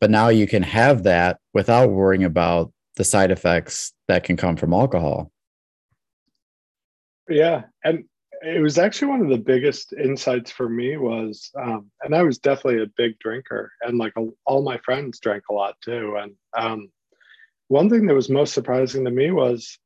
But 0.00 0.10
now 0.10 0.28
you 0.28 0.46
can 0.46 0.62
have 0.62 1.04
that 1.04 1.38
without 1.54 1.90
worrying 1.90 2.24
about 2.24 2.72
the 2.96 3.04
side 3.04 3.30
effects 3.30 3.92
that 4.06 4.24
can 4.24 4.36
come 4.36 4.56
from 4.56 4.74
alcohol. 4.74 5.32
Yeah. 7.28 7.62
And 7.82 8.04
it 8.42 8.62
was 8.62 8.78
actually 8.78 9.08
one 9.08 9.20
of 9.20 9.28
the 9.28 9.38
biggest 9.38 9.92
insights 9.92 10.50
for 10.50 10.68
me 10.68 10.96
was 10.96 11.50
um, 11.60 11.90
and 12.02 12.14
i 12.14 12.22
was 12.22 12.38
definitely 12.38 12.82
a 12.82 12.92
big 12.96 13.18
drinker 13.18 13.72
and 13.82 13.98
like 13.98 14.12
a, 14.16 14.26
all 14.46 14.62
my 14.62 14.78
friends 14.78 15.20
drank 15.20 15.44
a 15.50 15.54
lot 15.54 15.74
too. 15.84 16.16
And 16.20 16.32
um, 16.56 16.90
one 17.68 17.90
thing 17.90 18.06
that 18.06 18.14
was 18.14 18.30
most 18.30 18.54
surprising 18.54 19.04
to 19.04 19.10
me 19.10 19.30
was 19.30 19.78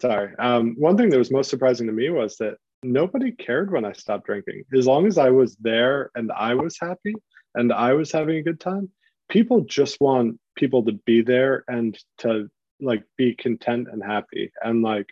sorry 0.00 0.34
um, 0.38 0.74
one 0.78 0.96
thing 0.96 1.10
that 1.10 1.18
was 1.18 1.30
most 1.30 1.50
surprising 1.50 1.86
to 1.86 1.92
me 1.92 2.10
was 2.10 2.36
that 2.36 2.56
nobody 2.82 3.32
cared 3.32 3.70
when 3.70 3.84
i 3.84 3.92
stopped 3.92 4.26
drinking. 4.26 4.64
As 4.76 4.86
long 4.86 5.06
as 5.06 5.18
i 5.18 5.30
was 5.30 5.56
there 5.56 6.10
and 6.14 6.30
i 6.32 6.54
was 6.54 6.78
happy 6.80 7.14
and 7.54 7.72
i 7.72 7.92
was 7.92 8.12
having 8.12 8.36
a 8.36 8.42
good 8.42 8.60
time 8.60 8.90
people 9.30 9.60
just 9.62 10.00
want 10.00 10.38
people 10.56 10.84
to 10.84 10.92
be 11.06 11.22
there 11.22 11.64
and 11.68 11.96
to 12.18 12.48
like 12.80 13.04
be 13.16 13.34
content 13.34 13.88
and 13.90 14.02
happy. 14.02 14.52
And 14.62 14.82
like 14.82 15.06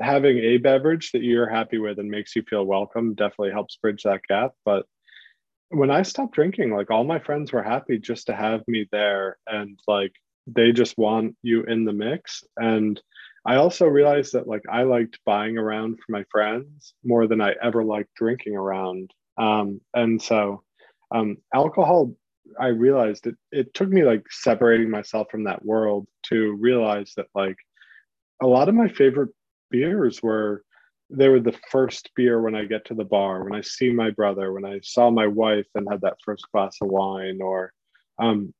having 0.00 0.38
a 0.38 0.58
beverage 0.58 1.12
that 1.12 1.22
you're 1.22 1.48
happy 1.48 1.78
with 1.78 1.98
and 1.98 2.10
makes 2.10 2.36
you 2.36 2.42
feel 2.42 2.64
welcome 2.64 3.14
definitely 3.14 3.50
helps 3.50 3.76
bridge 3.76 4.02
that 4.04 4.20
gap. 4.28 4.52
But 4.64 4.86
when 5.70 5.90
I 5.90 6.02
stopped 6.02 6.34
drinking, 6.34 6.72
like 6.72 6.90
all 6.90 7.04
my 7.04 7.18
friends 7.18 7.52
were 7.52 7.62
happy 7.62 7.98
just 7.98 8.26
to 8.26 8.34
have 8.34 8.62
me 8.66 8.88
there 8.92 9.38
and 9.46 9.78
like 9.86 10.12
they 10.46 10.72
just 10.72 10.98
want 10.98 11.36
you 11.42 11.62
in 11.64 11.84
the 11.84 11.92
mix. 11.92 12.42
And 12.56 13.00
I 13.44 13.56
also 13.56 13.86
realized 13.86 14.32
that 14.34 14.48
like 14.48 14.62
I 14.70 14.82
liked 14.82 15.18
buying 15.24 15.58
around 15.58 15.98
for 15.98 16.12
my 16.12 16.24
friends 16.30 16.94
more 17.04 17.26
than 17.26 17.40
I 17.40 17.54
ever 17.62 17.84
liked 17.84 18.14
drinking 18.14 18.56
around. 18.56 19.12
Um, 19.38 19.80
and 19.94 20.20
so 20.20 20.62
um, 21.14 21.38
alcohol, 21.54 22.14
I 22.58 22.68
realized 22.68 23.26
it, 23.26 23.36
it 23.52 23.74
took 23.74 23.88
me 23.88 24.02
like 24.02 24.24
separating 24.30 24.90
myself 24.90 25.28
from 25.30 25.44
that 25.44 25.64
world 25.64 26.06
to 26.24 26.56
realize 26.60 27.12
that 27.16 27.26
like 27.34 27.56
a 28.42 28.46
lot 28.46 28.68
of 28.68 28.74
my 28.74 28.88
favorite 28.88 29.30
beers 29.70 30.22
were 30.22 30.64
they 31.10 31.28
were 31.28 31.40
the 31.40 31.58
first 31.70 32.10
beer 32.14 32.40
when 32.40 32.54
I 32.54 32.64
get 32.66 32.84
to 32.86 32.94
the 32.94 33.04
bar, 33.04 33.42
when 33.42 33.54
I 33.54 33.62
see 33.62 33.90
my 33.90 34.10
brother, 34.10 34.52
when 34.52 34.64
I 34.64 34.78
saw 34.82 35.10
my 35.10 35.26
wife 35.26 35.66
and 35.74 35.88
had 35.90 36.02
that 36.02 36.18
first 36.24 36.46
glass 36.52 36.76
of 36.80 36.88
wine, 36.88 37.40
or 37.42 37.72
um, 38.18 38.54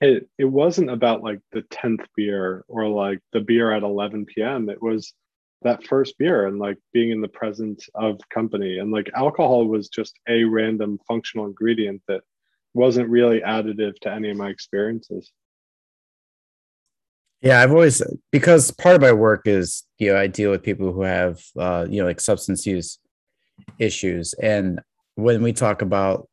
it 0.00 0.28
it 0.38 0.44
wasn't 0.44 0.90
about 0.90 1.22
like 1.22 1.40
the 1.52 1.62
tenth 1.62 2.06
beer 2.16 2.64
or 2.68 2.88
like 2.88 3.20
the 3.32 3.40
beer 3.40 3.72
at 3.72 3.82
eleven 3.82 4.26
p.m. 4.26 4.68
It 4.68 4.82
was 4.82 5.14
that 5.62 5.86
first 5.86 6.16
beer 6.18 6.46
and 6.46 6.58
like 6.58 6.78
being 6.92 7.10
in 7.10 7.20
the 7.20 7.28
presence 7.28 7.88
of 7.94 8.18
company 8.32 8.78
and 8.78 8.90
like 8.90 9.10
alcohol 9.14 9.66
was 9.66 9.88
just 9.88 10.18
a 10.26 10.44
random 10.44 10.98
functional 11.06 11.46
ingredient 11.46 12.00
that 12.08 12.22
wasn't 12.72 13.08
really 13.08 13.40
additive 13.40 13.98
to 14.00 14.10
any 14.10 14.30
of 14.30 14.38
my 14.38 14.48
experiences. 14.48 15.30
Yeah, 17.42 17.62
I've 17.62 17.70
always 17.70 18.02
because 18.30 18.70
part 18.70 18.96
of 18.96 19.00
my 19.00 19.12
work 19.12 19.42
is 19.46 19.84
you 19.98 20.12
know 20.12 20.18
I 20.18 20.26
deal 20.26 20.50
with 20.50 20.62
people 20.62 20.92
who 20.92 21.02
have 21.02 21.40
uh, 21.58 21.86
you 21.88 22.00
know 22.00 22.06
like 22.06 22.20
substance 22.20 22.66
use 22.66 22.98
issues, 23.78 24.34
and 24.34 24.80
when 25.14 25.42
we 25.42 25.52
talk 25.52 25.80
about 25.80 26.28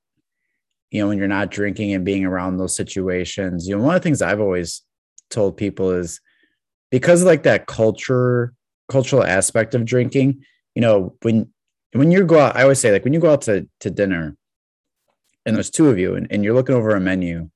you 0.92 1.02
know 1.02 1.08
when 1.08 1.18
you're 1.18 1.28
not 1.28 1.50
drinking 1.52 1.94
and 1.94 2.04
being 2.04 2.26
around 2.26 2.58
those 2.58 2.76
situations, 2.76 3.68
you 3.68 3.78
know 3.78 3.84
one 3.84 3.96
of 3.96 4.02
the 4.02 4.04
things 4.04 4.22
I've 4.22 4.42
always 4.42 4.82
told 5.30 5.56
people 5.58 5.92
is 5.92 6.20
because 6.92 7.22
of 7.22 7.28
like 7.28 7.44
that 7.44 7.68
culture 7.68 8.54
cultural 8.90 9.24
aspect 9.24 9.76
of 9.76 9.86
drinking, 9.86 10.44
you 10.76 10.82
know 10.82 11.16
when 11.22 11.48
when 11.94 12.12
you 12.12 12.26
go 12.26 12.40
out, 12.40 12.58
I 12.58 12.64
always 12.64 12.80
say 12.80 12.92
like 12.92 13.06
when 13.06 13.14
you 13.14 13.22
go 13.22 13.32
out 13.32 13.44
to 13.44 13.66
to 13.80 13.90
dinner, 13.90 14.36
and 15.46 15.56
there's 15.56 15.70
two 15.70 15.90
of 15.90 15.98
you, 15.98 16.16
and, 16.16 16.28
and 16.32 16.44
you're 16.44 16.54
looking 16.54 16.76
over 16.76 16.92
a 16.92 17.00
menu, 17.00 17.50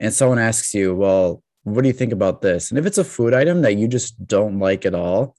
and 0.00 0.12
someone 0.12 0.40
asks 0.40 0.74
you, 0.74 0.96
well 0.96 1.44
what 1.74 1.82
do 1.82 1.88
you 1.88 1.94
think 1.94 2.12
about 2.12 2.42
this? 2.42 2.70
And 2.70 2.78
if 2.78 2.86
it's 2.86 2.98
a 2.98 3.04
food 3.04 3.34
item 3.34 3.62
that 3.62 3.76
you 3.76 3.88
just 3.88 4.26
don't 4.26 4.58
like 4.58 4.86
at 4.86 4.94
all, 4.94 5.36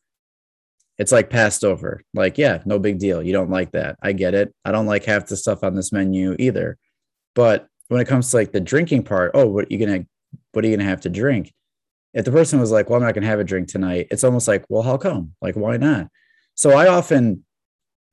it's 0.98 1.12
like 1.12 1.30
passed 1.30 1.64
over. 1.64 2.02
Like, 2.14 2.38
yeah, 2.38 2.62
no 2.66 2.78
big 2.78 3.00
deal. 3.00 3.24
You 3.24 3.32
don't 3.32 3.50
like 3.50 3.72
that. 3.72 3.98
I 4.02 4.12
get 4.12 4.34
it. 4.34 4.54
I 4.66 4.72
don't 4.72 4.86
like 4.86 5.06
half 5.06 5.28
the 5.28 5.38
stuff 5.38 5.64
on 5.64 5.76
this 5.76 5.92
menu 5.92 6.36
either. 6.38 6.78
But 7.36 7.68
when 7.88 8.02
it 8.02 8.08
comes 8.08 8.30
to 8.30 8.38
like 8.38 8.52
the 8.52 8.60
drinking 8.60 9.04
part, 9.04 9.32
oh, 9.34 9.48
what 9.48 9.66
are 9.66 9.68
you 9.70 9.78
gonna 9.78 10.06
what 10.52 10.66
are 10.66 10.68
you 10.68 10.76
gonna 10.76 10.90
have 10.90 11.02
to 11.02 11.10
drink? 11.10 11.54
If 12.14 12.26
the 12.26 12.32
person 12.32 12.60
was 12.60 12.72
like, 12.72 12.90
Well, 12.90 12.98
I'm 12.98 13.06
not 13.06 13.16
gonna 13.16 13.28
have 13.28 13.40
a 13.40 13.46
drink 13.46 13.70
tonight, 13.70 14.08
it's 14.12 14.24
almost 14.24 14.48
like, 14.48 14.66
well, 14.68 14.84
how 14.84 14.98
come? 14.98 15.34
Like, 15.42 15.56
why 15.56 15.78
not? 15.78 16.08
So 16.56 16.72
I 16.72 16.88
often 16.88 17.46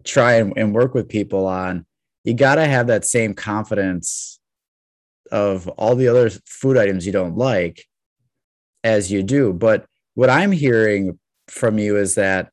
try 0.05 0.35
and, 0.35 0.53
and 0.57 0.75
work 0.75 0.95
with 0.95 1.09
people 1.09 1.47
on 1.47 1.85
you 2.23 2.35
gotta 2.35 2.67
have 2.67 2.89
that 2.89 3.05
same 3.05 3.35
confidence 3.35 4.39
of 5.33 5.69
all 5.69 5.95
the 5.95 6.09
other 6.09 6.31
food 6.45 6.77
items 6.77 7.07
you 7.07 7.13
don't 7.13 7.37
like 7.37 7.85
as 8.87 9.11
you 9.11 9.23
do. 9.23 9.53
But 9.53 9.85
what 10.15 10.31
I'm 10.31 10.53
hearing 10.53 11.19
from 11.49 11.79
you 11.79 11.97
is 11.97 12.15
that 12.15 12.51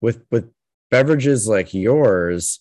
with 0.00 0.22
with 0.30 0.50
beverages 0.90 1.48
like 1.48 1.72
yours, 1.72 2.60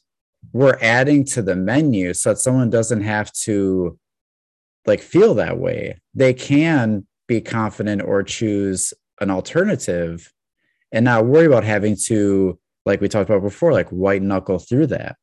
we're 0.53 0.77
adding 0.81 1.25
to 1.25 1.41
the 1.41 1.55
menu 1.55 2.13
so 2.13 2.29
that 2.29 2.37
someone 2.37 2.69
doesn't 2.69 3.01
have 3.01 3.31
to 3.33 3.99
like 4.85 5.01
feel 5.01 5.33
that 5.35 5.57
way. 5.57 5.99
They 6.13 6.33
can 6.33 7.05
be 7.27 7.41
confident 7.41 8.01
or 8.01 8.23
choose 8.23 8.93
an 9.19 9.29
alternative 9.29 10.31
and 10.91 11.05
not 11.05 11.25
worry 11.25 11.45
about 11.45 11.65
having 11.65 11.97
to, 12.05 12.57
like 12.85 13.01
we 13.01 13.09
talked 13.09 13.29
about 13.29 13.43
before, 13.43 13.73
like 13.73 13.89
white 13.89 14.21
knuckle 14.21 14.59
through 14.59 14.87
that. 14.87 15.17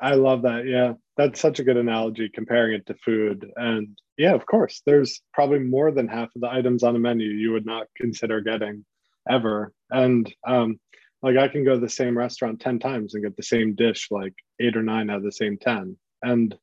I 0.00 0.14
love 0.14 0.42
that. 0.42 0.66
Yeah. 0.66 0.94
That's 1.16 1.38
such 1.38 1.60
a 1.60 1.64
good 1.64 1.76
analogy 1.76 2.28
comparing 2.28 2.74
it 2.74 2.86
to 2.86 2.94
food. 3.04 3.46
And 3.54 3.96
yeah, 4.16 4.34
of 4.34 4.46
course, 4.46 4.82
there's 4.86 5.20
probably 5.32 5.58
more 5.58 5.90
than 5.90 6.08
half 6.08 6.34
of 6.34 6.40
the 6.40 6.50
items 6.50 6.82
on 6.82 6.96
a 6.96 6.98
menu 6.98 7.28
you 7.28 7.52
would 7.52 7.66
not 7.66 7.86
consider 7.96 8.40
getting 8.40 8.84
ever. 9.28 9.72
And 9.90 10.32
um, 10.46 10.78
like 11.22 11.36
I 11.36 11.48
can 11.48 11.64
go 11.64 11.74
to 11.74 11.80
the 11.80 11.88
same 11.88 12.16
restaurant 12.16 12.60
10 12.60 12.78
times 12.78 13.14
and 13.14 13.24
get 13.24 13.36
the 13.36 13.42
same 13.42 13.74
dish 13.74 14.08
like 14.10 14.34
eight 14.60 14.76
or 14.76 14.82
nine 14.82 15.10
out 15.10 15.18
of 15.18 15.22
the 15.24 15.32
same 15.32 15.56
10. 15.58 15.96
And 16.22 16.54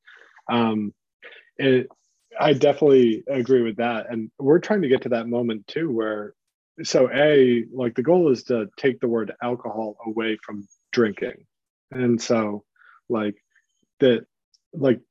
um, 0.50 0.94
it, 1.58 1.88
I 2.40 2.54
definitely 2.54 3.24
agree 3.28 3.62
with 3.62 3.78
that. 3.78 4.10
And 4.10 4.32
we're 4.40 4.60
trying 4.60 4.84
to 4.84 4.88
get 4.88 5.02
to 5.04 5.10
that 5.10 5.28
moment 5.28 5.68
too, 5.68 5.92
where 5.92 6.34
so 6.84 7.10
A, 7.14 7.66
like 7.74 7.96
the 7.96 8.04
goal 8.04 8.32
is 8.32 8.44
to 8.44 8.68
take 8.78 9.00
the 9.00 9.08
word 9.08 9.34
alcohol 9.44 9.98
away 10.06 10.38
from 10.42 10.68
drinking. 10.94 11.46
And 11.92 12.22
so 12.22 12.64
like 13.10 13.36
that, 14.00 14.26
like 14.74 15.02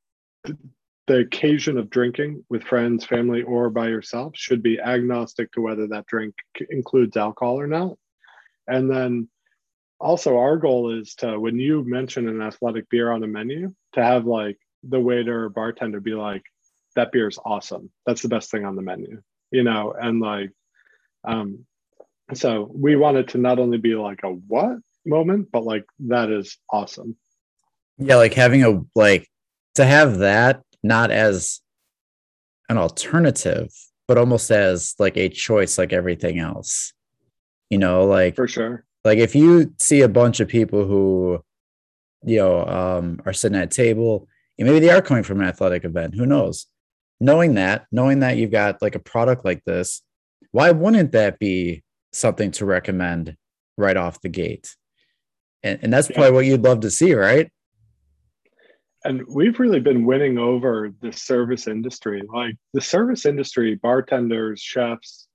the 1.10 1.18
occasion 1.18 1.76
of 1.76 1.90
drinking 1.90 2.44
with 2.50 2.62
friends, 2.62 3.04
family, 3.04 3.42
or 3.42 3.68
by 3.68 3.88
yourself 3.88 4.32
should 4.36 4.62
be 4.62 4.78
agnostic 4.78 5.50
to 5.50 5.60
whether 5.60 5.88
that 5.88 6.06
drink 6.06 6.32
includes 6.70 7.16
alcohol 7.16 7.58
or 7.58 7.66
not. 7.66 7.96
And 8.68 8.88
then 8.88 9.28
also, 9.98 10.38
our 10.38 10.56
goal 10.56 10.96
is 10.96 11.16
to, 11.16 11.36
when 11.36 11.58
you 11.58 11.82
mention 11.84 12.28
an 12.28 12.40
athletic 12.40 12.88
beer 12.90 13.10
on 13.10 13.24
a 13.24 13.26
menu, 13.26 13.74
to 13.94 14.04
have 14.04 14.24
like 14.24 14.56
the 14.84 15.00
waiter 15.00 15.46
or 15.46 15.48
bartender 15.48 15.98
be 15.98 16.12
like, 16.12 16.44
that 16.94 17.10
beer 17.10 17.26
is 17.26 17.40
awesome. 17.44 17.90
That's 18.06 18.22
the 18.22 18.28
best 18.28 18.52
thing 18.52 18.64
on 18.64 18.76
the 18.76 18.82
menu, 18.82 19.20
you 19.50 19.64
know? 19.64 19.92
And 20.00 20.20
like, 20.20 20.52
um, 21.24 21.66
so 22.34 22.70
we 22.72 22.94
want 22.94 23.16
it 23.16 23.30
to 23.30 23.38
not 23.38 23.58
only 23.58 23.78
be 23.78 23.96
like 23.96 24.20
a 24.22 24.28
what 24.28 24.78
moment, 25.04 25.48
but 25.50 25.64
like, 25.64 25.86
that 26.06 26.30
is 26.30 26.56
awesome. 26.72 27.16
Yeah. 27.98 28.14
Like 28.14 28.34
having 28.34 28.62
a, 28.62 28.80
like, 28.94 29.28
to 29.74 29.84
have 29.84 30.18
that 30.18 30.62
not 30.82 31.10
as 31.10 31.60
an 32.68 32.78
alternative, 32.78 33.70
but 34.08 34.18
almost 34.18 34.50
as 34.50 34.94
like 34.98 35.16
a 35.16 35.28
choice, 35.28 35.78
like 35.78 35.92
everything 35.92 36.38
else. 36.38 36.92
You 37.68 37.78
know, 37.78 38.04
like 38.04 38.36
for 38.36 38.48
sure. 38.48 38.84
Like 39.04 39.18
if 39.18 39.34
you 39.34 39.72
see 39.78 40.02
a 40.02 40.08
bunch 40.08 40.40
of 40.40 40.48
people 40.48 40.86
who, 40.86 41.42
you 42.24 42.38
know, 42.38 42.66
um, 42.66 43.20
are 43.24 43.32
sitting 43.32 43.58
at 43.58 43.64
a 43.64 43.66
table, 43.66 44.28
and 44.58 44.68
maybe 44.68 44.80
they 44.80 44.90
are 44.90 45.00
coming 45.00 45.22
from 45.22 45.40
an 45.40 45.46
athletic 45.46 45.84
event. 45.84 46.14
Who 46.14 46.26
knows? 46.26 46.66
Knowing 47.18 47.54
that, 47.54 47.86
knowing 47.90 48.20
that 48.20 48.36
you've 48.36 48.50
got 48.50 48.82
like 48.82 48.94
a 48.94 49.00
product 49.00 49.44
like 49.44 49.64
this, 49.64 50.02
why 50.52 50.70
wouldn't 50.70 51.12
that 51.12 51.38
be 51.38 51.82
something 52.12 52.50
to 52.52 52.66
recommend 52.66 53.36
right 53.76 53.96
off 53.96 54.20
the 54.20 54.28
gate? 54.28 54.74
And, 55.62 55.78
and 55.82 55.92
that's 55.92 56.08
probably 56.08 56.32
what 56.32 56.46
you'd 56.46 56.64
love 56.64 56.80
to 56.80 56.90
see, 56.90 57.14
right? 57.14 57.50
And 59.04 59.22
we've 59.28 59.58
really 59.58 59.80
been 59.80 60.04
winning 60.04 60.38
over 60.38 60.92
the 61.00 61.12
service 61.12 61.66
industry. 61.66 62.22
Like 62.32 62.56
the 62.72 62.80
service 62.80 63.24
industry 63.26 63.74
bartenders 63.76 64.60
chefs 64.60 65.26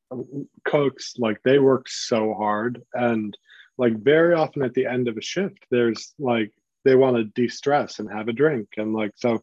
cooks 0.66 1.16
like 1.18 1.42
they 1.44 1.60
work 1.60 1.90
so 1.90 2.34
hard. 2.34 2.82
And 2.94 3.36
like 3.78 3.98
very 3.98 4.34
often 4.34 4.62
at 4.62 4.74
the 4.74 4.86
end 4.86 5.08
of 5.08 5.18
a 5.18 5.22
shift 5.22 5.66
there's 5.70 6.14
like 6.20 6.52
they 6.86 6.96
want 6.96 7.18
to 7.18 7.24
de-stress 7.24 8.00
and 8.00 8.12
have 8.12 8.28
a 8.28 8.34
drink. 8.34 8.68
And 8.78 8.94
like 8.94 9.12
so 9.16 9.42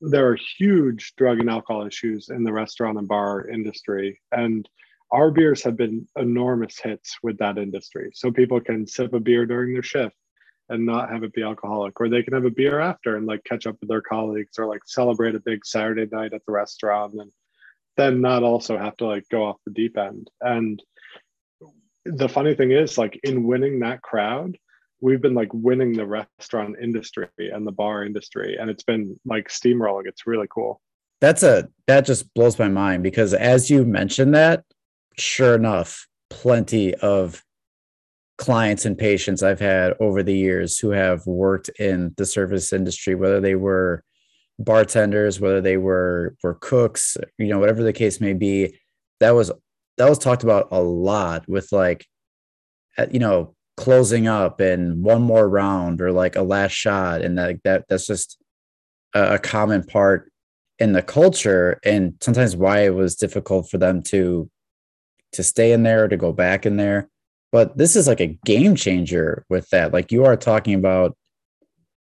there 0.00 0.28
are 0.28 0.38
huge 0.58 1.14
drug 1.16 1.40
and 1.40 1.50
alcohol 1.50 1.86
issues 1.86 2.28
in 2.28 2.44
the 2.44 2.52
restaurant 2.52 2.98
and 2.98 3.08
bar 3.08 3.48
industry. 3.48 4.20
And 4.30 4.68
our 5.10 5.30
beers 5.30 5.62
have 5.64 5.76
been 5.76 6.06
enormous 6.16 6.78
hits 6.78 7.16
with 7.22 7.38
that 7.38 7.58
industry. 7.58 8.10
So 8.14 8.30
people 8.30 8.60
can 8.60 8.86
sip 8.86 9.12
a 9.12 9.20
beer 9.20 9.46
during 9.46 9.72
their 9.72 9.82
shift 9.82 10.16
and 10.68 10.84
not 10.84 11.10
have 11.10 11.22
it 11.22 11.32
be 11.32 11.42
alcoholic 11.42 12.00
or 12.00 12.08
they 12.08 12.22
can 12.22 12.34
have 12.34 12.44
a 12.44 12.50
beer 12.50 12.80
after 12.80 13.16
and 13.16 13.26
like 13.26 13.44
catch 13.44 13.66
up 13.66 13.76
with 13.80 13.88
their 13.88 14.00
colleagues 14.00 14.58
or 14.58 14.66
like 14.66 14.80
celebrate 14.84 15.34
a 15.34 15.40
big 15.40 15.64
saturday 15.64 16.06
night 16.10 16.32
at 16.32 16.44
the 16.46 16.52
restaurant 16.52 17.14
and 17.14 17.30
then 17.96 18.20
not 18.20 18.42
also 18.42 18.76
have 18.78 18.96
to 18.98 19.06
like 19.06 19.28
go 19.30 19.44
off 19.44 19.56
the 19.64 19.72
deep 19.72 19.96
end. 19.96 20.30
And 20.40 20.82
the 22.04 22.28
funny 22.28 22.54
thing 22.54 22.70
is 22.70 22.98
like 22.98 23.18
in 23.24 23.44
winning 23.44 23.80
that 23.80 24.02
crowd 24.02 24.56
we've 25.00 25.20
been 25.20 25.34
like 25.34 25.52
winning 25.52 25.92
the 25.92 26.06
restaurant 26.06 26.76
industry 26.80 27.28
and 27.38 27.66
the 27.66 27.72
bar 27.72 28.04
industry 28.04 28.56
and 28.58 28.70
it's 28.70 28.84
been 28.84 29.18
like 29.24 29.48
steamrolling. 29.48 30.06
It's 30.06 30.26
really 30.26 30.46
cool. 30.48 30.80
That's 31.20 31.42
a 31.42 31.68
that 31.86 32.06
just 32.06 32.32
blows 32.34 32.58
my 32.58 32.68
mind 32.68 33.02
because 33.02 33.34
as 33.34 33.70
you 33.70 33.84
mentioned 33.84 34.34
that 34.34 34.64
sure 35.18 35.54
enough 35.54 36.06
plenty 36.30 36.94
of 36.96 37.42
clients 38.38 38.84
and 38.84 38.98
patients 38.98 39.42
I've 39.42 39.60
had 39.60 39.94
over 40.00 40.22
the 40.22 40.36
years 40.36 40.78
who 40.78 40.90
have 40.90 41.26
worked 41.26 41.68
in 41.78 42.14
the 42.16 42.26
service 42.26 42.72
industry, 42.72 43.14
whether 43.14 43.40
they 43.40 43.54
were 43.54 44.02
bartenders, 44.58 45.40
whether 45.40 45.60
they 45.60 45.76
were 45.76 46.36
were 46.42 46.54
cooks, 46.54 47.16
you 47.38 47.48
know, 47.48 47.58
whatever 47.58 47.82
the 47.82 47.92
case 47.92 48.20
may 48.20 48.34
be, 48.34 48.78
that 49.20 49.30
was 49.30 49.50
that 49.98 50.08
was 50.08 50.18
talked 50.18 50.44
about 50.44 50.68
a 50.70 50.80
lot 50.80 51.48
with 51.48 51.72
like 51.72 52.06
uh, 52.98 53.06
you 53.10 53.18
know 53.18 53.54
closing 53.76 54.26
up 54.26 54.60
and 54.60 55.02
one 55.02 55.22
more 55.22 55.48
round 55.48 56.00
or 56.00 56.12
like 56.12 56.36
a 56.36 56.42
last 56.42 56.72
shot. 56.72 57.22
And 57.22 57.38
that 57.38 57.62
that 57.64 57.84
that's 57.88 58.06
just 58.06 58.38
a, 59.14 59.34
a 59.34 59.38
common 59.38 59.84
part 59.84 60.30
in 60.78 60.92
the 60.92 61.02
culture. 61.02 61.80
And 61.84 62.14
sometimes 62.20 62.56
why 62.56 62.84
it 62.84 62.94
was 62.94 63.16
difficult 63.16 63.70
for 63.70 63.78
them 63.78 64.02
to 64.04 64.50
to 65.32 65.42
stay 65.42 65.72
in 65.72 65.82
there 65.82 66.08
to 66.08 66.16
go 66.16 66.32
back 66.32 66.66
in 66.66 66.76
there 66.76 67.08
but 67.56 67.78
this 67.78 67.96
is 67.96 68.06
like 68.06 68.20
a 68.20 68.38
game 68.44 68.76
changer 68.76 69.46
with 69.48 69.66
that. 69.70 69.90
Like 69.90 70.12
you 70.12 70.26
are 70.26 70.36
talking 70.36 70.74
about 70.74 71.16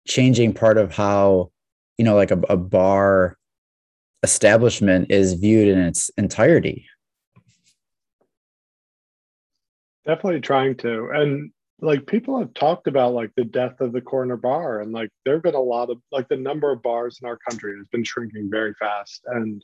changing 0.07 0.51
part 0.51 0.79
of 0.79 0.91
how 0.91 1.51
you 1.99 2.03
know 2.03 2.15
like 2.15 2.31
a, 2.31 2.39
a 2.49 2.57
bar 2.57 3.37
establishment 4.23 5.11
is 5.11 5.35
viewed 5.35 5.67
in 5.67 5.77
its 5.77 6.09
entirety. 6.17 6.87
Definitely 10.07 10.41
trying 10.41 10.75
to. 10.77 11.11
And 11.13 11.51
like 11.81 12.07
people 12.07 12.39
have 12.39 12.55
talked 12.55 12.87
about 12.87 13.13
like 13.13 13.29
the 13.37 13.45
death 13.45 13.79
of 13.79 13.93
the 13.93 14.01
corner 14.01 14.37
bar 14.37 14.81
and 14.81 14.91
like 14.91 15.11
there 15.23 15.35
have 15.35 15.43
been 15.43 15.53
a 15.53 15.59
lot 15.59 15.91
of 15.91 15.99
like 16.11 16.29
the 16.29 16.35
number 16.35 16.71
of 16.71 16.81
bars 16.81 17.19
in 17.21 17.29
our 17.29 17.37
country 17.47 17.77
has 17.77 17.85
been 17.91 18.03
shrinking 18.03 18.49
very 18.49 18.73
fast. 18.79 19.21
And 19.27 19.63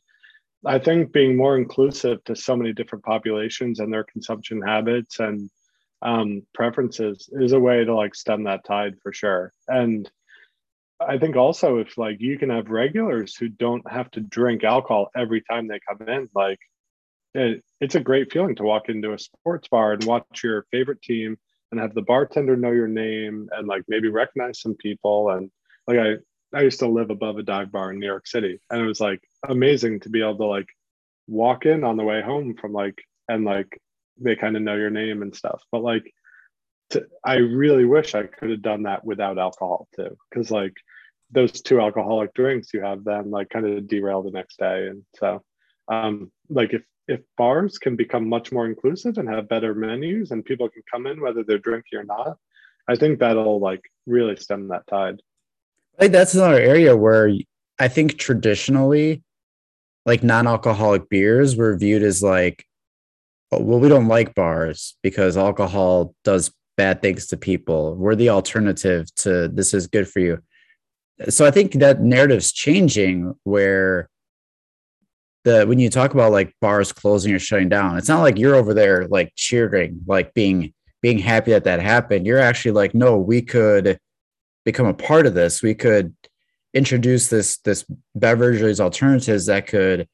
i 0.65 0.77
think 0.77 1.13
being 1.13 1.37
more 1.37 1.57
inclusive 1.57 2.21
to 2.25 2.35
so 2.35 2.53
many 2.53 2.73
different 2.73 3.01
populations 3.05 3.79
and 3.79 3.93
their 3.93 4.03
consumption 4.03 4.61
habits 4.61 5.21
and 5.21 5.49
um, 6.01 6.43
preferences 6.53 7.29
is 7.31 7.51
a 7.51 7.59
way 7.59 7.83
to 7.83 7.93
like 7.93 8.15
stem 8.15 8.43
that 8.43 8.65
tide 8.65 8.95
for 9.01 9.11
sure. 9.11 9.53
And 9.67 10.09
I 10.99 11.17
think 11.17 11.35
also 11.35 11.77
if 11.77 11.97
like 11.97 12.19
you 12.19 12.37
can 12.37 12.49
have 12.49 12.69
regulars 12.69 13.35
who 13.35 13.49
don't 13.49 13.89
have 13.89 14.11
to 14.11 14.21
drink 14.21 14.63
alcohol 14.63 15.09
every 15.15 15.41
time 15.41 15.67
they 15.67 15.79
come 15.87 16.07
in, 16.07 16.29
like 16.35 16.59
it, 17.33 17.63
it's 17.79 17.95
a 17.95 18.01
great 18.01 18.31
feeling 18.31 18.55
to 18.55 18.63
walk 18.63 18.89
into 18.89 19.13
a 19.13 19.19
sports 19.19 19.67
bar 19.67 19.93
and 19.93 20.03
watch 20.03 20.43
your 20.43 20.65
favorite 20.71 21.01
team 21.01 21.37
and 21.71 21.79
have 21.79 21.93
the 21.93 22.01
bartender 22.01 22.55
know 22.55 22.71
your 22.71 22.87
name 22.87 23.47
and 23.51 23.67
like 23.67 23.83
maybe 23.87 24.09
recognize 24.09 24.59
some 24.59 24.75
people. 24.75 25.29
And 25.29 25.51
like 25.87 25.99
I, 25.99 26.57
I 26.57 26.61
used 26.63 26.79
to 26.79 26.87
live 26.87 27.11
above 27.11 27.37
a 27.37 27.43
dive 27.43 27.71
bar 27.71 27.91
in 27.91 27.99
New 27.99 28.07
York 28.07 28.27
City, 28.27 28.59
and 28.69 28.81
it 28.81 28.85
was 28.85 28.99
like 28.99 29.21
amazing 29.47 29.99
to 30.01 30.09
be 30.09 30.21
able 30.21 30.37
to 30.37 30.45
like 30.45 30.67
walk 31.27 31.65
in 31.65 31.83
on 31.83 31.95
the 31.95 32.03
way 32.03 32.21
home 32.21 32.55
from 32.59 32.73
like 32.73 32.97
and 33.27 33.45
like 33.45 33.79
they 34.19 34.35
kind 34.35 34.55
of 34.55 34.61
know 34.61 34.75
your 34.75 34.89
name 34.89 35.21
and 35.21 35.35
stuff. 35.35 35.63
But 35.71 35.83
like, 35.83 36.13
to, 36.91 37.05
I 37.23 37.35
really 37.35 37.85
wish 37.85 38.15
I 38.15 38.23
could 38.23 38.49
have 38.49 38.61
done 38.61 38.83
that 38.83 39.05
without 39.05 39.37
alcohol 39.37 39.87
too, 39.95 40.17
because 40.29 40.49
like 40.51 40.73
those 41.31 41.61
two 41.61 41.79
alcoholic 41.79 42.33
drinks 42.33 42.73
you 42.73 42.81
have 42.81 43.03
then 43.03 43.29
like 43.29 43.49
kind 43.49 43.65
of 43.65 43.87
derail 43.87 44.23
the 44.23 44.31
next 44.31 44.57
day. 44.57 44.87
And 44.87 45.03
so 45.15 45.43
um, 45.87 46.31
like 46.49 46.73
if 46.73 46.81
if 47.07 47.21
bars 47.37 47.77
can 47.79 47.95
become 47.95 48.29
much 48.29 48.51
more 48.51 48.67
inclusive 48.67 49.17
and 49.17 49.27
have 49.27 49.49
better 49.49 49.73
menus 49.73 50.31
and 50.31 50.45
people 50.45 50.69
can 50.69 50.83
come 50.91 51.07
in 51.07 51.21
whether 51.21 51.43
they're 51.43 51.57
drinking 51.57 51.99
or 51.99 52.03
not, 52.03 52.37
I 52.87 52.95
think 52.95 53.19
that'll 53.19 53.59
like 53.59 53.81
really 54.05 54.35
stem 54.35 54.67
that 54.67 54.85
tide. 54.87 55.21
Think 55.97 56.11
that's 56.13 56.35
another 56.35 56.59
area 56.59 56.95
where 56.95 57.31
I 57.79 57.87
think 57.87 58.17
traditionally, 58.17 59.23
like 60.05 60.23
non-alcoholic 60.23 61.09
beers 61.09 61.55
were 61.55 61.75
viewed 61.77 62.03
as 62.03 62.23
like, 62.23 62.65
well, 63.51 63.79
we 63.79 63.89
don't 63.89 64.07
like 64.07 64.35
bars 64.35 64.95
because 65.01 65.37
alcohol 65.37 66.13
does 66.23 66.51
bad 66.77 67.01
things 67.01 67.27
to 67.27 67.37
people. 67.37 67.95
We're 67.95 68.15
the 68.15 68.29
alternative 68.29 69.13
to 69.15 69.47
this 69.47 69.73
is 69.73 69.87
good 69.87 70.07
for 70.07 70.19
you. 70.19 70.41
So 71.27 71.45
I 71.45 71.51
think 71.51 71.73
that 71.73 72.01
narrative's 72.01 72.51
changing 72.51 73.35
where 73.43 74.09
the 75.43 75.65
when 75.65 75.79
you 75.79 75.89
talk 75.89 76.13
about 76.13 76.31
like 76.31 76.53
bars 76.61 76.91
closing 76.91 77.33
or 77.33 77.39
shutting 77.39 77.69
down, 77.69 77.97
it's 77.97 78.07
not 78.07 78.21
like 78.21 78.37
you're 78.37 78.55
over 78.55 78.73
there 78.73 79.07
like 79.07 79.33
cheering, 79.35 80.01
like 80.05 80.33
being 80.33 80.73
being 81.01 81.17
happy 81.17 81.51
that 81.51 81.63
that 81.63 81.81
happened. 81.81 82.25
You're 82.25 82.39
actually 82.39 82.71
like, 82.71 82.93
no, 82.93 83.17
we 83.17 83.41
could 83.41 83.99
become 84.63 84.85
a 84.85 84.93
part 84.93 85.25
of 85.25 85.33
this. 85.33 85.61
We 85.61 85.75
could 85.75 86.15
introduce 86.73 87.27
this 87.29 87.57
this 87.57 87.85
beverage 88.15 88.61
or 88.61 88.67
these 88.67 88.81
alternatives 88.81 89.47
that 89.47 89.67
could, 89.67 90.07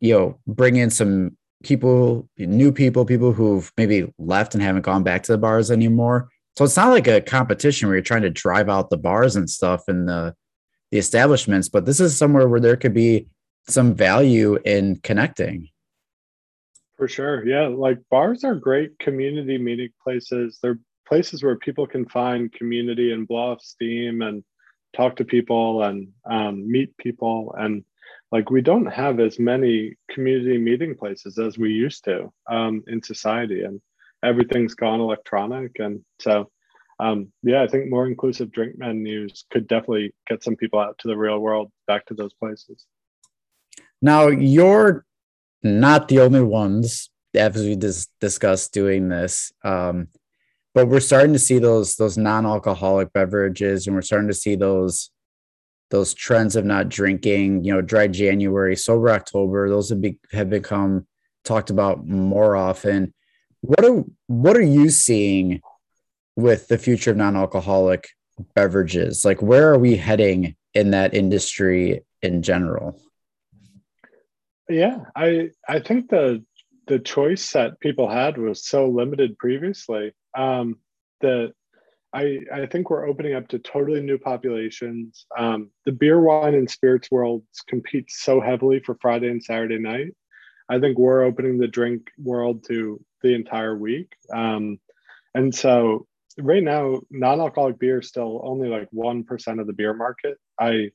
you 0.00 0.14
know, 0.14 0.38
bring 0.46 0.76
in 0.76 0.90
some 0.90 1.36
people, 1.62 2.28
new 2.38 2.72
people, 2.72 3.04
people 3.04 3.32
who've 3.32 3.72
maybe 3.76 4.12
left 4.18 4.54
and 4.54 4.62
haven't 4.62 4.82
gone 4.82 5.02
back 5.02 5.22
to 5.24 5.32
the 5.32 5.38
bars 5.38 5.70
anymore. 5.70 6.28
So 6.56 6.64
it's 6.64 6.76
not 6.76 6.90
like 6.90 7.06
a 7.06 7.20
competition 7.20 7.88
where 7.88 7.96
you're 7.96 8.02
trying 8.02 8.22
to 8.22 8.30
drive 8.30 8.68
out 8.68 8.90
the 8.90 8.98
bars 8.98 9.36
and 9.36 9.48
stuff 9.48 9.84
and 9.88 10.08
the 10.08 10.34
the 10.90 10.98
establishments, 10.98 11.70
but 11.70 11.86
this 11.86 12.00
is 12.00 12.16
somewhere 12.16 12.46
where 12.46 12.60
there 12.60 12.76
could 12.76 12.92
be 12.92 13.26
some 13.66 13.94
value 13.94 14.58
in 14.66 14.96
connecting. 14.96 15.68
For 16.98 17.08
sure. 17.08 17.46
Yeah. 17.46 17.68
Like 17.68 17.98
bars 18.10 18.44
are 18.44 18.54
great 18.54 18.98
community 18.98 19.56
meeting 19.56 19.88
places. 20.04 20.58
They're 20.62 20.78
places 21.08 21.42
where 21.42 21.56
people 21.56 21.86
can 21.86 22.06
find 22.08 22.52
community 22.52 23.12
and 23.12 23.26
blow 23.26 23.52
off 23.52 23.62
steam 23.62 24.22
and 24.22 24.44
talk 24.94 25.16
to 25.16 25.24
people 25.24 25.82
and 25.82 26.08
um, 26.30 26.70
meet 26.70 26.96
people. 26.98 27.54
And 27.58 27.84
like 28.32 28.50
we 28.50 28.62
don't 28.62 28.86
have 28.86 29.20
as 29.20 29.38
many 29.38 29.94
community 30.10 30.58
meeting 30.58 30.94
places 30.96 31.38
as 31.38 31.58
we 31.58 31.70
used 31.70 32.02
to 32.04 32.32
um, 32.50 32.82
in 32.88 33.02
society. 33.02 33.62
And 33.62 33.80
everything's 34.24 34.74
gone 34.74 35.00
electronic. 35.00 35.78
And 35.78 36.00
so, 36.18 36.50
um, 36.98 37.30
yeah, 37.42 37.62
I 37.62 37.66
think 37.66 37.90
more 37.90 38.06
inclusive 38.06 38.50
drink 38.50 38.78
menus 38.78 39.44
could 39.50 39.68
definitely 39.68 40.14
get 40.28 40.42
some 40.42 40.56
people 40.56 40.80
out 40.80 40.96
to 40.98 41.08
the 41.08 41.16
real 41.16 41.38
world, 41.38 41.70
back 41.86 42.06
to 42.06 42.14
those 42.14 42.32
places. 42.32 42.86
Now, 44.00 44.28
you're 44.28 45.04
not 45.62 46.08
the 46.08 46.20
only 46.20 46.42
ones, 46.42 47.10
as 47.34 47.54
we 47.54 47.76
dis- 47.76 48.08
discussed, 48.18 48.72
doing 48.72 49.10
this. 49.10 49.52
Um, 49.62 50.08
but 50.74 50.88
we're 50.88 51.00
starting 51.00 51.34
to 51.34 51.38
see 51.38 51.58
those 51.58 51.96
those 51.96 52.16
non-alcoholic 52.16 53.12
beverages, 53.12 53.86
and 53.86 53.94
we're 53.94 54.02
starting 54.02 54.28
to 54.28 54.34
see 54.34 54.54
those 54.54 55.10
those 55.92 56.14
trends 56.14 56.56
of 56.56 56.64
not 56.64 56.88
drinking. 56.88 57.62
You 57.64 57.74
know, 57.74 57.82
dry 57.82 58.08
January, 58.08 58.74
sober 58.74 59.10
October. 59.10 59.68
Those 59.68 59.90
have 59.90 60.00
be, 60.00 60.18
have 60.32 60.50
become 60.50 61.06
talked 61.44 61.70
about 61.70 62.06
more 62.06 62.56
often. 62.56 63.14
What 63.60 63.84
are 63.84 64.02
what 64.26 64.56
are 64.56 64.62
you 64.62 64.88
seeing 64.88 65.60
with 66.34 66.66
the 66.66 66.78
future 66.78 67.12
of 67.12 67.18
non-alcoholic 67.18 68.08
beverages? 68.54 69.24
Like, 69.24 69.42
where 69.42 69.70
are 69.72 69.78
we 69.78 69.96
heading 69.96 70.56
in 70.74 70.90
that 70.92 71.14
industry 71.14 72.04
in 72.22 72.42
general? 72.42 72.98
Yeah, 74.68 75.04
I 75.14 75.50
I 75.68 75.80
think 75.80 76.08
the 76.08 76.42
the 76.86 76.98
choice 76.98 77.52
that 77.52 77.78
people 77.80 78.08
had 78.08 78.38
was 78.38 78.66
so 78.66 78.88
limited 78.88 79.38
previously 79.38 80.12
um, 80.36 80.78
that 81.20 81.52
I 82.14 82.40
I 82.52 82.66
think 82.66 82.90
we're 82.90 83.08
opening 83.08 83.34
up 83.34 83.48
to 83.48 83.58
totally 83.58 84.02
new 84.02 84.18
populations. 84.18 85.26
Um, 85.36 85.70
the 85.86 85.92
beer, 85.92 86.20
wine, 86.20 86.54
and 86.54 86.70
spirits 86.70 87.10
worlds 87.10 87.62
compete 87.66 88.10
so 88.10 88.40
heavily 88.40 88.80
for 88.80 88.96
Friday 89.00 89.28
and 89.28 89.42
Saturday 89.42 89.78
night. 89.78 90.14
I 90.68 90.78
think 90.78 90.98
we're 90.98 91.22
opening 91.22 91.58
the 91.58 91.68
drink 91.68 92.10
world 92.18 92.64
to 92.68 93.00
the 93.22 93.34
entire 93.34 93.76
week. 93.76 94.12
Um, 94.32 94.78
and 95.34 95.54
so 95.54 96.06
right 96.38 96.62
now, 96.62 97.00
non-alcoholic 97.10 97.78
beer 97.78 98.00
is 98.00 98.08
still 98.08 98.40
only 98.44 98.68
like 98.68 98.88
one 98.90 99.24
percent 99.24 99.60
of 99.60 99.66
the 99.66 99.72
beer 99.72 99.94
market. 99.94 100.38
I 100.60 100.90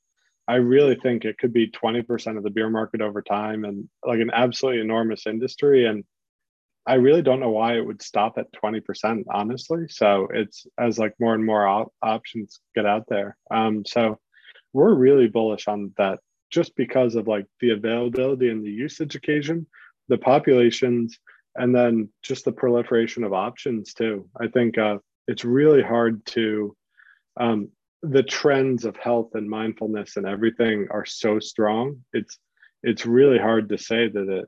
I 0.48 0.56
really 0.56 0.96
think 0.96 1.26
it 1.26 1.38
could 1.38 1.52
be 1.52 1.70
20% 1.70 2.38
of 2.38 2.44
the 2.44 2.50
beer 2.50 2.70
market 2.70 3.02
over 3.02 3.22
time 3.22 3.66
and 3.66 3.90
like 4.06 4.22
an 4.22 4.32
absolutely 4.34 4.82
enormous 4.82 5.28
industry. 5.28 5.86
And 5.86 6.06
I 6.88 6.96
really 6.96 7.22
don't 7.22 7.42
know 7.42 7.50
why 7.50 7.78
it 7.78 7.86
would 7.86 8.02
stop 8.02 8.38
at 8.38 8.52
20%, 8.54 9.26
honestly. 9.30 9.88
So 9.90 10.30
it's 10.34 10.66
as 10.80 10.98
like 10.98 11.14
more 11.20 11.36
and 11.36 11.46
more 11.46 11.68
op- 11.68 11.94
options 12.02 12.62
get 12.76 12.86
out 12.86 13.04
there. 13.10 13.38
Um, 13.52 13.84
so 13.86 14.20
we're 14.72 14.94
really 14.94 15.28
bullish 15.28 15.68
on 15.68 15.94
that 15.98 16.20
just 16.50 16.76
because 16.78 17.16
of 17.16 17.28
like 17.28 17.46
the 17.60 17.72
availability 17.72 18.50
and 18.50 18.64
the 18.64 18.72
usage 18.72 19.16
occasion, 19.16 19.68
the 20.08 20.18
populations, 20.18 21.20
and 21.56 21.76
then 21.76 22.10
just 22.24 22.46
the 22.46 22.54
proliferation 22.54 23.26
of 23.26 23.34
options 23.34 23.94
too. 23.94 24.30
I 24.40 24.48
think 24.48 24.78
uh, 24.78 25.00
it's 25.28 25.44
really 25.44 25.84
hard 25.84 26.26
to 26.28 26.76
um, 27.38 27.70
the 28.02 28.24
trends 28.24 28.86
of 28.86 28.96
health 28.96 29.32
and 29.34 29.50
mindfulness 29.50 30.16
and 30.18 30.26
everything 30.26 30.88
are 30.92 31.06
so 31.06 31.40
strong 31.40 32.04
it's 32.14 32.38
it's 32.84 33.06
really 33.06 33.40
hard 33.40 33.70
to 33.70 33.78
say 33.78 34.08
that 34.08 34.30
it 34.30 34.46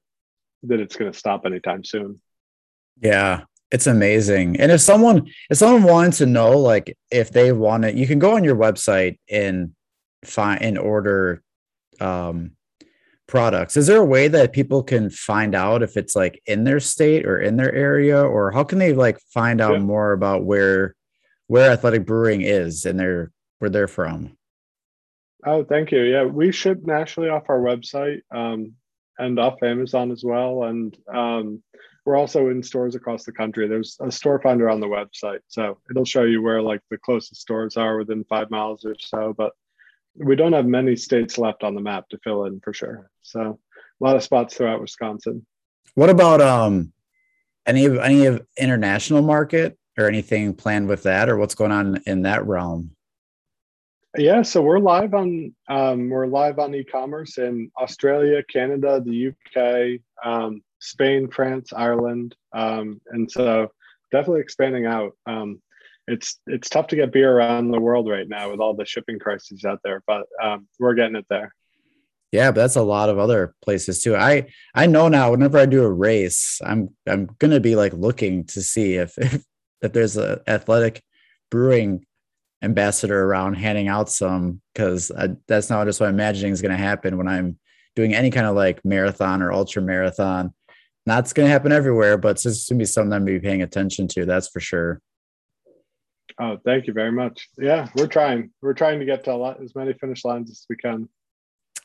that 0.63 0.79
it's 0.79 0.95
going 0.95 1.11
to 1.11 1.17
stop 1.17 1.45
anytime 1.45 1.83
soon 1.83 2.21
yeah 3.01 3.41
it's 3.71 3.87
amazing 3.87 4.59
and 4.59 4.71
if 4.71 4.81
someone 4.81 5.29
if 5.49 5.57
someone 5.57 5.83
wanted 5.83 6.13
to 6.13 6.25
know 6.25 6.57
like 6.57 6.97
if 7.11 7.31
they 7.31 7.51
want 7.51 7.85
it 7.85 7.95
you 7.95 8.07
can 8.07 8.19
go 8.19 8.35
on 8.35 8.43
your 8.43 8.55
website 8.55 9.17
and 9.29 9.71
find 10.25 10.61
and 10.61 10.77
order 10.77 11.41
um 11.99 12.51
products 13.27 13.77
is 13.77 13.85
there 13.85 14.01
a 14.01 14.05
way 14.05 14.27
that 14.27 14.51
people 14.51 14.81
can 14.81 15.09
find 15.09 15.53
out 15.53 15.83
if 15.83 15.97
it's 15.97 16.15
like 16.15 16.41
in 16.47 16.63
their 16.63 16.79
state 16.79 17.27
or 17.27 17.39
in 17.39 17.57
their 17.57 17.73
area 17.73 18.19
or 18.19 18.51
how 18.51 18.63
can 18.63 18.79
they 18.79 18.93
like 18.93 19.19
find 19.31 19.61
out 19.61 19.73
yeah. 19.73 19.79
more 19.79 20.13
about 20.13 20.43
where 20.43 20.95
where 21.49 21.71
athletic 21.71 22.05
brewing 22.05 22.41
is 22.41 22.85
in 22.85 22.95
their 22.95 23.31
where 23.59 23.69
they're 23.69 23.87
from. 23.87 24.37
Oh, 25.45 25.63
thank 25.63 25.91
you. 25.91 26.01
Yeah, 26.01 26.23
we 26.23 26.51
ship 26.51 26.79
nationally 26.83 27.29
off 27.29 27.49
our 27.49 27.59
website 27.59 28.21
um, 28.31 28.73
and 29.17 29.39
off 29.39 29.61
Amazon 29.63 30.11
as 30.11 30.23
well. 30.23 30.63
And 30.63 30.95
um, 31.13 31.63
we're 32.09 32.17
also 32.17 32.49
in 32.49 32.63
stores 32.63 32.95
across 32.95 33.23
the 33.23 33.31
country. 33.31 33.67
There's 33.67 33.95
a 34.01 34.11
store 34.11 34.41
finder 34.41 34.67
on 34.67 34.79
the 34.79 34.87
website. 34.87 35.41
So 35.47 35.77
it'll 35.91 36.05
show 36.05 36.23
you 36.23 36.41
where 36.41 36.59
like 36.59 36.81
the 36.89 36.97
closest 36.97 37.39
stores 37.39 37.77
are 37.77 37.99
within 37.99 38.23
five 38.23 38.49
miles 38.49 38.83
or 38.83 38.95
so. 38.97 39.35
But 39.37 39.53
we 40.15 40.35
don't 40.35 40.53
have 40.53 40.65
many 40.65 40.95
states 40.95 41.37
left 41.37 41.63
on 41.63 41.75
the 41.75 41.81
map 41.81 42.09
to 42.09 42.17
fill 42.23 42.45
in 42.45 42.61
for 42.61 42.73
sure. 42.73 43.11
So 43.21 43.59
a 44.01 44.03
lot 44.03 44.15
of 44.15 44.23
spots 44.23 44.57
throughout 44.57 44.81
Wisconsin. 44.81 45.45
What 45.93 46.09
about 46.09 46.41
um 46.41 46.93
any 47.67 47.85
of 47.85 47.97
any 47.97 48.25
of 48.25 48.43
international 48.57 49.21
market 49.21 49.77
or 49.95 50.07
anything 50.07 50.55
planned 50.55 50.87
with 50.87 51.03
that 51.03 51.29
or 51.29 51.37
what's 51.37 51.53
going 51.53 51.71
on 51.71 52.01
in 52.07 52.23
that 52.23 52.43
realm? 52.47 52.89
Yeah, 54.17 54.41
so 54.41 54.63
we're 54.63 54.79
live 54.79 55.13
on 55.13 55.53
um, 55.67 56.09
we're 56.09 56.25
live 56.25 56.57
on 56.57 56.73
e-commerce 56.73 57.37
in 57.37 57.69
Australia, 57.79 58.41
Canada, 58.51 58.99
the 58.99 59.27
UK, 59.27 60.01
um, 60.25 60.63
Spain, 60.79 61.29
France, 61.29 61.71
Ireland, 61.73 62.35
um, 62.53 63.01
and 63.07 63.29
so 63.29 63.69
definitely 64.11 64.41
expanding 64.41 64.85
out. 64.85 65.11
Um, 65.25 65.61
it's 66.07 66.39
it's 66.47 66.69
tough 66.69 66.87
to 66.87 66.95
get 66.95 67.11
beer 67.11 67.37
around 67.37 67.71
the 67.71 67.79
world 67.79 68.09
right 68.09 68.27
now 68.27 68.49
with 68.49 68.59
all 68.59 68.73
the 68.73 68.85
shipping 68.85 69.19
crises 69.19 69.65
out 69.65 69.79
there, 69.83 70.01
but 70.07 70.25
um, 70.41 70.67
we're 70.79 70.95
getting 70.95 71.15
it 71.15 71.25
there. 71.29 71.53
Yeah, 72.31 72.51
but 72.51 72.61
that's 72.61 72.75
a 72.75 72.83
lot 72.83 73.09
of 73.09 73.17
other 73.17 73.55
places 73.61 74.01
too. 74.01 74.15
I 74.15 74.47
I 74.73 74.85
know 74.85 75.07
now. 75.07 75.31
Whenever 75.31 75.57
I 75.57 75.65
do 75.65 75.83
a 75.83 75.91
race, 75.91 76.59
I'm 76.63 76.89
I'm 77.07 77.29
gonna 77.39 77.59
be 77.59 77.75
like 77.75 77.93
looking 77.93 78.45
to 78.47 78.61
see 78.61 78.95
if 78.95 79.17
if, 79.17 79.43
if 79.81 79.93
there's 79.93 80.17
a 80.17 80.41
athletic 80.47 81.01
brewing 81.51 82.05
ambassador 82.61 83.23
around 83.23 83.53
handing 83.53 83.87
out 83.87 84.09
some 84.09 84.61
because 84.73 85.11
that's 85.47 85.69
not 85.69 85.85
just 85.87 85.99
what 85.99 86.09
I'm 86.09 86.15
imagining 86.15 86.51
is 86.51 86.61
to 86.61 86.75
happen 86.75 87.17
when 87.17 87.27
I'm 87.27 87.57
doing 87.95 88.13
any 88.13 88.31
kind 88.31 88.45
of 88.45 88.55
like 88.55 88.83
marathon 88.83 89.41
or 89.41 89.51
ultra 89.51 89.81
marathon. 89.81 90.53
That's 91.09 91.33
going 91.33 91.47
to 91.47 91.51
happen 91.51 91.71
everywhere, 91.71 92.17
but 92.17 92.31
it's 92.31 92.43
just 92.43 92.69
going 92.69 92.79
to 92.79 92.83
be 92.83 92.85
something 92.85 93.13
I'm 93.13 93.25
to 93.25 93.31
be 93.31 93.39
paying 93.39 93.61
attention 93.61 94.07
to. 94.09 94.25
That's 94.25 94.47
for 94.47 94.59
sure. 94.59 95.01
Oh, 96.39 96.57
thank 96.63 96.87
you 96.87 96.93
very 96.93 97.11
much. 97.11 97.49
Yeah, 97.57 97.89
we're 97.95 98.07
trying. 98.07 98.51
We're 98.61 98.73
trying 98.73 98.99
to 98.99 99.05
get 99.05 99.25
to 99.25 99.33
a 99.33 99.35
lot 99.35 99.61
as 99.61 99.75
many 99.75 99.93
finish 99.93 100.23
lines 100.23 100.49
as 100.49 100.65
we 100.69 100.77
can. 100.77 101.09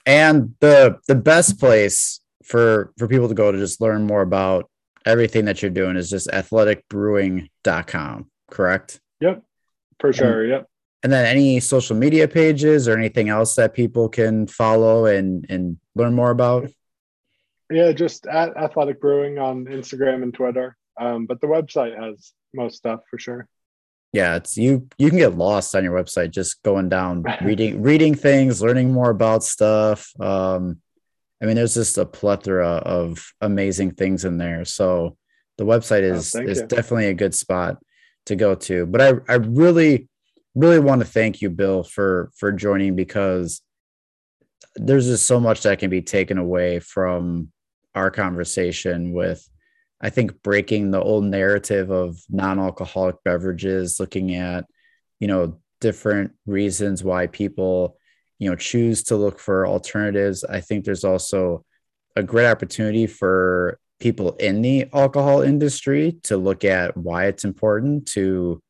And 0.07 0.55
the 0.61 0.99
the 1.09 1.14
best 1.14 1.59
place 1.59 2.20
for 2.45 2.93
for 2.99 3.09
people 3.09 3.29
to 3.29 3.35
go 3.35 3.51
to 3.51 3.59
just 3.59 3.81
learn 3.81 4.07
more 4.07 4.22
about 4.22 4.70
everything 5.05 5.47
that 5.47 5.61
you're 5.61 5.70
doing 5.70 5.97
is 5.97 6.11
just 6.11 6.29
athleticbrewing.com, 6.29 8.31
correct? 8.51 9.01
Yep. 9.20 9.43
For 10.01 10.12
sure. 10.12 10.43
And, 10.43 10.51
yep. 10.51 10.68
And 11.03 11.12
then 11.12 11.27
any 11.27 11.61
social 11.61 11.97
media 11.97 12.29
pages 12.29 12.87
or 12.87 12.97
anything 12.97 13.29
else 13.29 13.57
that 13.57 13.75
people 13.75 14.09
can 14.09 14.47
follow 14.47 15.07
and 15.07 15.47
and 15.49 15.79
learn 15.95 16.14
more 16.14 16.31
about? 16.31 16.70
Yeah, 17.71 17.93
just 17.93 18.27
at 18.27 18.57
Athletic 18.57 19.01
Brewing 19.01 19.39
on 19.39 19.65
Instagram 19.67 20.23
and 20.23 20.35
Twitter. 20.35 20.77
Um, 21.01 21.27
but 21.27 21.41
the 21.41 21.47
website 21.47 21.99
has 21.99 22.33
most 22.53 22.77
stuff 22.77 23.01
for 23.11 23.19
sure. 23.19 23.49
Yeah, 24.12 24.37
it's 24.37 24.57
you. 24.57 24.87
You 24.97 25.09
can 25.09 25.19
get 25.19 25.37
lost 25.37 25.75
on 25.75 25.83
your 25.83 26.01
website 26.01 26.31
just 26.31 26.62
going 26.62 26.89
down, 26.89 27.25
reading, 27.43 27.83
reading 27.83 28.15
things, 28.15 28.62
learning 28.62 28.93
more 28.93 29.11
about 29.11 29.43
stuff. 29.43 30.09
Um, 30.21 30.81
I 31.43 31.47
mean, 31.47 31.57
there's 31.57 31.75
just 31.75 31.99
a 31.99 32.07
plethora 32.07 32.77
of 32.77 33.27
amazing 33.41 33.93
things 33.93 34.25
in 34.25 34.39
there. 34.39 34.65
So 34.65 35.17
the 35.59 35.65
website 35.65 36.09
oh, 36.11 36.15
is 36.15 36.35
oh, 36.37 36.43
is 36.43 36.61
you. 36.61 36.67
definitely 36.67 37.09
a 37.09 37.15
good 37.15 37.35
spot 37.35 37.79
to 38.27 38.37
go 38.37 38.55
to. 38.55 38.87
But 38.87 39.01
I 39.01 39.12
I 39.29 39.35
really 39.37 40.09
really 40.55 40.79
want 40.79 41.01
to 41.01 41.07
thank 41.07 41.43
you, 41.43 41.51
Bill, 41.51 41.83
for 41.83 42.31
for 42.37 42.53
joining 42.53 42.95
because 42.95 43.62
there's 44.77 45.07
just 45.07 45.27
so 45.27 45.41
much 45.41 45.62
that 45.62 45.79
can 45.79 45.91
be 45.91 46.03
taken 46.03 46.39
away 46.39 46.79
from 46.81 47.51
our 47.95 48.11
conversation 48.11 49.12
with 49.12 49.49
I 50.01 50.11
think 50.11 50.42
breaking 50.42 50.90
the 50.90 51.01
old 51.01 51.24
narrative 51.24 51.90
of 51.90 52.20
non-alcoholic 52.28 53.16
beverages, 53.24 53.99
looking 53.99 54.34
at, 54.34 54.66
you 55.18 55.28
know, 55.28 55.61
different 55.80 56.32
reasons 56.47 57.03
why 57.03 57.26
people, 57.26 57.97
you 58.38 58.51
know, 58.51 58.57
choose 58.57 59.05
to 59.05 59.16
look 59.16 59.38
for 59.38 59.66
alternatives. 59.66 60.45
I 60.45 60.61
think 60.61 60.84
there's 60.84 61.05
also 61.05 61.64
a 62.16 62.22
great 62.22 62.47
opportunity 62.47 63.07
for 63.07 63.78
people 63.99 64.32
in 64.32 64.61
the 64.61 64.86
alcohol 64.92 65.40
industry 65.40 66.18
to 66.24 66.36
look 66.36 66.64
at 66.64 66.97
why 66.97 67.26
it's 67.26 67.45
important 67.45 68.07
to 68.09 68.61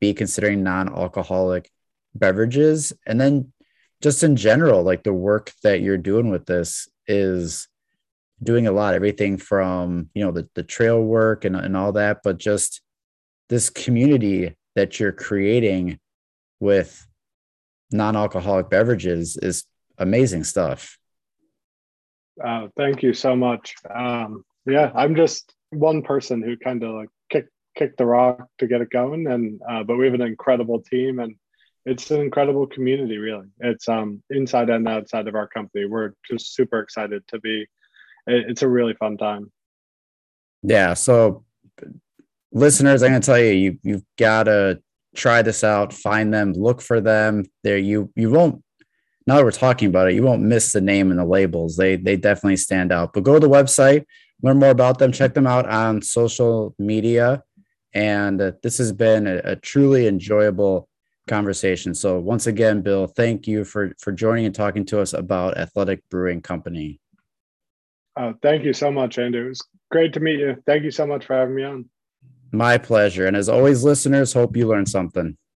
be 0.00 0.14
considering 0.14 0.62
non-alcoholic 0.62 1.70
beverages 2.14 2.92
and 3.06 3.20
then 3.20 3.52
just 4.02 4.22
in 4.22 4.36
general 4.36 4.82
like 4.82 5.02
the 5.04 5.12
work 5.12 5.52
that 5.62 5.80
you're 5.80 5.98
doing 5.98 6.30
with 6.30 6.46
this 6.46 6.88
is 7.06 7.68
doing 8.42 8.66
a 8.66 8.72
lot 8.72 8.94
everything 8.94 9.38
from 9.38 10.08
you 10.14 10.24
know 10.24 10.30
the, 10.30 10.48
the 10.54 10.62
trail 10.62 11.00
work 11.02 11.44
and, 11.44 11.56
and 11.56 11.76
all 11.76 11.92
that 11.92 12.18
but 12.22 12.38
just 12.38 12.82
this 13.48 13.70
community 13.70 14.54
that 14.74 15.00
you're 15.00 15.12
creating 15.12 15.98
with 16.60 17.06
non-alcoholic 17.92 18.68
beverages 18.68 19.36
is 19.36 19.64
amazing 19.98 20.42
stuff. 20.42 20.98
Uh, 22.44 22.66
thank 22.76 23.02
you 23.02 23.14
so 23.14 23.34
much. 23.36 23.74
Um, 23.88 24.44
yeah 24.66 24.90
i'm 24.94 25.14
just 25.14 25.54
one 25.70 26.02
person 26.02 26.42
who 26.42 26.56
kind 26.56 26.82
of 26.82 26.94
like 26.94 27.08
kicked 27.30 27.50
kicked 27.76 27.98
the 27.98 28.06
rock 28.06 28.46
to 28.58 28.66
get 28.66 28.80
it 28.80 28.90
going 28.90 29.26
and 29.26 29.60
uh, 29.68 29.82
but 29.82 29.96
we 29.96 30.06
have 30.06 30.14
an 30.14 30.22
incredible 30.22 30.80
team 30.80 31.20
and 31.20 31.36
it's 31.84 32.10
an 32.10 32.20
incredible 32.20 32.66
community 32.66 33.16
really. 33.16 33.46
It's 33.60 33.88
um 33.88 34.22
inside 34.28 34.70
and 34.70 34.88
outside 34.88 35.28
of 35.28 35.36
our 35.36 35.46
company. 35.46 35.86
We're 35.86 36.14
just 36.28 36.54
super 36.54 36.80
excited 36.80 37.22
to 37.28 37.38
be 37.38 37.66
it's 38.26 38.62
a 38.62 38.68
really 38.68 38.94
fun 38.94 39.16
time. 39.16 39.50
Yeah. 40.62 40.94
So, 40.94 41.44
listeners, 42.52 43.02
I'm 43.02 43.20
to 43.20 43.24
tell 43.24 43.38
you, 43.38 43.52
you 43.52 43.78
you've 43.82 44.04
got 44.18 44.44
to 44.44 44.80
try 45.14 45.42
this 45.42 45.64
out. 45.64 45.92
Find 45.92 46.32
them, 46.32 46.52
look 46.52 46.80
for 46.80 47.00
them. 47.00 47.44
There, 47.62 47.78
you 47.78 48.12
you 48.16 48.30
won't. 48.30 48.62
Now 49.26 49.36
that 49.36 49.44
we're 49.44 49.50
talking 49.50 49.88
about 49.88 50.08
it, 50.08 50.14
you 50.14 50.22
won't 50.22 50.42
miss 50.42 50.72
the 50.72 50.80
name 50.80 51.10
and 51.10 51.18
the 51.18 51.24
labels. 51.24 51.76
They 51.76 51.96
they 51.96 52.16
definitely 52.16 52.56
stand 52.56 52.92
out. 52.92 53.12
But 53.12 53.24
go 53.24 53.34
to 53.34 53.40
the 53.40 53.48
website, 53.48 54.04
learn 54.42 54.58
more 54.58 54.70
about 54.70 54.98
them, 54.98 55.12
check 55.12 55.34
them 55.34 55.46
out 55.46 55.68
on 55.68 56.02
social 56.02 56.74
media. 56.78 57.42
And 57.94 58.40
uh, 58.40 58.52
this 58.62 58.78
has 58.78 58.92
been 58.92 59.26
a, 59.26 59.40
a 59.44 59.56
truly 59.56 60.06
enjoyable 60.06 60.88
conversation. 61.26 61.94
So 61.94 62.20
once 62.20 62.46
again, 62.46 62.82
Bill, 62.82 63.06
thank 63.06 63.46
you 63.46 63.64
for 63.64 63.92
for 63.98 64.12
joining 64.12 64.46
and 64.46 64.54
talking 64.54 64.84
to 64.86 65.00
us 65.00 65.12
about 65.12 65.56
Athletic 65.56 66.08
Brewing 66.08 66.40
Company. 66.40 67.00
Oh, 68.16 68.34
thank 68.42 68.64
you 68.64 68.72
so 68.72 68.90
much, 68.90 69.18
Andrew. 69.18 69.46
It 69.46 69.48
was 69.48 69.68
great 69.90 70.12
to 70.14 70.20
meet 70.20 70.38
you. 70.38 70.62
Thank 70.66 70.84
you 70.84 70.90
so 70.90 71.06
much 71.06 71.26
for 71.26 71.34
having 71.34 71.54
me 71.54 71.64
on. 71.64 71.88
My 72.52 72.78
pleasure. 72.78 73.26
And 73.26 73.36
as 73.36 73.48
always, 73.48 73.84
listeners, 73.84 74.32
hope 74.32 74.56
you 74.56 74.66
learned 74.66 74.88
something. 74.88 75.36